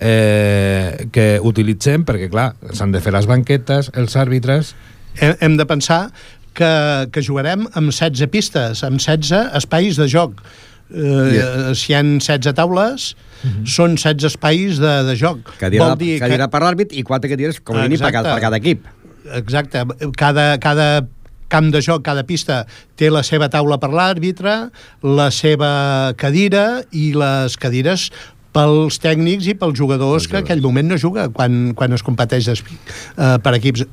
eh, 0.00 1.08
que 1.12 1.38
utilitzem 1.42 2.04
perquè, 2.08 2.30
clar, 2.32 2.52
s'han 2.72 2.94
de 2.94 3.02
fer 3.04 3.14
les 3.16 3.28
banquetes, 3.30 3.92
els 3.98 4.16
àrbitres... 4.16 4.74
Hem, 5.18 5.34
hem 5.42 5.56
de 5.58 5.64
pensar 5.66 6.12
que, 6.54 6.70
que 7.10 7.22
jugarem 7.24 7.66
amb 7.78 7.90
16 7.90 8.30
pistes, 8.30 8.84
amb 8.86 9.00
16 9.02 9.56
espais 9.58 9.98
de 9.98 10.06
joc. 10.10 10.42
Eh, 10.88 11.34
Yeah. 11.38 11.74
Si 11.76 11.92
hi 11.92 11.96
ha 11.98 12.02
16 12.02 12.54
taules, 12.56 13.10
són 13.68 13.96
16 13.98 14.24
espais 14.30 14.78
de, 14.80 14.92
de 15.08 15.16
joc. 15.20 15.52
Cadira, 15.60 15.84
Vol 15.90 15.98
dir 16.00 16.14
cadira 16.22 16.48
per 16.50 16.62
l'àrbit 16.64 16.94
i 16.96 17.04
quatre 17.06 17.28
cadires 17.30 17.60
com 17.60 17.76
a 17.76 17.84
mínim 17.84 18.00
per, 18.00 18.10
cada- 18.14 18.32
per 18.34 18.40
cada 18.46 18.56
equip. 18.62 18.86
Exacte. 19.36 19.84
Cada, 20.16 20.46
cada 20.58 20.88
camp 21.52 21.68
de 21.72 21.80
joc, 21.84 22.02
cada 22.04 22.24
pista, 22.28 22.62
té 22.96 23.10
la 23.12 23.22
seva 23.24 23.48
taula 23.52 23.76
per 23.80 23.90
l'àrbitre, 23.92 24.56
la 25.04 25.28
seva 25.32 26.12
cadira 26.16 26.82
i 26.92 27.10
les 27.16 27.56
cadires 27.60 28.08
pels 28.56 28.96
tècnics 28.98 29.46
i 29.52 29.54
pels 29.60 29.76
jugadors 29.76 30.24
que 30.26 30.38
en 30.40 30.44
aquell 30.46 30.62
moment 30.64 30.88
no 30.88 30.96
juga 30.98 31.26
quan, 31.28 31.74
quan 31.76 31.92
es 31.92 32.02
competeix 32.02 32.48
eh, 32.48 33.36
per 33.44 33.52
equips. 33.58 33.84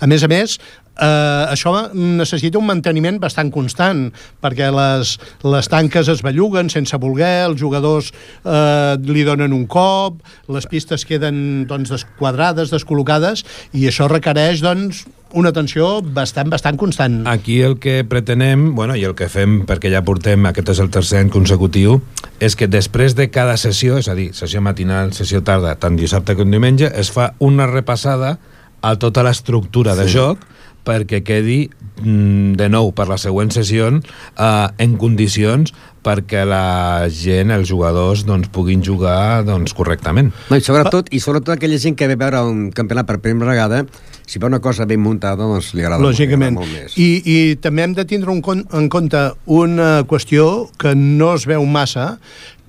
A 0.00 0.08
més 0.08 0.24
a 0.24 0.30
més, 0.32 0.56
eh, 0.96 1.44
això 1.52 1.74
necessita 1.94 2.60
un 2.60 2.68
manteniment 2.68 3.18
bastant 3.22 3.52
constant 3.54 4.08
perquè 4.42 4.70
les, 4.74 5.16
les 5.46 5.70
tanques 5.72 6.10
es 6.12 6.22
belluguen 6.24 6.70
sense 6.72 6.98
voler, 7.00 7.48
els 7.48 7.60
jugadors 7.60 8.12
eh, 8.12 8.98
li 9.06 9.24
donen 9.28 9.54
un 9.56 9.66
cop, 9.70 10.20
les 10.52 10.68
pistes 10.68 11.06
queden 11.08 11.66
doncs, 11.70 11.92
desquadrades, 11.92 12.72
descol·locades 12.74 13.46
i 13.72 13.88
això 13.90 14.08
requereix 14.10 14.62
doncs, 14.64 15.06
una 15.32 15.48
atenció 15.48 16.02
bastant, 16.04 16.50
bastant 16.52 16.76
constant. 16.76 17.22
Aquí 17.30 17.62
el 17.64 17.78
que 17.80 18.02
pretenem, 18.04 18.74
bueno, 18.76 18.96
i 19.00 19.04
el 19.08 19.14
que 19.16 19.30
fem, 19.32 19.62
perquè 19.68 19.88
ja 19.92 20.02
portem, 20.04 20.44
aquest 20.48 20.74
és 20.74 20.82
el 20.84 20.90
tercer 20.92 21.22
any 21.22 21.32
consecutiu, 21.32 22.02
és 22.36 22.56
que 22.58 22.68
després 22.68 23.16
de 23.16 23.30
cada 23.32 23.56
sessió, 23.56 23.96
és 23.96 24.10
a 24.12 24.16
dir, 24.18 24.28
sessió 24.36 24.60
matinal, 24.60 25.14
sessió 25.16 25.40
tarda, 25.40 25.72
tant 25.80 25.96
dissabte 25.96 26.36
com 26.36 26.52
diumenge, 26.52 26.90
es 26.92 27.08
fa 27.14 27.32
una 27.40 27.64
repassada 27.70 28.36
a 28.82 28.96
tota 29.00 29.24
l'estructura 29.24 29.96
de 29.96 30.08
joc 30.10 30.42
perquè 30.86 31.22
quedi 31.24 31.64
mm, 32.02 32.58
de 32.58 32.68
nou 32.72 32.92
per 32.96 33.08
la 33.10 33.18
següent 33.20 33.52
sessió 33.54 33.88
eh, 33.92 34.68
en 34.82 34.98
condicions 35.00 35.74
perquè 36.02 36.42
la 36.48 37.06
gent, 37.14 37.52
els 37.54 37.68
jugadors, 37.70 38.24
doncs, 38.26 38.50
puguin 38.52 38.82
jugar 38.82 39.44
doncs, 39.46 39.74
correctament. 39.78 40.32
No, 40.50 40.58
i, 40.58 40.64
sobretot, 40.64 41.12
I 41.14 41.20
sobretot 41.22 41.54
aquella 41.54 41.78
gent 41.78 41.94
que 41.98 42.08
ve 42.10 42.16
a 42.18 42.22
veure 42.24 42.42
un 42.50 42.64
campionat 42.74 43.06
per 43.06 43.20
primera 43.22 43.54
vegada, 43.54 43.84
si 44.26 44.42
veu 44.42 44.50
una 44.50 44.58
cosa 44.64 44.86
ben 44.88 45.02
muntada, 45.02 45.46
doncs 45.46 45.72
li 45.76 45.84
agrada, 45.84 46.02
Lògicament. 46.02 46.58
molt, 46.58 46.66
li 46.66 46.74
agrada 46.74 46.90
molt 46.90 46.96
més. 46.96 46.98
I, 46.98 47.22
I 47.22 47.60
també 47.62 47.86
hem 47.86 47.94
de 47.94 48.06
tindre 48.08 48.34
un, 48.34 48.42
en 48.42 48.90
compte 48.90 49.22
una 49.46 49.92
qüestió 50.10 50.48
que 50.78 50.96
no 50.98 51.34
es 51.36 51.46
veu 51.46 51.64
massa, 51.70 52.16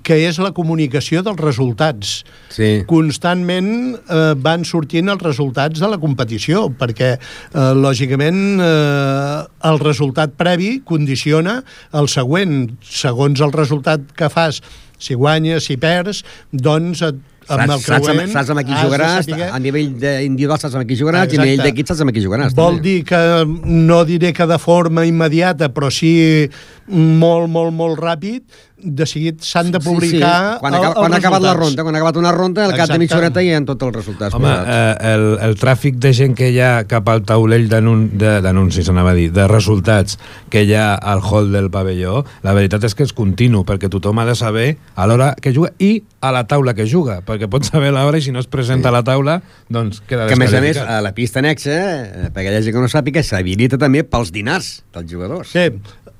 que 0.04 0.18
és 0.28 0.36
la 0.42 0.52
comunicació 0.56 1.22
dels 1.24 1.40
resultats. 1.40 2.14
Sí. 2.52 2.70
Constantment 2.90 3.70
eh, 3.96 4.22
van 4.44 4.66
sortint 4.68 5.08
els 5.12 5.24
resultats 5.24 5.80
de 5.80 5.88
la 5.90 5.98
competició, 6.02 6.66
perquè, 6.78 7.14
eh, 7.16 7.66
lògicament, 7.80 8.40
eh, 8.60 9.42
el 9.70 9.80
resultat 9.82 10.36
previ 10.36 10.76
condiciona 10.84 11.62
el 11.96 12.10
següent. 12.12 12.74
Segons 12.84 13.40
el 13.44 13.52
resultat 13.56 14.12
que 14.16 14.28
fas, 14.32 14.60
si 15.00 15.16
guanyes, 15.18 15.64
si 15.70 15.76
perds, 15.80 16.22
doncs 16.52 17.02
et, 17.02 17.16
amb 17.44 17.66
el 17.66 17.74
Saps, 17.74 17.82
saps, 17.84 18.06
creuament... 18.06 18.28
amb, 18.30 18.36
saps 18.38 18.52
amb 18.54 18.62
qui 18.64 18.76
jugaràs, 18.78 19.26
saber- 19.26 19.50
a 19.52 19.58
nivell 19.60 19.90
de 20.00 20.12
individual 20.24 20.60
saps 20.62 20.78
amb 20.80 20.88
qui 20.88 20.96
jugaràs, 20.96 21.26
i 21.28 21.36
a 21.36 21.42
nivell 21.42 21.58
Exacte. 21.58 21.70
d'equip 21.74 21.90
saps 21.90 22.00
amb 22.04 22.14
qui 22.16 22.22
jugaràs. 22.24 22.54
Vol 22.56 22.78
també. 22.78 22.86
dir 22.86 23.02
que 23.10 23.20
no 23.84 23.98
diré 24.08 24.30
que 24.32 24.46
de 24.48 24.58
forma 24.62 25.04
immediata, 25.04 25.68
però 25.74 25.90
sí 25.92 26.14
molt, 26.88 27.50
molt, 27.52 27.74
molt 27.76 28.00
ràpid, 28.00 28.46
de 28.84 29.06
seguit 29.08 29.40
s'han 29.42 29.70
de 29.72 29.80
publicar... 29.80 30.58
Quan, 30.60 30.74
el- 30.74 30.80
acaba, 30.80 30.92
els 30.94 31.00
quan 31.00 31.14
ha 31.14 31.20
acabat 31.22 31.42
la 31.42 31.54
ronda, 31.56 31.82
quan 31.86 31.94
ha 31.96 31.98
acabat 32.02 32.18
una 32.20 32.32
ronda, 32.36 32.64
al 32.68 32.76
cap 32.76 32.90
de 32.92 32.98
mitja 33.02 33.16
horeta 33.18 33.42
hi 33.42 33.50
ha 33.54 33.60
tots 33.64 33.86
els 33.88 33.96
resultats. 33.96 34.34
Home, 34.36 34.50
eh, 34.50 34.94
el, 35.14 35.24
el 35.48 35.56
tràfic 35.60 35.96
de 36.02 36.12
gent 36.16 36.34
que 36.38 36.50
hi 36.52 36.60
ha 36.60 36.72
cap 36.90 37.08
al 37.08 37.22
taulell 37.26 37.68
d'anuncis, 37.68 38.88
anava 38.92 39.12
a 39.14 39.18
dir, 39.18 39.30
de 39.34 39.46
resultats 39.50 40.18
que 40.52 40.64
hi 40.66 40.74
ha 40.76 40.94
al 40.94 41.22
hall 41.24 41.50
del 41.54 41.70
pavelló, 41.74 42.24
la 42.44 42.54
veritat 42.56 42.84
és 42.84 42.94
que 42.94 43.06
és 43.08 43.12
continu, 43.16 43.64
perquè 43.64 43.90
tothom 43.92 44.20
ha 44.22 44.26
de 44.28 44.36
saber 44.38 44.76
a 44.94 45.06
l'hora 45.08 45.32
que 45.40 45.52
juga 45.56 45.72
i 45.78 46.02
a 46.24 46.30
la 46.32 46.44
taula 46.48 46.72
que 46.74 46.86
juga, 46.88 47.18
perquè 47.26 47.48
pot 47.52 47.64
saber 47.68 47.90
l'hora 47.92 48.18
i 48.20 48.24
si 48.24 48.32
no 48.32 48.40
es 48.40 48.48
presenta 48.48 48.88
a 48.88 48.94
la 48.94 49.02
taula, 49.04 49.40
doncs 49.68 50.00
queda 50.08 50.26
que 50.28 50.36
a 50.36 50.40
més 50.40 50.54
a 50.54 50.60
més, 50.64 50.78
a 50.80 51.00
la 51.04 51.12
pista 51.16 51.40
anexa, 51.42 51.74
eh, 51.74 52.30
perquè 52.32 52.48
hi 52.52 52.56
ha 52.58 52.62
gent 52.64 52.74
que 52.76 52.84
no 52.84 52.88
sàpiga, 52.88 53.22
s'habilita 53.24 53.76
també 53.80 54.04
pels 54.08 54.32
dinars 54.32 54.82
dels 54.94 55.10
jugadors. 55.10 55.52
Sí, 55.52 55.68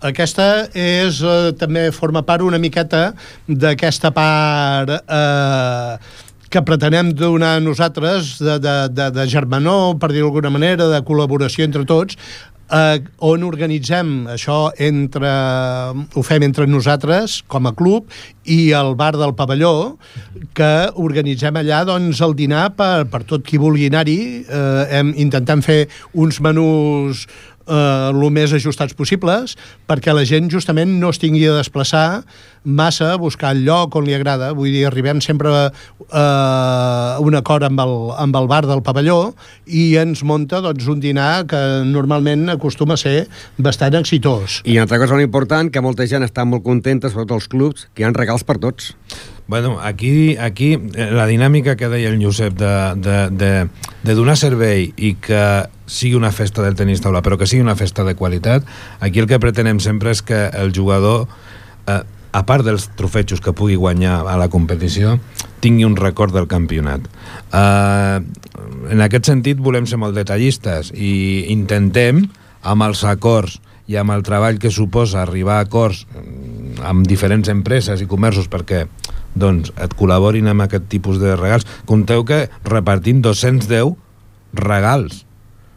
aquesta 0.03 0.69
és, 0.75 1.21
eh, 1.23 1.53
també 1.59 1.91
forma 1.93 2.23
part 2.23 2.43
una 2.43 2.59
miqueta 2.59 3.15
d'aquesta 3.49 4.11
part 4.15 4.91
eh, 4.91 5.99
que 6.51 6.63
pretenem 6.63 7.13
donar 7.13 7.61
nosaltres 7.61 8.39
de, 8.39 8.59
de, 8.63 8.75
de, 8.95 9.11
de 9.11 9.27
germanor, 9.27 9.97
per 9.99 10.13
dir-ho 10.13 10.29
d'alguna 10.29 10.53
manera, 10.55 10.87
de 10.93 11.01
col·laboració 11.07 11.65
entre 11.67 11.85
tots, 11.89 12.19
eh, 12.71 13.01
on 13.19 13.45
organitzem 13.47 14.13
això 14.35 14.59
entre 14.83 15.31
ho 16.15 16.25
fem 16.27 16.45
entre 16.47 16.67
nosaltres 16.71 17.41
com 17.51 17.67
a 17.69 17.75
club 17.77 18.13
i 18.45 18.73
el 18.77 18.95
bar 18.99 19.13
del 19.19 19.35
pavelló 19.37 19.97
que 20.57 20.73
organitzem 20.95 21.57
allà 21.61 21.83
doncs, 21.89 22.23
el 22.25 22.37
dinar 22.39 22.69
per, 22.79 23.07
per 23.11 23.25
tot 23.29 23.45
qui 23.47 23.61
vulgui 23.61 23.89
anar-hi. 23.91 24.21
Eh, 24.45 24.85
hem, 24.99 25.15
intentant 25.27 25.65
fer 25.65 25.85
uns 26.13 26.41
menús 26.45 27.27
eh, 27.67 28.11
el 28.11 28.25
més 28.35 28.55
ajustats 28.57 28.97
possibles 28.97 29.57
perquè 29.89 30.15
la 30.15 30.25
gent 30.29 30.51
justament 30.53 30.99
no 31.01 31.13
es 31.15 31.21
tingui 31.23 31.45
de 31.47 31.57
desplaçar 31.59 32.25
massa 32.65 33.13
a 33.13 33.17
buscar 33.21 33.53
el 33.55 33.63
lloc 33.65 33.95
on 33.97 34.07
li 34.09 34.15
agrada. 34.17 34.53
Vull 34.57 34.73
dir, 34.73 34.87
arribem 34.89 35.21
sempre 35.25 35.53
eh, 35.53 36.17
a 36.17 37.21
un 37.21 37.37
acord 37.37 37.69
amb 37.69 37.81
el, 37.85 37.95
amb 38.25 38.37
el 38.41 38.49
bar 38.51 38.65
del 38.67 38.83
pavelló 38.85 39.35
i 39.67 39.95
ens 40.01 40.25
monta 40.25 40.63
doncs, 40.65 40.89
un 40.91 41.01
dinar 41.05 41.45
que 41.51 41.61
normalment 41.87 42.49
acostuma 42.57 42.99
a 42.99 43.01
ser 43.01 43.29
bastant 43.59 43.97
exitós. 44.01 44.63
I 44.65 44.79
una 44.79 44.89
altra 44.89 44.99
cosa 45.03 45.15
molt 45.15 45.29
important, 45.29 45.71
que 45.71 45.85
molta 45.85 46.09
gent 46.11 46.27
està 46.27 46.47
molt 46.49 46.65
contenta, 46.65 47.13
sobretot 47.13 47.39
els 47.39 47.49
clubs, 47.53 47.89
que 47.95 48.03
hi 48.03 48.09
ha 48.09 48.13
regals 48.15 48.45
per 48.45 48.59
tots. 48.63 48.95
Bueno, 49.47 49.79
aquí, 49.81 50.37
aquí 50.41 50.73
eh, 50.73 51.11
la 51.13 51.27
dinàmica 51.29 51.77
que 51.77 51.91
deia 51.93 52.09
el 52.09 52.23
Josep 52.23 52.57
de, 52.57 52.75
de, 52.97 53.17
de, 53.29 53.53
de 54.03 54.15
donar 54.17 54.39
servei 54.41 54.89
i 54.97 55.15
que 55.21 55.69
sigui 55.85 56.17
una 56.17 56.33
festa 56.33 56.65
del 56.65 56.79
tenis 56.79 57.05
taula, 57.05 57.21
però 57.21 57.37
que 57.37 57.49
sigui 57.49 57.61
una 57.61 57.77
festa 57.77 58.07
de 58.09 58.17
qualitat, 58.17 58.65
aquí 59.05 59.21
el 59.21 59.29
que 59.29 59.41
pretenem 59.43 59.83
sempre 59.85 60.15
és 60.17 60.25
que 60.25 60.47
el 60.57 60.73
jugador, 60.73 61.27
eh, 61.93 62.01
a 62.35 62.43
part 62.47 62.67
dels 62.67 62.89
trofejos 62.99 63.41
que 63.41 63.55
pugui 63.55 63.77
guanyar 63.79 64.25
a 64.27 64.35
la 64.41 64.51
competició, 64.51 65.19
tingui 65.63 65.87
un 65.87 65.95
record 65.97 66.35
del 66.35 66.49
campionat. 66.51 67.07
Eh, 67.55 68.19
en 68.91 69.05
aquest 69.05 69.31
sentit 69.31 69.61
volem 69.63 69.87
ser 69.87 70.01
molt 70.03 70.19
detallistes 70.19 70.91
i 70.95 71.47
intentem, 71.55 72.25
amb 72.65 72.87
els 72.87 73.05
acords 73.07 73.61
i 73.87 73.99
amb 74.01 74.15
el 74.15 74.25
treball 74.25 74.59
que 74.59 74.73
suposa 74.73 75.21
arribar 75.23 75.59
a 75.61 75.67
acords 75.67 76.07
mm, 76.09 76.81
amb 76.89 77.07
diferents 77.07 77.51
empreses 77.53 78.01
i 78.01 78.09
comerços 78.09 78.49
perquè 78.49 78.87
doncs, 79.35 79.73
et 79.83 79.95
col·laborin 79.99 80.49
amb 80.51 80.65
aquest 80.65 80.89
tipus 80.91 81.21
de 81.21 81.37
regals. 81.37 81.67
Compteu 81.87 82.25
que 82.27 82.47
repartim 82.65 83.21
210 83.23 83.95
regals. 84.55 85.25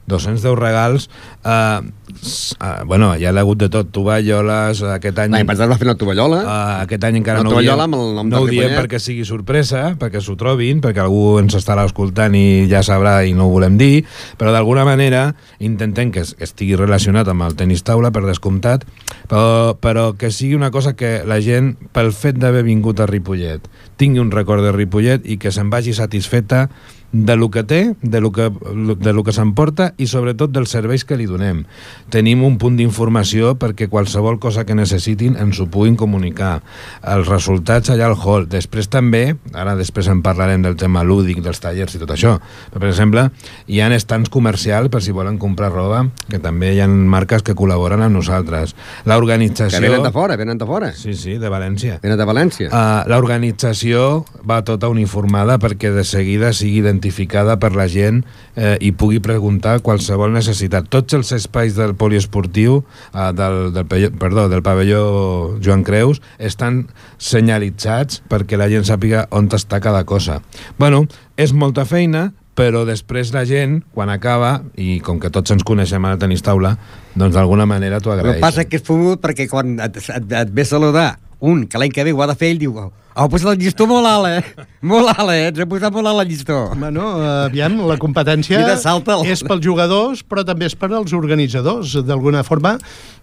210 0.08 0.56
regals 0.60 1.10
eh, 1.44 1.82
eh, 1.82 2.84
bueno, 2.86 3.14
ja 3.20 3.32
l'ha 3.36 3.42
hagut 3.44 3.60
de 3.60 3.70
tot 3.70 3.90
tovalloles, 3.94 4.82
aquest 4.96 5.20
any 5.20 5.34
L'any 5.36 5.48
passat 5.50 5.70
va 5.70 5.78
fer 5.80 5.88
una 5.90 5.98
tovallola. 6.00 6.40
Uh, 6.44 6.74
aquest 6.86 7.04
any 7.08 7.20
encara 7.20 7.44
no 7.44 7.52
ho 7.52 7.60
diem, 7.60 7.84
amb 7.88 7.98
el 8.00 8.14
nom 8.16 8.30
no 8.32 8.42
ho 8.42 8.48
diem 8.48 8.72
perquè 8.80 9.00
sigui 9.04 9.26
sorpresa, 9.28 9.84
perquè 10.00 10.22
s'ho 10.24 10.38
trobin, 10.40 10.80
perquè 10.84 11.04
algú 11.04 11.38
ens 11.42 11.56
estarà 11.60 11.86
escoltant 11.88 12.36
i 12.40 12.66
ja 12.72 12.82
sabrà 12.88 13.20
i 13.28 13.34
no 13.38 13.48
ho 13.48 13.54
volem 13.54 13.78
dir, 13.80 14.06
però 14.40 14.54
d'alguna 14.56 14.86
manera 14.88 15.36
intentem 15.60 16.12
que 16.16 16.24
es- 16.26 16.36
estigui 16.40 16.76
relacionat 16.80 17.28
amb 17.28 17.44
el 17.48 17.56
tenis 17.60 17.84
taula, 17.84 18.12
per 18.12 18.24
descomptat, 18.26 18.86
però, 19.28 19.76
però 19.80 20.14
que 20.18 20.32
sigui 20.32 20.56
una 20.56 20.72
cosa 20.72 20.96
que 20.96 21.22
la 21.28 21.42
gent, 21.44 21.76
pel 21.92 22.14
fet 22.16 22.40
d'haver 22.40 22.64
vingut 22.64 23.00
a 23.04 23.06
Ripollet, 23.10 23.68
tingui 23.98 24.20
un 24.24 24.32
record 24.32 24.64
de 24.64 24.72
Ripollet 24.72 25.26
i 25.28 25.38
que 25.38 25.52
se'n 25.52 25.70
vagi 25.70 25.94
satisfeta 25.94 26.70
de 27.12 27.36
lo 27.36 27.50
que 27.50 27.64
té, 27.64 27.96
de 28.02 28.22
lo 28.22 28.32
que, 28.32 28.50
de 28.52 29.14
lo 29.14 29.24
que 29.24 29.34
s'emporta 29.34 29.94
i 29.98 30.08
sobretot 30.12 30.52
dels 30.52 30.72
serveis 30.74 31.06
que 31.08 31.18
li 31.18 31.28
donem. 31.30 31.64
Tenim 32.12 32.44
un 32.44 32.58
punt 32.60 32.76
d'informació 32.80 33.56
perquè 33.60 33.88
qualsevol 33.88 34.40
cosa 34.44 34.66
que 34.68 34.76
necessitin 34.76 35.38
ens 35.40 35.62
ho 35.62 35.70
puguin 35.72 35.96
comunicar. 35.96 36.62
Els 37.08 37.30
resultats 37.30 37.92
allà 37.94 38.10
al 38.12 38.18
hall. 38.18 38.48
Després 38.52 38.92
també, 38.92 39.38
ara 39.54 39.78
després 39.80 40.10
en 40.12 40.22
parlarem 40.26 40.66
del 40.66 40.76
tema 40.76 41.04
lúdic, 41.08 41.40
dels 41.44 41.62
tallers 41.64 41.96
i 41.96 42.02
tot 42.04 42.12
això, 42.14 42.38
però 42.72 42.84
per 42.84 42.92
exemple, 42.92 43.30
hi 43.68 43.80
ha 43.82 43.88
estants 43.96 44.30
comercials 44.30 44.92
per 44.92 45.02
si 45.04 45.16
volen 45.16 45.38
comprar 45.40 45.72
roba, 45.72 46.04
que 46.28 46.40
també 46.44 46.74
hi 46.76 46.82
ha 46.84 46.88
marques 46.88 47.44
que 47.44 47.56
col·laboren 47.56 48.04
amb 48.04 48.20
nosaltres. 48.20 48.76
L'organització... 49.08 49.80
Que 49.80 49.88
venen 49.88 50.06
de 50.06 50.12
fora, 50.16 50.36
venen 50.40 50.60
de 50.60 50.68
fora. 50.68 50.92
Sí, 50.96 51.16
sí, 51.16 51.38
de 51.40 51.52
València. 51.52 52.00
Venen 52.04 52.20
de 52.20 52.28
València. 52.28 52.70
Uh, 52.70 53.08
L'organització 53.10 54.26
va 54.48 54.60
tota 54.68 54.92
uniformada 54.92 55.58
perquè 55.62 55.94
de 55.96 56.04
seguida 56.08 56.52
sigui 56.56 56.84
identificada 56.98 57.58
per 57.62 57.76
la 57.78 57.88
gent 57.88 58.24
eh, 58.56 58.76
i 58.82 58.92
pugui 58.92 59.22
preguntar 59.24 59.80
qualsevol 59.86 60.34
necessitat. 60.34 60.90
Tots 60.90 61.14
els 61.14 61.32
espais 61.38 61.78
del 61.78 61.94
poliesportiu, 61.96 62.82
uh, 63.14 63.30
del, 63.38 63.72
del, 63.76 64.10
perdó, 64.18 64.48
del 64.50 64.64
pavelló 64.66 65.58
Joan 65.64 65.86
Creus, 65.88 66.22
estan 66.40 66.88
senyalitzats 67.22 68.24
perquè 68.30 68.58
la 68.60 68.70
gent 68.72 68.88
sàpiga 68.88 69.28
on 69.32 69.48
està 69.54 69.80
cada 69.84 70.04
cosa. 70.10 70.42
Bueno, 70.78 71.06
és 71.38 71.54
molta 71.54 71.86
feina, 71.86 72.32
però 72.58 72.84
després 72.90 73.32
la 73.36 73.46
gent, 73.46 73.84
quan 73.94 74.10
acaba, 74.10 74.64
i 74.76 74.98
com 75.06 75.22
que 75.22 75.30
tots 75.34 75.54
ens 75.54 75.64
coneixem 75.64 76.04
a 76.04 76.16
la 76.16 76.22
tenis 76.22 76.42
taula, 76.42 76.74
doncs 77.14 77.38
d'alguna 77.38 77.68
manera 77.70 78.02
t'ho 78.02 78.12
El 78.14 78.20
agraeix. 78.20 78.42
que 78.42 78.48
passa 78.48 78.66
és 78.66 78.72
que 78.72 78.82
és 78.82 78.86
fumut 78.86 79.22
perquè 79.22 79.48
quan 79.50 79.78
et, 79.78 80.02
et, 80.02 80.32
et 80.42 80.54
ve 80.54 80.66
a 80.66 80.70
saludar 80.74 81.10
un 81.40 81.68
que 81.70 81.78
l'any 81.78 81.94
que 81.94 82.04
ve 82.04 82.16
ho 82.18 82.24
ha 82.26 82.32
de 82.32 82.36
fer, 82.36 82.50
ell 82.56 82.62
diu 82.62 82.80
ha 83.18 83.26
posat 83.32 83.56
el 83.56 83.62
llistó 83.64 83.88
molt 83.90 84.06
alt, 84.06 84.28
eh? 84.30 84.66
Molt 84.86 85.10
alt, 85.10 85.32
eh? 85.34 85.48
Ens 85.50 85.60
ha 85.64 85.66
posat 85.70 85.94
molt 85.96 86.10
alt 86.12 86.22
el 86.22 86.30
llistó. 86.30 86.58
Bueno, 86.78 87.08
aviam, 87.48 87.80
la 87.90 87.98
competència 88.02 88.62
salta'l. 88.78 89.26
és 89.26 89.42
pels 89.48 89.64
jugadors, 89.66 90.22
però 90.22 90.44
també 90.46 90.68
és 90.70 90.76
per 90.78 90.92
als 90.94 91.16
organitzadors. 91.18 91.96
D'alguna 92.06 92.44
forma, 92.48 92.76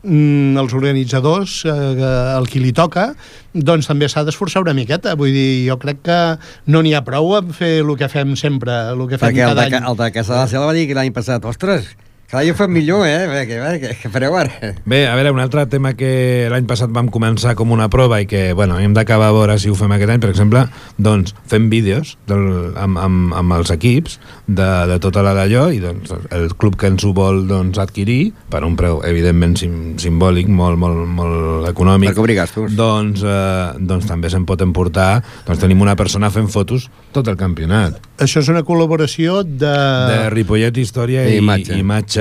mm, 0.03 0.59
els 0.59 0.75
organitzadors, 0.75 1.61
eh, 1.71 2.09
el 2.35 2.49
qui 2.51 2.61
li 2.65 2.73
toca, 2.75 3.13
doncs 3.55 3.87
també 3.87 4.09
s'ha 4.11 4.25
d'esforçar 4.27 4.65
una 4.65 4.75
miqueta. 4.75 5.15
Vull 5.15 5.33
dir, 5.33 5.69
jo 5.69 5.79
crec 5.79 6.03
que 6.03 6.19
no 6.67 6.83
n'hi 6.83 6.95
ha 6.95 7.05
prou 7.07 7.37
en 7.39 7.53
fer 7.55 7.79
el 7.85 7.95
que 7.97 8.09
fem 8.09 8.35
sempre, 8.37 8.73
el 8.91 9.07
que 9.09 9.19
fem 9.19 9.31
Perquè 9.31 9.47
el 9.47 9.55
cada 9.55 9.69
de, 9.69 9.77
any. 9.77 9.87
el 9.91 9.97
de 9.97 10.11
Casa 10.13 10.35
de 10.35 10.41
la 10.41 10.49
Selva 10.49 10.67
va 10.73 10.75
dir 10.77 10.89
que 10.89 10.99
l'any 10.99 11.13
passat, 11.15 11.45
ostres, 11.45 11.87
cada 12.31 12.43
any 12.43 12.51
ho 12.51 12.57
fem 12.59 12.73
millor, 12.75 13.05
eh? 13.07 13.27
Bé, 13.31 13.43
Què, 13.49 13.59
què, 13.83 13.93
què 14.03 14.11
fareu 14.13 14.35
ara? 14.39 14.73
Bé, 14.89 15.05
a 15.07 15.15
veure, 15.19 15.33
un 15.35 15.41
altre 15.43 15.67
tema 15.71 15.93
que 15.99 16.49
l'any 16.51 16.67
passat 16.69 16.93
vam 16.95 17.09
començar 17.13 17.55
com 17.59 17.71
una 17.75 17.89
prova 17.93 18.21
i 18.23 18.27
que, 18.31 18.53
bueno, 18.57 18.79
hem 18.81 18.95
d'acabar 18.97 19.29
a 19.31 19.37
veure 19.37 19.59
si 19.61 19.71
ho 19.71 19.77
fem 19.79 19.93
aquest 19.95 20.15
any, 20.15 20.23
per 20.23 20.31
exemple, 20.33 20.65
doncs 20.99 21.35
fem 21.51 21.69
vídeos 21.73 22.15
del, 22.31 22.73
amb, 22.81 22.99
amb, 22.99 23.35
amb 23.39 23.57
els 23.59 23.71
equips 23.75 24.19
de, 24.47 24.69
de 24.91 24.99
tota 25.05 25.23
la 25.27 25.35
d'allò 25.37 25.67
i 25.75 25.81
doncs 25.83 26.15
el 26.35 26.51
club 26.59 26.79
que 26.81 26.91
ens 26.91 27.05
ho 27.07 27.13
vol 27.17 27.45
doncs, 27.51 27.79
adquirir 27.83 28.33
per 28.51 28.65
un 28.67 28.75
preu, 28.79 29.01
evidentment, 29.07 29.57
sim, 29.61 29.77
simbòlic, 30.01 30.49
molt, 30.49 30.79
molt, 30.81 31.05
molt 31.19 31.69
econòmic. 31.71 32.13
Per 32.13 32.19
cobrir 32.23 32.39
gastos. 32.41 32.75
Doncs, 32.79 33.23
eh, 33.23 33.85
doncs 33.85 34.09
també 34.11 34.31
se'n 34.33 34.47
pot 34.49 34.63
emportar, 34.65 35.23
doncs 35.47 35.63
tenim 35.63 35.83
una 35.85 35.95
persona 35.99 36.31
fent 36.35 36.49
fotos 36.53 36.89
tot 37.15 37.29
el 37.31 37.39
campionat. 37.41 38.01
Això 38.23 38.41
és 38.43 38.49
una 38.51 38.63
col·laboració 38.67 39.41
de... 39.45 39.71
De 39.71 40.19
Ripollet 40.35 40.77
Història 40.79 41.25
I 41.27 41.37
i, 41.37 41.41
imatge. 41.43 41.75
i 41.75 41.83
imatge, 41.83 42.14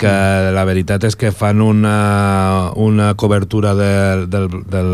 que 0.00 0.14
la 0.54 0.64
veritat 0.68 1.04
és 1.08 1.16
que 1.18 1.32
fan 1.34 1.60
una, 1.64 2.72
una 2.76 3.12
cobertura 3.18 3.74
del, 3.78 4.28
del, 4.30 4.48
del, 4.70 4.90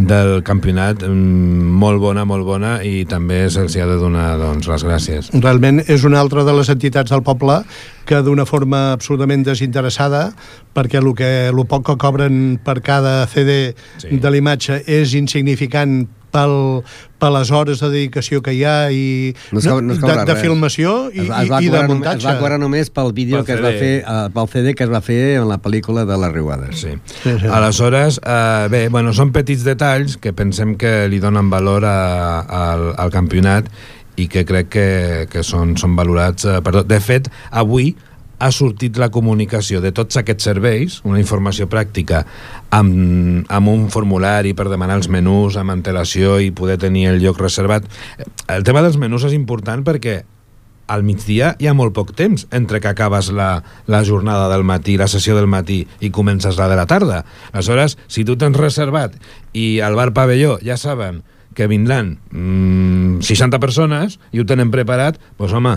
del 0.00 0.30
campionat 0.46 1.02
mm, 1.04 1.72
molt 1.82 2.00
bona, 2.00 2.24
molt 2.24 2.46
bona 2.48 2.76
i 2.86 3.04
també 3.08 3.42
se'ls 3.52 3.76
ha 3.76 3.88
de 3.88 3.98
donar 4.00 4.28
doncs, 4.40 4.68
les 4.70 4.84
gràcies. 4.86 5.30
Realment 5.36 5.82
és 5.86 6.06
una 6.08 6.20
altra 6.22 6.44
de 6.46 6.54
les 6.56 6.70
entitats 6.72 7.12
del 7.12 7.24
poble 7.26 7.60
que 8.08 8.22
d'una 8.24 8.46
forma 8.48 8.90
absolutament 8.94 9.44
desinteressada, 9.46 10.30
perquè 10.74 11.02
el, 11.02 11.12
que, 11.14 11.30
el 11.52 11.66
poc 11.68 11.84
que 11.90 11.98
cobren 12.00 12.58
per 12.64 12.80
cada 12.86 13.26
CD 13.30 13.76
sí. 14.00 14.16
de 14.16 14.32
l'imatge 14.32 14.80
és 14.88 15.14
insignificant 15.18 16.06
pel, 16.32 16.82
per 17.20 17.30
les 17.34 17.50
hores 17.50 17.80
de 17.82 17.90
dedicació 17.92 18.40
que 18.42 18.54
hi 18.56 18.62
ha 18.64 18.90
i 18.90 19.34
No 19.52 19.58
es 19.60 19.66
no 19.66 19.78
es 19.92 19.98
de, 19.98 20.06
cobra 20.06 20.24
de 20.24 20.32
res. 20.34 20.42
filmació 20.42 21.10
i, 21.12 21.20
Es 21.24 21.28
va- 21.30 21.42
es 21.44 21.50
va 21.50 21.60
i, 21.62 21.68
de 21.68 21.82
muntatge. 21.88 22.18
Es 22.22 22.26
va 22.26 22.38
cobrar 22.38 22.58
només 22.62 22.90
pel 22.90 23.12
vídeo 23.12 23.38
Pel 23.42 23.46
que 23.46 23.52
es 23.58 23.62
va 23.64 23.70
CD. 23.74 23.78
fer, 23.78 23.94
uh, 24.06 24.30
pel 24.34 24.48
CD 24.48 24.74
que 24.74 24.84
es 24.84 24.90
va 24.92 25.00
fer 25.04 25.20
en 25.40 25.48
la 25.48 25.58
pel·lícula 25.60 26.06
de 26.06 26.16
les 26.18 26.32
Riuades. 26.32 26.80
Sí. 26.80 26.94
Sí, 27.22 27.36
sí. 27.40 27.46
Aleshores, 27.46 28.20
eh, 28.24 28.68
bé, 28.70 28.88
bueno, 28.88 29.12
són 29.12 29.32
petits 29.32 29.64
detalls 29.64 30.16
que 30.16 30.32
pensem 30.32 30.76
que 30.80 31.08
li 31.08 31.18
donen 31.20 31.50
valor 31.50 31.84
a, 31.84 31.96
a, 32.40 32.72
al, 32.74 32.94
al 32.96 33.10
campionat 33.10 33.68
i 34.20 34.26
que 34.28 34.42
crec 34.44 34.68
que, 34.68 34.88
que 35.32 35.42
són, 35.46 35.76
són 35.80 35.94
valorats 35.96 36.44
eh, 36.44 36.58
per 36.60 36.72
tot. 36.74 36.86
De 36.90 36.98
fet, 37.00 37.28
avui 37.50 37.94
ha 38.40 38.50
sortit 38.56 38.96
la 38.96 39.10
comunicació 39.12 39.82
de 39.84 39.92
tots 39.92 40.16
aquests 40.16 40.48
serveis, 40.48 40.98
una 41.04 41.20
informació 41.20 41.68
pràctica 41.68 42.24
amb, 42.72 43.44
amb 43.52 43.70
un 43.70 43.86
formulari 43.92 44.54
per 44.56 44.70
demanar 44.72 44.96
els 44.98 45.10
menús 45.12 45.58
amb 45.60 45.76
antelació 45.76 46.38
i 46.40 46.50
poder 46.50 46.78
tenir 46.80 47.10
el 47.12 47.20
lloc 47.20 47.40
reservat. 47.40 47.84
El 48.48 48.64
tema 48.64 48.82
dels 48.82 48.96
menús 49.00 49.28
és 49.28 49.36
important 49.36 49.84
perquè 49.84 50.22
al 50.90 51.04
migdia 51.06 51.52
hi 51.60 51.68
ha 51.70 51.76
molt 51.76 51.94
poc 51.94 52.14
temps 52.18 52.48
entre 52.56 52.80
que 52.82 52.90
acabes 52.90 53.28
la, 53.30 53.62
la 53.86 54.02
jornada 54.08 54.48
del 54.50 54.64
matí, 54.66 54.96
la 54.98 55.06
sessió 55.06 55.36
del 55.36 55.46
matí 55.46 55.84
i 56.00 56.10
comences 56.10 56.58
la 56.58 56.66
de 56.72 56.80
la 56.80 56.88
tarda. 56.90 57.22
Aleshores, 57.52 57.98
si 58.08 58.24
tu 58.24 58.40
tens 58.40 58.58
reservat 58.58 59.14
i 59.52 59.78
al 59.84 59.94
bar 60.00 60.10
pavelló 60.16 60.56
ja 60.64 60.80
saben 60.80 61.22
que 61.54 61.68
vindran 61.70 62.16
mm, 62.32 63.20
60 63.26 63.60
persones 63.60 64.18
i 64.32 64.40
ho 64.40 64.46
tenen 64.48 64.70
preparat, 64.74 65.18
doncs 65.38 65.54
home, 65.54 65.76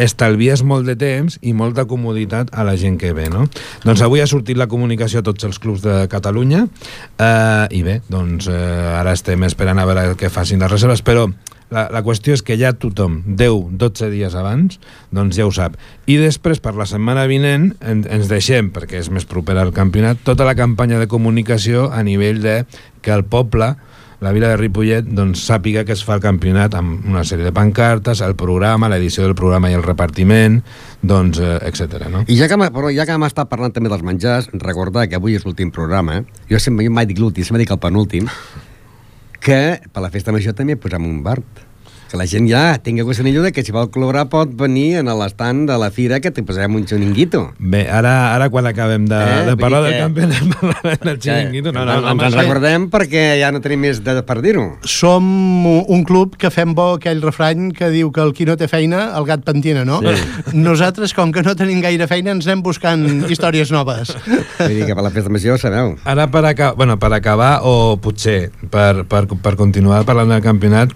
estalvies 0.00 0.64
molt 0.66 0.88
de 0.88 0.96
temps 0.98 1.36
i 1.44 1.52
molta 1.56 1.84
comoditat 1.90 2.50
a 2.56 2.64
la 2.66 2.76
gent 2.80 2.96
que 3.00 3.12
ve, 3.16 3.28
no? 3.32 3.46
Doncs 3.84 4.02
avui 4.06 4.22
ha 4.24 4.28
sortit 4.30 4.58
la 4.58 4.68
comunicació 4.70 5.20
a 5.20 5.26
tots 5.26 5.46
els 5.48 5.60
clubs 5.60 5.84
de 5.84 6.02
Catalunya 6.10 6.64
eh, 6.64 7.66
i 7.76 7.84
bé, 7.86 8.00
doncs 8.08 8.48
eh, 8.50 8.58
ara 9.00 9.14
estem 9.16 9.44
esperant 9.48 9.80
a 9.80 9.86
veure 9.88 10.16
què 10.20 10.32
facin 10.32 10.62
les 10.62 10.72
reserves, 10.72 11.04
però 11.04 11.28
la, 11.70 11.86
la 11.92 12.02
qüestió 12.06 12.34
és 12.34 12.42
que 12.42 12.56
ja 12.58 12.72
tothom, 12.74 13.20
10-12 13.38 14.10
dies 14.12 14.34
abans, 14.34 14.80
doncs 15.14 15.38
ja 15.38 15.46
ho 15.46 15.52
sap. 15.54 15.76
I 16.10 16.18
després, 16.20 16.60
per 16.62 16.74
la 16.78 16.88
setmana 16.90 17.26
vinent, 17.30 17.70
en, 17.80 18.02
ens 18.10 18.30
deixem, 18.30 18.72
perquè 18.74 18.98
és 19.00 19.10
més 19.14 19.28
proper 19.28 19.56
al 19.60 19.72
campionat, 19.76 20.20
tota 20.26 20.48
la 20.48 20.56
campanya 20.58 20.98
de 21.00 21.08
comunicació 21.10 21.88
a 21.94 22.02
nivell 22.06 22.42
de 22.42 22.56
que 23.04 23.14
el 23.14 23.24
poble 23.24 23.74
la 24.20 24.32
vila 24.36 24.50
de 24.52 24.56
Ripollet 24.60 25.06
doncs, 25.08 25.42
sàpiga 25.48 25.84
que 25.88 25.94
es 25.96 26.02
fa 26.04 26.18
el 26.18 26.24
campionat 26.24 26.74
amb 26.76 27.06
una 27.08 27.22
sèrie 27.24 27.46
de 27.46 27.52
pancartes, 27.56 28.20
el 28.24 28.36
programa, 28.38 28.90
l'edició 28.92 29.24
del 29.24 29.34
programa 29.38 29.70
i 29.72 29.76
el 29.78 29.84
repartiment, 29.84 30.60
doncs, 31.00 31.40
eh, 31.40 31.56
etc. 31.70 32.04
No? 32.12 32.24
I 32.28 32.36
ja 32.36 32.48
que, 32.50 32.58
però 32.74 32.92
ja 32.92 33.08
que 33.08 33.16
hem 33.16 33.24
estat 33.28 33.48
parlant 33.48 33.72
també 33.76 33.92
dels 33.92 34.04
menjars, 34.04 34.50
recordar 34.60 35.06
que 35.08 35.16
avui 35.16 35.38
és 35.38 35.46
l'últim 35.48 35.72
programa, 35.72 36.20
jo 36.50 36.60
sempre 36.60 36.84
jo 36.84 36.92
mai 36.92 37.08
dic 37.08 37.20
l'últim, 37.22 37.48
sempre 37.48 37.64
dic 37.64 37.72
el 37.72 37.80
penúltim, 37.80 38.28
que 39.40 39.80
per 39.88 40.04
la 40.04 40.12
festa 40.12 40.36
major 40.36 40.54
també 40.56 40.76
posem 40.76 41.08
un 41.08 41.22
bar. 41.24 41.40
Que 42.10 42.18
la 42.18 42.24
gent 42.26 42.48
ja 42.50 42.74
tingui 42.82 43.04
gossanillo 43.06 43.42
de 43.44 43.52
que 43.54 43.62
si 43.62 43.70
vol 43.70 43.86
col·laborar 43.94 44.24
pot 44.32 44.50
venir 44.58 44.96
en 44.98 45.06
l'estant 45.14 45.60
de 45.68 45.76
la 45.78 45.92
fira 45.94 46.18
que 46.18 46.32
te 46.34 46.42
posarem 46.42 46.74
un 46.74 46.82
xeringuito. 46.90 47.52
Bé, 47.62 47.84
ara, 47.86 48.34
ara 48.34 48.48
quan 48.50 48.66
acabem 48.66 49.04
de, 49.06 49.14
Eh, 49.20 49.44
de 49.46 49.54
parlar 49.56 49.84
del 49.84 49.92
que- 49.94 50.00
campionat, 50.00 50.56
parlarem 50.60 51.04
del 51.06 51.20
xiringuito. 51.22 51.72
No, 51.72 51.84
no, 51.86 52.00
no, 52.00 52.10
ens 52.16 52.34
sí. 52.34 52.38
recordem 52.40 52.88
perquè 52.90 53.22
ja 53.38 53.52
no 53.54 53.60
tenim 53.62 53.84
més 53.86 54.02
de 54.02 54.16
per 54.26 54.40
dir-ho. 54.42 54.64
Som 54.82 55.30
un 55.70 56.02
club 56.04 56.34
que 56.36 56.50
fem 56.50 56.74
bo 56.74 56.96
aquell 56.98 57.22
refrany 57.22 57.70
que 57.78 57.92
diu 57.94 58.10
que 58.10 58.20
el 58.26 58.32
qui 58.34 58.44
no 58.48 58.56
té 58.58 58.66
feina, 58.66 59.12
el 59.16 59.24
gat 59.28 59.44
pentina, 59.46 59.84
no? 59.86 60.00
Sí. 60.02 60.16
Nosaltres, 60.66 61.14
com 61.14 61.30
que 61.30 61.44
no 61.46 61.54
tenim 61.54 61.78
gaire 61.80 62.08
feina, 62.10 62.34
ens 62.34 62.48
anem 62.50 62.64
buscant 62.66 63.06
històries 63.30 63.70
noves. 63.70 64.16
Vull 64.58 64.74
dir 64.80 64.88
que 64.90 64.98
per 64.98 65.06
la 65.06 65.14
festa 65.14 65.30
major, 65.30 65.62
sabeu. 65.62 65.94
Ara 66.04 66.26
per, 66.26 66.42
aca 66.50 66.72
bueno, 66.74 66.98
per 66.98 67.12
acabar, 67.14 67.60
o 67.62 67.96
potser 68.02 68.50
per, 68.70 69.04
per, 69.06 69.28
per 69.30 69.54
continuar 69.54 70.02
parlant 70.08 70.34
del 70.34 70.42
campionat, 70.42 70.90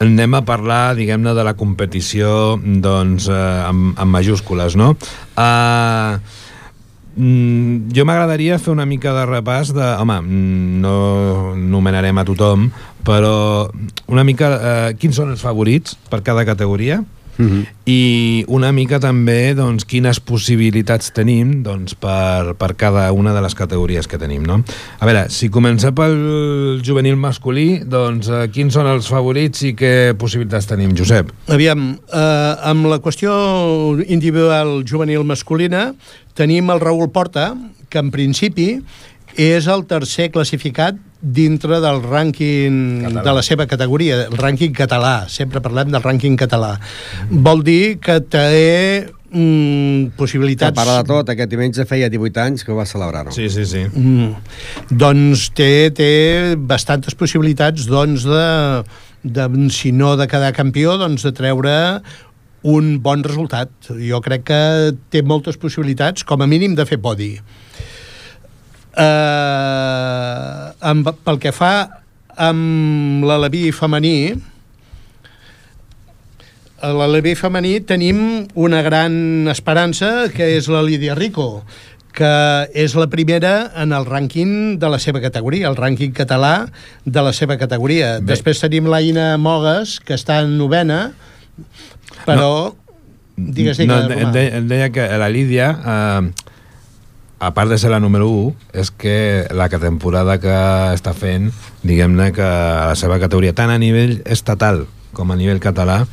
anem 0.00 0.34
a 0.34 0.42
parlar, 0.46 0.94
diguem-ne, 0.98 1.34
de 1.36 1.44
la 1.44 1.54
competició 1.58 2.56
doncs, 2.58 3.28
eh, 3.28 3.40
amb, 3.68 3.92
amb 3.98 4.16
majúscules, 4.16 4.76
no? 4.78 4.92
Uh, 5.36 6.18
mm, 7.16 7.92
jo 7.94 8.06
m'agradaria 8.08 8.60
fer 8.62 8.72
una 8.72 8.86
mica 8.88 9.14
de 9.16 9.26
repàs 9.28 9.74
de... 9.76 9.88
Home, 10.02 10.20
mm, 10.22 10.80
no 10.82 10.96
nomenarem 11.56 12.18
a 12.18 12.26
tothom, 12.28 12.70
però 13.06 13.70
una 14.08 14.24
mica... 14.24 14.52
Eh, 14.52 14.94
quins 14.98 15.18
són 15.18 15.34
els 15.34 15.42
favorits 15.44 15.98
per 16.10 16.22
cada 16.26 16.46
categoria? 16.48 17.02
-huh. 17.38 17.66
i 17.86 18.44
una 18.48 18.72
mica 18.72 19.00
també 19.00 19.54
doncs, 19.54 19.84
quines 19.84 20.20
possibilitats 20.20 21.12
tenim 21.12 21.62
doncs, 21.62 21.94
per, 21.94 22.54
per 22.58 22.74
cada 22.76 23.10
una 23.12 23.32
de 23.32 23.40
les 23.40 23.54
categories 23.54 24.06
que 24.06 24.18
tenim. 24.18 24.42
No? 24.46 24.62
A 25.00 25.06
veure, 25.06 25.28
si 25.30 25.48
comencem 25.48 25.94
pel 25.94 26.80
juvenil 26.84 27.16
masculí, 27.16 27.82
doncs 27.84 28.28
eh, 28.28 28.48
quins 28.52 28.72
són 28.74 28.86
els 28.86 29.08
favorits 29.08 29.62
i 29.62 29.74
què 29.74 30.14
possibilitats 30.18 30.66
tenim, 30.66 30.96
Josep? 30.96 31.32
Aviam, 31.48 31.98
eh, 32.12 32.54
amb 32.62 32.86
la 32.86 32.98
qüestió 32.98 33.32
individual 34.06 34.84
juvenil 34.84 35.24
masculina 35.24 35.94
tenim 36.34 36.70
el 36.70 36.80
Raül 36.80 37.10
Porta, 37.10 37.54
que 37.88 37.98
en 37.98 38.10
principi 38.10 38.80
és 39.36 39.66
el 39.66 39.84
tercer 39.88 40.30
classificat 40.32 40.96
dintre 41.22 41.78
del 41.80 42.02
rànquing 42.02 43.06
català. 43.06 43.22
de 43.22 43.34
la 43.38 43.42
seva 43.46 43.66
categoria, 43.70 44.24
el 44.26 44.38
rànquing 44.38 44.74
català. 44.74 45.28
Sempre 45.30 45.62
parlem 45.62 45.92
del 45.94 46.02
rànquing 46.02 46.36
català. 46.36 46.74
Mm. 47.30 47.42
Vol 47.46 47.62
dir 47.62 47.98
que 48.02 48.18
té 48.26 49.06
mm, 49.30 50.18
possibilitats... 50.18 50.74
A 50.74 50.80
part 50.82 50.90
de 50.98 51.06
tot, 51.12 51.30
aquest 51.30 51.52
diumenge 51.52 51.86
feia 51.86 52.10
18 52.10 52.42
anys 52.42 52.66
que 52.66 52.74
ho 52.74 52.80
va 52.80 52.88
celebrar, 52.90 53.24
no? 53.28 53.36
Sí, 53.36 53.46
sí, 53.54 53.64
sí. 53.70 53.86
Mm, 53.86 54.34
doncs 54.90 55.48
té, 55.54 55.92
té 55.94 56.10
bastantes 56.58 57.14
possibilitats 57.14 57.86
doncs, 57.86 58.26
de, 58.26 58.82
de, 59.22 59.48
si 59.70 59.94
no 59.94 60.16
de 60.18 60.26
quedar 60.26 60.50
campió, 60.58 60.98
doncs 60.98 61.22
de 61.28 61.34
treure 61.38 61.76
un 62.62 62.96
bon 63.02 63.22
resultat. 63.26 63.70
Jo 64.10 64.18
crec 64.22 64.46
que 64.50 64.62
té 65.10 65.22
moltes 65.22 65.58
possibilitats, 65.58 66.26
com 66.26 66.42
a 66.42 66.50
mínim, 66.50 66.74
de 66.78 66.86
fer 66.86 66.98
podi. 67.02 67.36
Eh, 68.92 70.64
amb, 70.92 71.12
pel 71.24 71.38
que 71.40 71.52
fa 71.56 71.74
amb 72.36 73.24
l'Aleví 73.24 73.70
femení, 73.72 74.34
a 76.82 76.90
l'Aleví 76.90 77.32
femení 77.38 77.76
tenim 77.86 78.18
una 78.58 78.82
gran 78.82 79.48
esperança, 79.52 80.28
que 80.34 80.56
és 80.58 80.68
la 80.68 80.82
Lídia 80.84 81.14
Rico, 81.14 81.62
que 82.12 82.32
és 82.76 82.92
la 82.98 83.06
primera 83.08 83.70
en 83.80 83.94
el 83.96 84.04
rànquing 84.04 84.76
de 84.82 84.90
la 84.92 84.98
seva 85.00 85.22
categoria, 85.24 85.70
el 85.70 85.78
rànquing 85.78 86.12
català 86.12 86.68
de 87.04 87.24
la 87.24 87.32
seva 87.32 87.56
categoria. 87.56 88.18
Bé. 88.20 88.34
Després 88.34 88.60
tenim 88.60 88.90
l'Aina 88.92 89.36
Mogues, 89.40 90.00
que 90.04 90.18
està 90.18 90.42
en 90.44 90.58
novena, 90.60 91.12
però... 92.26 92.36
No. 92.36 92.78
Digues, 93.32 93.78
digues, 93.80 93.88
no, 93.88 94.12
em, 94.12 94.28
deia, 94.34 94.58
em 94.58 94.66
deia 94.68 94.92
que 94.92 95.06
la 95.18 95.30
Lídia... 95.32 95.72
Eh, 95.72 96.50
a 97.42 97.50
part 97.54 97.72
de 97.72 97.76
ser 97.78 97.90
la 97.90 97.98
número 97.98 98.28
1, 98.30 98.54
és 98.78 98.92
que 98.94 99.48
la 99.50 99.66
temporada 99.66 100.36
que 100.38 100.54
està 100.94 101.10
fent, 101.10 101.48
diguem-ne 101.82 102.28
que 102.30 102.44
a 102.46 102.92
la 102.92 102.98
seva 102.98 103.18
categoria, 103.18 103.50
tant 103.50 103.72
a 103.74 103.80
nivell 103.82 104.20
estatal 104.30 104.84
com 105.10 105.32
a 105.32 105.36
nivell 105.36 105.58
català, 105.58 106.04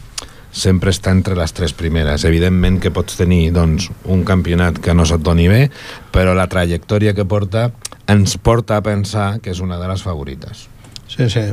sempre 0.50 0.90
està 0.90 1.14
entre 1.14 1.38
les 1.38 1.54
tres 1.54 1.76
primeres. 1.78 2.26
Evidentment 2.26 2.80
que 2.82 2.90
pots 2.90 3.20
tenir 3.20 3.52
doncs, 3.54 3.92
un 4.10 4.24
campionat 4.26 4.80
que 4.82 4.96
no 4.98 5.06
se't 5.06 5.22
doni 5.22 5.46
bé, 5.52 5.68
però 6.10 6.34
la 6.34 6.48
trajectòria 6.50 7.14
que 7.14 7.28
porta 7.30 7.70
ens 8.10 8.34
porta 8.42 8.80
a 8.80 8.86
pensar 8.86 9.38
que 9.38 9.54
és 9.54 9.62
una 9.62 9.78
de 9.78 9.92
les 9.92 10.02
favorites. 10.02 10.66
Sí, 11.14 11.30
sí. 11.30 11.46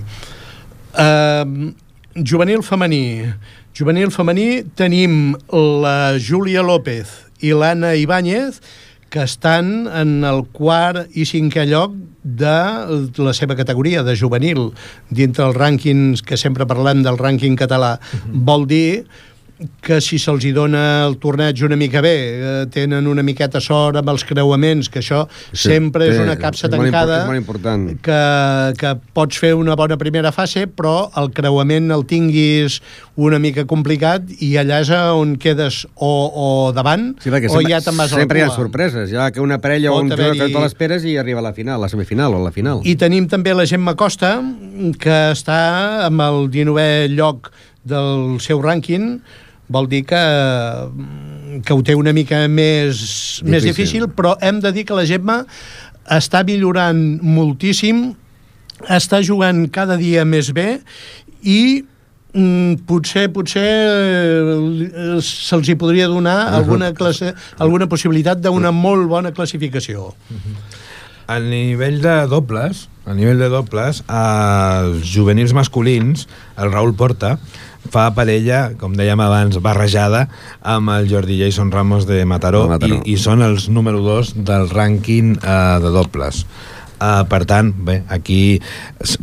Uh, 0.96 1.74
juvenil 2.16 2.64
femení. 2.64 3.28
Juvenil 3.76 4.08
femení 4.08 4.64
tenim 4.72 5.36
la 5.52 6.16
Júlia 6.16 6.64
López 6.64 7.12
i 7.44 7.52
l'Anna 7.52 7.92
Ibáñez, 8.00 8.62
que 9.10 9.22
estan 9.22 9.86
en 9.86 10.24
el 10.26 10.44
quart 10.52 11.12
i 11.14 11.26
cinquè 11.28 11.66
lloc 11.70 11.94
de 12.26 12.56
la 13.22 13.34
seva 13.36 13.54
categoria, 13.56 14.02
de 14.02 14.16
juvenil, 14.18 14.72
dintre 15.10 15.46
els 15.46 15.56
rànquings 15.56 16.24
que 16.26 16.38
sempre 16.40 16.66
parlem 16.66 17.04
del 17.06 17.18
rànquing 17.20 17.56
català. 17.56 17.96
Uh 18.00 18.18
-huh. 18.18 18.44
Vol 18.50 18.66
dir 18.66 19.06
que 19.80 20.00
si 20.04 20.18
se'ls 20.20 20.44
hi 20.44 20.52
dona 20.52 21.06
el 21.06 21.16
torneig 21.20 21.62
una 21.64 21.78
mica 21.80 22.02
bé, 22.04 22.14
eh, 22.36 22.64
tenen 22.72 23.06
una 23.08 23.22
miqueta 23.24 23.60
sort 23.62 23.96
amb 23.96 24.10
els 24.12 24.24
creuaments, 24.28 24.90
que 24.92 25.00
això 25.00 25.22
sí, 25.30 25.70
sempre 25.70 26.10
és 26.10 26.18
una 26.20 26.36
capsa 26.40 26.68
tancada, 26.72 27.22
és 27.22 27.30
molt 27.30 27.40
important. 27.40 27.86
Que, 28.04 28.20
que 28.76 28.92
pots 29.16 29.40
fer 29.40 29.54
una 29.56 29.76
bona 29.78 29.96
primera 30.00 30.32
fase, 30.34 30.66
però 30.68 31.08
el 31.16 31.30
creuament 31.36 31.88
el 31.94 32.04
tinguis 32.08 32.80
una 33.16 33.40
mica 33.40 33.64
complicat 33.68 34.28
i 34.44 34.52
allà 34.60 34.82
és 34.84 34.90
on 34.92 35.36
quedes 35.40 35.84
o, 35.94 36.10
o 36.28 36.48
davant 36.76 37.14
sí, 37.22 37.30
o 37.30 37.38
sempre, 37.40 37.62
ja 37.70 37.80
te'n 37.80 37.96
vas 37.96 38.12
a 38.12 38.18
la 38.18 38.26
Sempre 38.26 38.42
hi 38.42 38.44
ha 38.44 38.50
sorpreses, 38.52 39.08
ja 39.12 39.30
que 39.32 39.40
una 39.40 39.58
parella 39.62 39.94
o 39.94 40.02
un 40.02 40.12
jugador 40.12 40.36
que 40.36 40.50
te 40.52 40.64
l'esperes 40.66 41.06
i 41.08 41.16
arriba 41.16 41.40
a 41.40 41.46
la 41.48 41.54
final, 41.56 41.80
a 41.80 41.86
la 41.86 41.92
semifinal 41.92 42.36
o 42.36 42.42
a 42.42 42.44
la 42.44 42.52
final. 42.52 42.84
I 42.84 42.96
tenim 43.00 43.30
també 43.32 43.56
la 43.56 43.64
Gemma 43.68 43.96
Costa, 43.96 44.36
que 45.00 45.16
està 45.32 45.62
amb 46.10 46.20
el 46.26 46.44
19è 46.52 47.08
lloc 47.14 47.50
del 47.86 48.38
seu 48.42 48.60
rànquing, 48.60 49.20
vol 49.68 49.88
dir 49.90 50.04
que, 50.06 50.22
que 51.66 51.74
ho 51.74 51.82
té 51.82 51.96
una 51.98 52.14
mica 52.16 52.44
més 52.48 53.00
difícil. 53.00 53.50
més 53.50 53.66
difícil, 53.66 54.06
però 54.14 54.36
hem 54.44 54.60
de 54.62 54.72
dir 54.74 54.86
que 54.86 54.96
la 54.96 55.06
Gemma 55.08 55.42
està 56.12 56.44
millorant 56.46 57.00
moltíssim, 57.24 58.08
està 58.92 59.22
jugant 59.24 59.66
cada 59.72 59.96
dia 59.98 60.24
més 60.28 60.52
bé 60.54 60.80
i 61.42 61.82
mm, 62.36 62.86
potser 62.86 63.26
potser 63.34 63.66
eh, 63.66 65.20
se'ls 65.24 65.70
hi 65.72 65.76
podria 65.80 66.08
donar 66.12 66.52
alguna, 66.54 66.92
classe, 66.94 67.32
alguna 67.58 67.88
possibilitat 67.90 68.42
d'una 68.44 68.72
molt 68.74 69.08
bona 69.10 69.32
classificació. 69.34 70.12
A 71.26 71.40
nivell 71.42 71.98
de 72.04 72.20
dobles, 72.30 72.86
a 73.06 73.14
nivell 73.16 73.40
de 73.42 73.48
dobles, 73.50 74.04
els 74.06 75.08
juvenils 75.10 75.56
masculins, 75.56 76.28
el 76.54 76.70
Raül 76.70 76.94
Porta, 76.94 77.36
fa 77.92 78.08
parella, 78.16 78.72
com 78.80 78.94
dèiem 78.96 79.20
abans, 79.22 79.58
barrejada 79.62 80.26
amb 80.62 80.92
el 80.96 81.10
Jordi 81.10 81.38
Jason 81.40 81.72
Ramos 81.74 82.06
de 82.08 82.24
Mataró, 82.28 82.66
Mataró. 82.70 83.02
I, 83.04 83.14
i 83.14 83.20
són 83.20 83.44
els 83.46 83.68
número 83.72 84.02
2 84.04 84.36
del 84.46 84.68
rànquing 84.72 85.36
eh, 85.40 85.58
de 85.82 85.92
dobles. 85.94 86.44
Uh, 86.96 87.26
per 87.28 87.42
tant, 87.44 87.74
bé, 87.76 87.98
aquí 88.08 88.56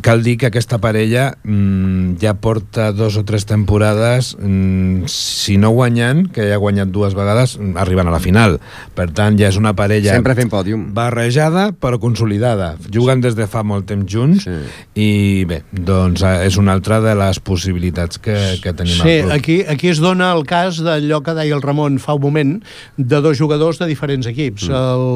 cal 0.05 0.21
dir 0.21 0.35
que 0.37 0.45
aquesta 0.51 0.77
parella 0.77 1.31
mm, 1.41 2.19
ja 2.21 2.35
porta 2.37 2.91
dos 2.93 3.15
o 3.17 3.23
tres 3.25 3.47
temporades 3.49 4.35
mm, 4.37 5.09
si 5.09 5.55
no 5.57 5.71
guanyant, 5.73 6.27
que 6.29 6.45
ja 6.51 6.59
ha 6.59 6.61
guanyat 6.61 6.91
dues 6.93 7.15
vegades 7.17 7.55
arriben 7.81 8.05
a 8.05 8.13
la 8.13 8.19
final, 8.21 8.59
per 8.93 9.07
tant 9.17 9.39
ja 9.41 9.49
és 9.49 9.57
una 9.57 9.73
parella 9.73 10.13
sempre 10.13 10.35
fent 10.37 10.51
pòdium 10.53 10.83
barrejada 10.93 11.71
però 11.73 11.97
consolidada, 11.97 12.75
juguen 12.93 13.23
des 13.25 13.33
de 13.33 13.47
fa 13.49 13.63
molt 13.65 13.89
temps 13.89 14.05
junts 14.05 14.45
sí. 14.45 14.53
i 15.01 15.09
bé 15.49 15.63
doncs 15.73 16.21
eh, 16.21 16.45
és 16.45 16.61
una 16.61 16.77
altra 16.77 17.01
de 17.01 17.17
les 17.17 17.41
possibilitats 17.41 18.21
que, 18.21 18.37
que 18.61 18.75
tenim 18.77 18.99
sí, 18.99 19.17
al 19.17 19.23
club. 19.23 19.33
Aquí, 19.39 19.57
aquí 19.65 19.89
es 19.95 20.03
dona 20.03 20.29
el 20.37 20.45
cas 20.45 20.77
d'allò 20.85 21.23
que 21.25 21.33
deia 21.41 21.57
el 21.57 21.65
Ramon 21.65 21.97
fa 21.97 22.19
un 22.19 22.27
moment 22.29 22.53
de 23.01 23.25
dos 23.25 23.41
jugadors 23.41 23.81
de 23.81 23.89
diferents 23.89 24.29
equips 24.29 24.69
mm. 24.69 24.77
el, 24.77 25.09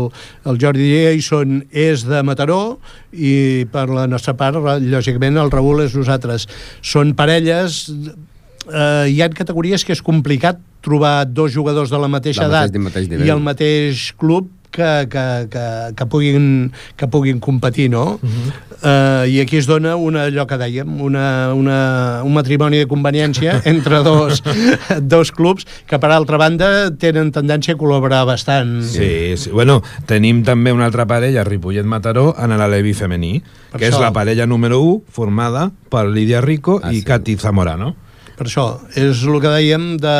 el 0.49 0.62
Jordi 0.66 0.89
Jason 0.95 1.62
és 1.70 2.01
de 2.10 2.26
Mataró 2.26 2.47
Mataró 2.48 2.80
i 3.12 3.68
per 3.72 3.88
la 3.91 4.08
nostra 4.08 4.34
part, 4.38 4.58
lògicament, 4.82 5.38
el 5.38 5.52
Raül 5.52 5.84
és 5.84 5.95
nosaltres. 5.98 6.48
Són 6.82 7.14
parelles 7.18 7.89
eh, 8.72 9.08
hi 9.12 9.22
ha 9.22 9.30
categories 9.30 9.84
que 9.84 9.93
és 9.95 10.02
complicat 10.02 10.60
trobar 10.82 11.26
dos 11.26 11.52
jugadors 11.52 11.91
de 11.91 12.00
la 12.00 12.08
mateixa 12.08 12.48
la 12.48 12.68
edat 12.68 12.78
mateix, 12.80 13.10
mateix 13.10 13.28
i 13.28 13.34
el 13.34 13.43
mateix 13.43 14.12
club 14.20 14.48
que, 14.72 15.08
que, 15.10 15.26
que, 15.52 15.66
que, 15.98 16.06
puguin, 16.06 16.72
que 16.95 17.08
puguin 17.10 17.39
competir, 17.39 17.89
no? 17.89 18.20
Uh 18.22 18.30
-huh. 18.30 18.66
Uh, 18.82 19.25
I 19.28 19.39
aquí 19.41 19.57
es 19.57 19.67
dona 19.67 19.95
una, 19.95 20.28
allò 20.28 20.45
que 20.49 20.57
dèiem, 20.59 20.99
una, 21.03 21.53
una, 21.55 21.80
un 22.25 22.34
matrimoni 22.36 22.82
de 22.82 22.88
conveniència 22.89 23.59
entre 23.71 24.01
dos, 24.05 24.41
dos 25.01 25.32
clubs 25.36 25.67
que, 25.88 25.99
per 25.99 26.11
altra 26.13 26.39
banda, 26.41 26.89
tenen 26.99 27.32
tendència 27.36 27.75
a 27.75 27.80
col·laborar 27.80 28.23
bastant. 28.30 28.80
Sí, 28.88 29.38
sí. 29.38 29.53
Bueno, 29.53 29.80
tenim 30.09 30.43
també 30.47 30.73
una 30.75 30.89
altra 30.89 31.07
parella, 31.09 31.45
Ripollet-Mataró, 31.47 32.32
en 32.38 32.57
l'Alevi 32.57 32.95
femení, 32.97 33.38
per 33.71 33.82
que 33.82 33.89
això. 33.89 33.97
és 33.97 34.03
la 34.03 34.11
parella 34.15 34.49
número 34.49 34.82
1, 34.84 35.05
formada 35.13 35.69
per 35.91 36.07
Lídia 36.09 36.41
Rico 36.41 36.82
ah, 36.82 36.91
i 36.91 37.01
sí. 37.01 37.07
Cati 37.07 37.38
Zamorano. 37.41 37.95
Per 38.38 38.45
això, 38.45 38.65
és 38.93 39.23
el 39.25 39.39
que 39.41 39.49
dèiem 39.49 39.86
de 39.97 40.15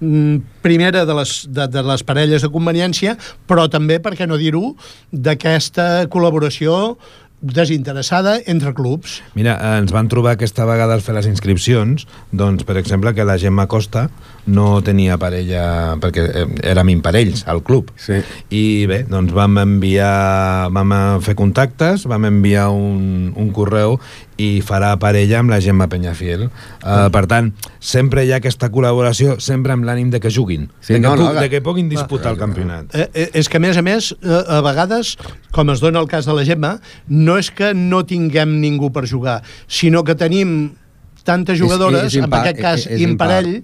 mm, 0.00 0.36
primera 0.64 1.04
de 1.04 1.16
les, 1.18 1.34
de, 1.52 1.66
de 1.68 1.82
les 1.84 2.04
parelles 2.08 2.40
de 2.40 2.48
conveniència, 2.52 3.18
però 3.48 3.66
també, 3.68 3.98
per 4.00 4.14
què 4.16 4.28
no 4.28 4.40
dir-ho, 4.40 4.72
d'aquesta 5.12 6.06
col·laboració 6.12 6.96
desinteressada 7.42 8.38
entre 8.46 8.72
clubs. 8.72 9.20
Mira, 9.34 9.58
ens 9.76 9.92
van 9.92 10.08
trobar 10.08 10.36
aquesta 10.36 10.64
vegada 10.68 10.94
al 10.94 11.02
fer 11.02 11.16
les 11.18 11.26
inscripcions, 11.28 12.06
doncs, 12.30 12.62
per 12.64 12.78
exemple, 12.78 13.12
que 13.12 13.26
la 13.26 13.36
Gemma 13.42 13.66
Costa 13.66 14.06
no 14.46 14.80
tenia 14.82 15.18
parella, 15.22 15.98
perquè 16.02 16.24
eh, 16.24 16.46
érem 16.72 16.94
imparells 16.94 17.44
al 17.50 17.62
club. 17.66 17.90
Sí. 18.00 18.22
I 18.54 18.64
bé, 18.90 19.02
doncs 19.10 19.34
vam 19.34 19.58
enviar, 19.62 20.70
vam 20.74 20.94
fer 21.22 21.36
contactes, 21.38 22.06
vam 22.10 22.30
enviar 22.30 22.70
un, 22.74 23.32
un 23.36 23.52
correu 23.54 23.98
i 24.42 24.48
farà 24.64 24.92
parella 25.00 25.40
amb 25.42 25.52
la 25.52 25.60
Gemma 25.62 25.88
Peñafiel. 25.92 26.48
Uh, 26.48 27.08
per 27.14 27.24
tant, 27.30 27.52
sempre 27.82 28.24
hi 28.26 28.32
ha 28.32 28.40
aquesta 28.42 28.70
col·laboració, 28.72 29.38
sempre 29.42 29.76
amb 29.76 29.86
l'ànim 29.88 30.10
de 30.12 30.20
que 30.22 30.32
juguin, 30.32 30.68
sí, 30.80 30.94
de, 30.94 31.00
que 31.00 31.06
no, 31.06 31.14
puc, 31.14 31.24
no, 31.24 31.32
de 31.38 31.48
que 31.52 31.62
puguin 31.64 31.90
disputar 31.92 32.32
ah, 32.32 32.34
el 32.34 32.40
campionat. 32.40 32.96
Eh, 32.96 33.08
eh, 33.12 33.28
és 33.42 33.50
que, 33.50 33.60
a 33.60 33.64
més 33.64 33.78
a 33.78 33.84
més, 33.86 34.12
eh, 34.18 34.42
a 34.56 34.60
vegades, 34.64 35.14
com 35.54 35.72
es 35.74 35.84
dona 35.84 36.02
el 36.02 36.10
cas 36.10 36.28
de 36.28 36.36
la 36.36 36.46
Gemma, 36.48 36.76
no 37.08 37.38
és 37.40 37.52
que 37.54 37.72
no 37.78 38.02
tinguem 38.08 38.58
ningú 38.62 38.92
per 38.94 39.06
jugar, 39.10 39.40
sinó 39.68 40.04
que 40.06 40.18
tenim 40.18 40.72
tantes 41.26 41.58
jugadores, 41.60 42.08
és, 42.08 42.16
és 42.16 42.24
impar, 42.24 42.42
en 42.42 42.50
aquest 42.50 42.62
cas 42.62 42.86
és, 42.86 42.92
és 42.98 43.06
imparell, 43.06 43.56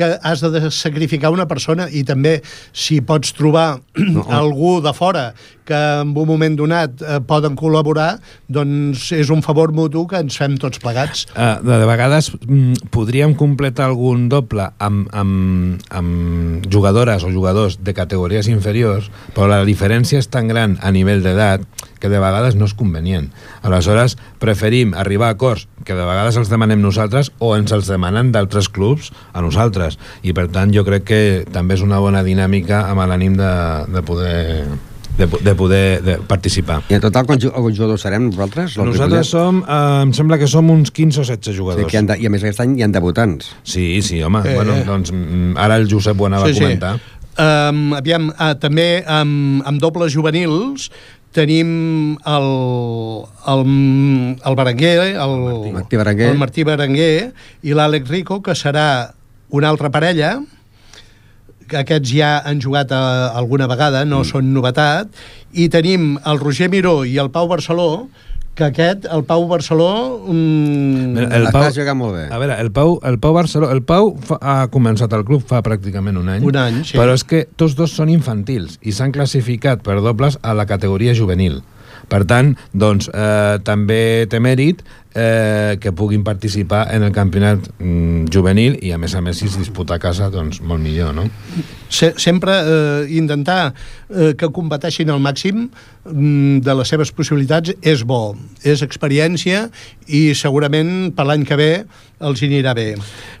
que 0.00 0.16
has 0.22 0.40
de 0.40 0.70
sacrificar 0.70 1.32
una 1.34 1.46
persona 1.50 1.88
i 1.90 2.04
també 2.06 2.38
si 2.72 3.00
pots 3.04 3.34
trobar 3.36 3.80
no. 3.98 4.24
algú 4.40 4.78
de 4.84 4.94
fora 4.96 5.30
que 5.70 5.78
en 6.02 6.10
un 6.10 6.28
moment 6.28 6.56
donat 6.58 7.02
eh, 7.02 7.20
poden 7.26 7.56
col·laborar, 7.58 8.18
doncs 8.50 9.10
és 9.14 9.30
un 9.30 9.44
favor 9.46 9.74
mutu 9.76 10.06
que 10.10 10.18
ens 10.24 10.38
fem 10.40 10.56
tots 10.60 10.82
plegats. 10.82 11.26
Uh, 11.32 11.60
de, 11.62 11.78
de 11.82 11.86
vegades 11.88 12.32
mm, 12.34 12.90
podríem 12.94 13.36
completar 13.38 13.86
algun 13.90 14.26
doble 14.32 14.66
amb, 14.82 15.06
amb, 15.14 15.84
amb 15.94 16.66
jugadores 16.72 17.24
o 17.26 17.30
jugadors 17.30 17.78
de 17.80 17.94
categories 17.94 18.50
inferiors, 18.50 19.10
però 19.36 19.48
la 19.50 19.62
diferència 19.68 20.18
és 20.20 20.30
tan 20.30 20.50
gran 20.50 20.76
a 20.82 20.90
nivell 20.94 21.22
d'edat 21.24 21.64
que 22.00 22.08
de 22.08 22.18
vegades 22.18 22.56
no 22.56 22.66
és 22.66 22.74
convenient. 22.74 23.28
Aleshores, 23.62 24.16
preferim 24.42 24.94
arribar 24.96 25.30
a 25.30 25.36
acords 25.36 25.68
que 25.84 25.94
de 25.94 26.04
vegades 26.08 26.38
els 26.40 26.50
demanem 26.50 26.80
nosaltres 26.82 27.30
o 27.38 27.52
ens 27.56 27.72
els 27.76 27.90
demanen 27.92 28.32
d'altres 28.34 28.70
clubs 28.72 29.12
a 29.32 29.44
nosaltres. 29.44 30.00
I 30.24 30.34
per 30.36 30.48
tant 30.50 30.72
jo 30.74 30.84
crec 30.88 31.06
que 31.06 31.22
també 31.52 31.76
és 31.76 31.84
una 31.86 32.00
bona 32.02 32.24
dinàmica 32.26 32.86
amb 32.88 33.04
l'ànim 33.04 33.36
de, 33.38 33.52
de 33.92 34.02
poder 34.06 34.40
de, 35.18 35.26
de 35.26 35.54
poder 35.54 36.02
de 36.02 36.16
participar. 36.28 36.80
I 36.88 36.98
en 36.98 37.04
total, 37.04 37.26
quants 37.28 37.44
jugadors 37.44 38.02
serem 38.02 38.30
vosaltres? 38.32 38.76
Nosaltres 38.80 39.32
som, 39.32 39.62
eh, 39.62 40.02
em 40.06 40.12
sembla 40.16 40.38
que 40.40 40.48
som 40.50 40.68
uns 40.72 40.92
15 40.94 41.22
o 41.22 41.24
16 41.24 41.56
jugadors. 41.56 41.86
Sí, 41.86 41.90
que 41.90 42.02
de, 42.06 42.18
I 42.20 42.28
a 42.28 42.32
més 42.32 42.44
aquest 42.44 42.64
any 42.64 42.78
hi 42.78 42.86
ha 42.86 42.90
debutants. 42.92 43.54
Sí, 43.62 44.02
sí, 44.02 44.22
home. 44.22 44.42
Eh, 44.44 44.56
bueno, 44.56 44.76
doncs 44.86 45.12
mm, 45.14 45.56
ara 45.60 45.80
el 45.80 45.88
Josep 45.90 46.20
ho 46.20 46.30
anava 46.30 46.50
sí, 46.50 46.58
a 46.58 46.62
comentar. 46.62 46.96
Sí. 46.98 47.16
Um, 47.40 47.94
aviam, 47.96 48.28
uh, 48.34 48.52
també 48.60 49.04
amb, 49.08 49.62
amb 49.64 49.80
dobles 49.80 50.12
juvenils 50.12 50.90
tenim 51.32 52.18
el, 52.26 52.48
el, 53.48 53.60
el 54.44 54.56
Berenguer, 54.58 55.14
el, 55.14 55.72
Martí 55.72 55.96
Berenguer. 55.96 56.30
el 56.32 56.40
Martí 56.40 56.64
Berenguer 56.66 57.30
i 57.62 57.76
l'Àlex 57.76 58.10
Rico, 58.10 58.40
que 58.42 58.56
serà 58.58 59.14
una 59.54 59.70
altra 59.70 59.92
parella, 59.94 60.40
aquests 61.78 62.14
ja 62.14 62.32
han 62.46 62.60
jugat 62.62 62.92
a, 62.92 63.00
eh, 63.00 63.38
alguna 63.38 63.68
vegada, 63.70 64.04
no 64.04 64.22
mm. 64.22 64.30
són 64.32 64.50
novetat, 64.54 65.12
i 65.52 65.68
tenim 65.72 66.16
el 66.26 66.42
Roger 66.42 66.70
Miró 66.72 67.00
i 67.04 67.16
el 67.22 67.30
Pau 67.34 67.48
Barceló, 67.50 68.08
que 68.54 68.66
aquest, 68.66 69.06
el 69.10 69.24
Pau 69.24 69.46
Barceló... 69.48 70.20
Mm, 70.26 71.16
el 71.16 71.48
Pau, 71.48 71.62
està 71.62 71.72
jugant 71.80 71.96
molt 71.96 72.16
bé. 72.18 72.26
A 72.28 72.40
veure, 72.42 72.58
el 72.60 72.70
Pau, 72.74 72.98
el 73.08 73.18
Pau 73.22 73.34
Barceló... 73.36 73.70
El 73.72 73.82
Pau 73.86 74.12
fa, 74.26 74.36
ha 74.42 74.56
començat 74.72 75.12
el 75.16 75.24
club 75.28 75.44
fa 75.48 75.62
pràcticament 75.64 76.18
un 76.20 76.28
any. 76.34 76.44
Un 76.44 76.58
any, 76.60 76.82
sí. 76.84 76.98
Però 76.98 77.14
és 77.16 77.24
que 77.24 77.46
tots 77.60 77.76
dos 77.78 77.94
són 77.96 78.12
infantils 78.12 78.76
i 78.82 78.92
s'han 78.96 79.14
classificat 79.16 79.84
per 79.86 80.00
dobles 80.04 80.36
a 80.42 80.56
la 80.58 80.66
categoria 80.68 81.14
juvenil. 81.16 81.62
Per 82.10 82.24
tant, 82.26 82.56
doncs, 82.74 83.06
eh, 83.14 83.60
també 83.62 84.26
té 84.30 84.40
mèrit 84.42 84.82
eh, 85.14 85.76
que 85.80 85.92
puguin 85.92 86.24
participar 86.26 86.88
en 86.94 87.04
el 87.06 87.12
campionat 87.14 87.68
mm, 87.78 88.30
juvenil 88.34 88.78
i 88.82 88.92
a 88.94 88.98
més 88.98 89.14
a 89.14 89.22
més 89.22 89.40
si 89.40 89.46
es 89.46 89.56
disputa 89.58 89.96
a 89.96 90.02
casa 90.02 90.30
doncs 90.30 90.60
molt 90.62 90.82
millor, 90.82 91.14
no? 91.14 91.26
Se 91.90 92.12
sempre 92.18 92.56
eh, 92.60 93.06
intentar 93.18 93.60
eh, 93.70 94.34
que 94.38 94.50
competeixin 94.54 95.10
al 95.10 95.22
màxim 95.22 95.68
mm, 95.68 96.60
de 96.66 96.76
les 96.80 96.90
seves 96.90 97.14
possibilitats 97.14 97.74
és 97.82 98.04
bo, 98.06 98.34
és 98.62 98.82
experiència 98.86 99.68
i 100.06 100.30
segurament 100.38 101.12
per 101.14 101.26
l'any 101.30 101.46
que 101.46 101.58
ve 101.58 101.72
els 102.20 102.42
anirà 102.46 102.74
bé. 102.74 102.92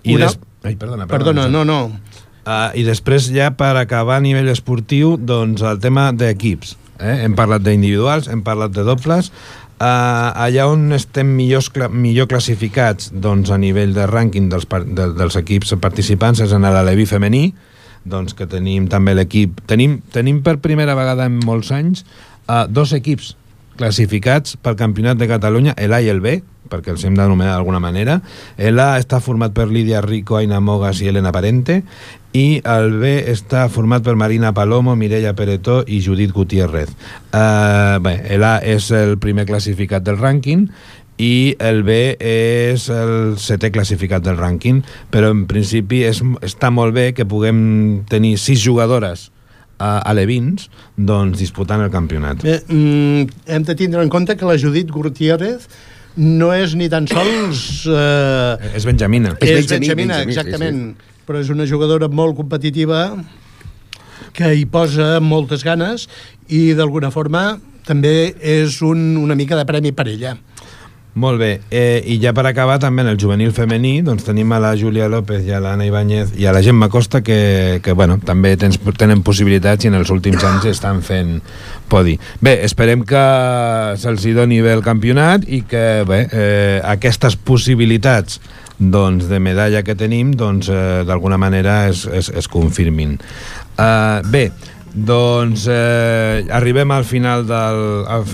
I 0.04 0.16
Una... 0.18 0.30
des... 0.30 0.38
Ai, 0.62 0.76
perdona, 0.76 1.06
perdona, 1.08 1.46
perdona 1.46 1.48
no, 1.50 1.64
no. 1.64 2.18
Uh, 2.40 2.72
I 2.76 2.82
després 2.86 3.28
ja 3.32 3.50
per 3.52 3.74
acabar 3.76 4.18
a 4.18 4.24
nivell 4.24 4.48
esportiu 4.52 5.14
doncs 5.20 5.62
el 5.66 5.80
tema 5.80 6.08
d'equips 6.12 6.79
Eh? 7.00 7.16
Hem 7.24 7.34
parlat 7.38 7.64
d'individuals, 7.64 8.28
hem 8.30 8.44
parlat 8.46 8.74
de 8.76 8.84
dobles. 8.86 9.32
Uh, 9.80 10.28
allà 10.36 10.66
on 10.68 10.90
estem 10.92 11.30
millors, 11.32 11.70
millor 11.88 12.28
classificats 12.28 13.08
doncs, 13.16 13.48
a 13.48 13.56
nivell 13.56 13.94
de 13.96 14.04
rànquing 14.04 14.50
dels, 14.52 14.66
de, 14.68 15.06
dels 15.16 15.38
equips 15.40 15.72
participants 15.80 16.42
és 16.44 16.52
en 16.52 16.68
l'Alevi 16.68 17.06
femení, 17.08 17.46
doncs, 18.04 18.36
que 18.36 18.44
tenim 18.44 18.90
també 18.92 19.16
l'equip... 19.16 19.62
Tenim, 19.70 20.02
tenim 20.12 20.42
per 20.44 20.58
primera 20.60 20.96
vegada 20.98 21.24
en 21.30 21.40
molts 21.46 21.72
anys 21.72 22.04
uh, 22.04 22.66
dos 22.68 22.92
equips 22.92 23.34
classificats 23.80 24.58
pel 24.60 24.76
Campionat 24.76 25.16
de 25.16 25.28
Catalunya, 25.30 25.72
l'A 25.88 26.02
i 26.04 26.12
el 26.12 26.20
B, 26.20 26.42
perquè 26.70 26.92
els 26.92 27.02
hem 27.08 27.16
d'anomenar 27.16 27.56
d'alguna 27.56 27.80
manera. 27.82 28.18
L'A 28.60 28.90
està 29.00 29.18
format 29.24 29.54
per 29.56 29.70
Lídia 29.72 30.02
Rico, 30.04 30.36
Aina 30.38 30.60
Mogas 30.60 31.00
i 31.00 31.08
Elena 31.10 31.32
Parente, 31.32 31.80
i 32.36 32.60
el 32.62 32.92
B 33.00 33.16
està 33.32 33.64
format 33.72 34.04
per 34.06 34.14
Marina 34.18 34.52
Palomo, 34.54 34.94
Mireia 34.98 35.32
Peretó 35.34 35.80
i 35.86 35.98
Judit 36.04 36.30
Gutiérrez. 36.34 36.92
Uh, 37.34 37.98
bé, 38.04 38.14
l'A 38.38 38.58
és 38.62 38.90
el 38.94 39.16
primer 39.22 39.48
classificat 39.48 40.06
del 40.06 40.20
rànquing 40.20 40.68
i 41.20 41.56
el 41.60 41.82
B 41.84 41.98
és 42.22 42.86
el 42.94 43.34
setè 43.40 43.72
classificat 43.74 44.24
del 44.24 44.38
rànquing, 44.40 44.80
però 45.12 45.34
en 45.34 45.44
principi 45.50 46.04
és, 46.08 46.22
està 46.46 46.70
molt 46.72 46.96
bé 46.96 47.10
que 47.16 47.28
puguem 47.28 47.60
tenir 48.08 48.36
sis 48.40 48.62
jugadores 48.62 49.28
a, 49.80 49.98
a 49.98 50.14
Levins 50.16 50.70
doncs, 50.96 51.38
disputant 51.40 51.82
el 51.82 51.92
campionat. 51.92 52.44
Bé, 52.46 52.60
mm, 52.62 53.44
hem 53.50 53.66
de 53.68 53.76
tindre 53.76 54.04
en 54.06 54.12
compte 54.12 54.38
que 54.38 54.48
la 54.48 54.56
Judit 54.60 54.92
Gutiérrez 54.94 55.66
no 56.20 56.50
és 56.54 56.74
ni 56.78 56.88
tan 56.90 57.06
sols... 57.10 57.84
Eh, 57.86 58.74
és 58.76 58.86
Benjamina. 58.86 59.36
És, 59.40 59.64
és 59.64 59.70
Benjamina, 59.70 60.20
Benjamina 60.20 60.22
exactament. 60.26 60.82
Sí, 60.94 61.06
sí. 61.06 61.09
Però 61.30 61.38
és 61.38 61.46
una 61.54 61.62
jugadora 61.62 62.08
molt 62.10 62.34
competitiva 62.34 63.04
que 64.34 64.48
hi 64.50 64.64
posa 64.66 65.20
moltes 65.22 65.62
ganes 65.62 66.08
i 66.50 66.72
d'alguna 66.74 67.12
forma 67.14 67.52
també 67.86 68.32
és 68.42 68.80
un, 68.82 69.14
una 69.14 69.36
mica 69.38 69.54
de 69.54 69.62
premi 69.68 69.92
per 69.94 70.08
ella. 70.10 70.32
Molt 71.14 71.38
bé, 71.38 71.50
eh, 71.70 72.02
i 72.02 72.16
ja 72.22 72.32
per 72.34 72.48
acabar 72.50 72.80
també 72.82 73.04
en 73.04 73.12
el 73.12 73.18
juvenil 73.22 73.52
femení 73.54 74.00
doncs 74.02 74.26
tenim 74.26 74.50
a 74.50 74.58
la 74.62 74.72
Júlia 74.78 75.06
López 75.10 75.46
i 75.46 75.54
a 75.54 75.60
l'Anna 75.62 75.86
Ibáñez 75.86 76.32
i 76.34 76.46
a 76.50 76.54
la 76.54 76.62
Gemma 76.66 76.88
Costa 76.90 77.20
que, 77.22 77.78
que 77.82 77.94
bueno, 77.94 78.18
també 78.26 78.56
tens, 78.58 78.80
tenen 78.98 79.22
possibilitats 79.22 79.86
i 79.86 79.90
en 79.92 80.00
els 80.00 80.10
últims 80.10 80.42
anys 80.42 80.66
estan 80.70 80.98
fent 81.06 81.36
podi. 81.90 82.16
Bé, 82.42 82.56
esperem 82.66 83.06
que 83.06 83.22
se'ls 84.02 84.26
doni 84.34 84.58
bé 84.66 84.74
el 84.74 84.82
campionat 84.82 85.46
i 85.46 85.62
que 85.62 85.84
bé, 86.10 86.24
eh, 86.26 86.80
aquestes 86.82 87.38
possibilitats 87.38 88.42
doncs, 88.80 89.28
de 89.28 89.38
medalla 89.38 89.84
que 89.84 89.94
tenim 89.94 90.32
doncs, 90.34 90.72
eh, 90.72 91.04
d'alguna 91.06 91.38
manera 91.38 91.84
es, 91.88 92.06
es, 92.08 92.32
es 92.32 92.48
confirmin. 92.48 93.18
Uh, 93.76 94.24
bé, 94.32 94.48
doncs 94.90 95.68
eh, 95.70 96.46
arribem 96.50 96.90
al 96.90 97.04
final 97.04 97.46
del 97.46 97.84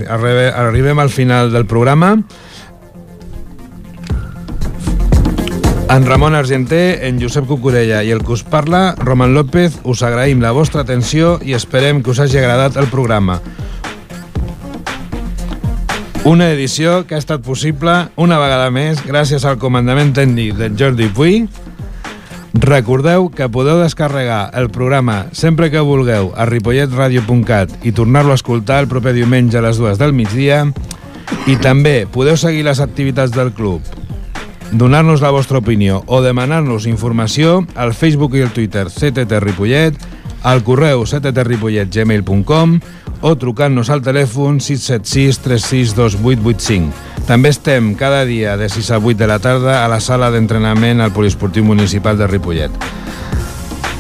arribem, 0.09 0.55
arribem 0.55 0.99
al 1.03 1.11
final 1.11 1.53
del 1.53 1.67
programa 1.67 2.17
En 5.89 6.05
Ramon 6.05 6.35
Argenter, 6.35 7.07
en 7.07 7.21
Josep 7.23 7.47
Cucurella 7.47 8.01
i 8.03 8.11
el 8.11 8.25
que 8.27 8.33
us 8.35 8.43
parla, 8.43 8.97
Roman 8.99 9.37
López, 9.37 9.77
us 9.87 10.03
agraïm 10.03 10.43
la 10.43 10.51
vostra 10.51 10.83
atenció 10.83 11.37
i 11.47 11.55
esperem 11.55 12.01
que 12.03 12.11
us 12.11 12.19
hagi 12.19 12.41
agradat 12.41 12.75
el 12.81 12.91
programa. 12.91 13.39
Una 16.27 16.49
edició 16.51 17.05
que 17.07 17.15
ha 17.15 17.21
estat 17.23 17.45
possible 17.47 17.93
una 18.19 18.41
vegada 18.43 18.67
més 18.75 18.99
gràcies 19.07 19.45
al 19.47 19.61
comandament 19.63 20.09
tècnic 20.11 20.57
de 20.59 20.67
Jordi 20.75 21.07
Puy. 21.15 21.37
Recordeu 22.65 23.29
que 23.31 23.47
podeu 23.47 23.79
descarregar 23.79 24.51
el 24.59 24.67
programa 24.75 25.29
sempre 25.31 25.69
que 25.71 25.85
vulgueu 25.87 26.33
a 26.35 26.49
ripolletradio.cat 26.51 27.87
i 27.87 27.95
tornar-lo 27.95 28.35
a 28.35 28.41
escoltar 28.41 28.81
el 28.83 28.91
proper 28.91 29.15
diumenge 29.15 29.61
a 29.61 29.63
les 29.69 29.79
dues 29.79 30.03
del 30.03 30.17
migdia 30.19 30.65
i 31.47 31.55
també 31.63 32.09
podeu 32.11 32.35
seguir 32.35 32.67
les 32.67 32.83
activitats 32.83 33.31
del 33.31 33.55
club 33.55 33.87
donar-nos 34.73 35.23
la 35.23 35.31
vostra 35.31 35.63
opinió 35.63 36.03
o 36.11 36.25
demanar-nos 36.27 36.91
informació 36.91 37.61
al 37.79 37.95
Facebook 37.95 38.35
i 38.35 38.43
al 38.43 38.51
Twitter 38.51 38.89
CTT 38.91 39.39
Ripollet, 39.47 39.95
al 40.43 40.67
correu 40.67 41.07
cttripolletgmail.com 41.07 42.81
o 43.21 43.35
trucant-nos 43.39 43.91
al 43.91 44.03
telèfon 44.05 44.61
676 44.61 45.41
362885. 45.45 47.25
També 47.27 47.51
estem 47.55 47.95
cada 47.99 48.25
dia 48.29 48.57
de 48.61 48.69
6 48.69 48.93
a 48.93 48.99
8 48.99 49.19
de 49.19 49.29
la 49.31 49.39
tarda 49.39 49.85
a 49.85 49.89
la 49.91 50.01
sala 50.01 50.31
d'entrenament 50.31 51.01
al 51.01 51.15
Poliesportiu 51.15 51.65
Municipal 51.65 52.19
de 52.19 52.29
Ripollet. 52.31 52.73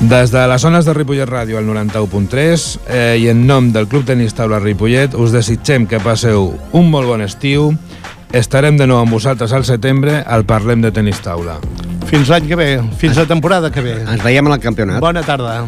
Des 0.00 0.30
de 0.30 0.42
les 0.46 0.60
zones 0.60 0.84
de 0.84 0.92
Ripollet 0.92 1.28
Ràdio 1.28 1.56
al 1.56 1.64
91.3 1.64 2.66
eh, 2.86 3.16
i 3.22 3.30
en 3.32 3.46
nom 3.48 3.72
del 3.72 3.88
Club 3.88 4.04
Tenis 4.04 4.36
Taula 4.36 4.60
Ripollet 4.60 5.16
us 5.16 5.32
desitgem 5.32 5.88
que 5.88 6.02
passeu 6.04 6.52
un 6.76 6.90
molt 6.92 7.08
bon 7.08 7.24
estiu 7.24 7.72
Estarem 8.36 8.76
de 8.76 8.86
nou 8.90 8.98
amb 9.00 9.14
vosaltres 9.14 9.54
al 9.56 9.64
setembre 9.64 10.18
al 10.20 10.44
Parlem 10.44 10.82
de 10.84 10.90
Tenis 10.92 11.22
Taula. 11.24 11.56
Fins 12.10 12.28
l'any 12.28 12.50
que 12.50 12.58
ve, 12.58 12.70
fins 13.00 13.16
la 13.16 13.26
temporada 13.26 13.72
que 13.72 13.84
ve. 13.84 14.00
Ens 14.02 14.24
veiem 14.26 14.50
al 14.50 14.60
campionat. 14.62 15.00
Bona 15.00 15.24
tarda. 15.26 15.62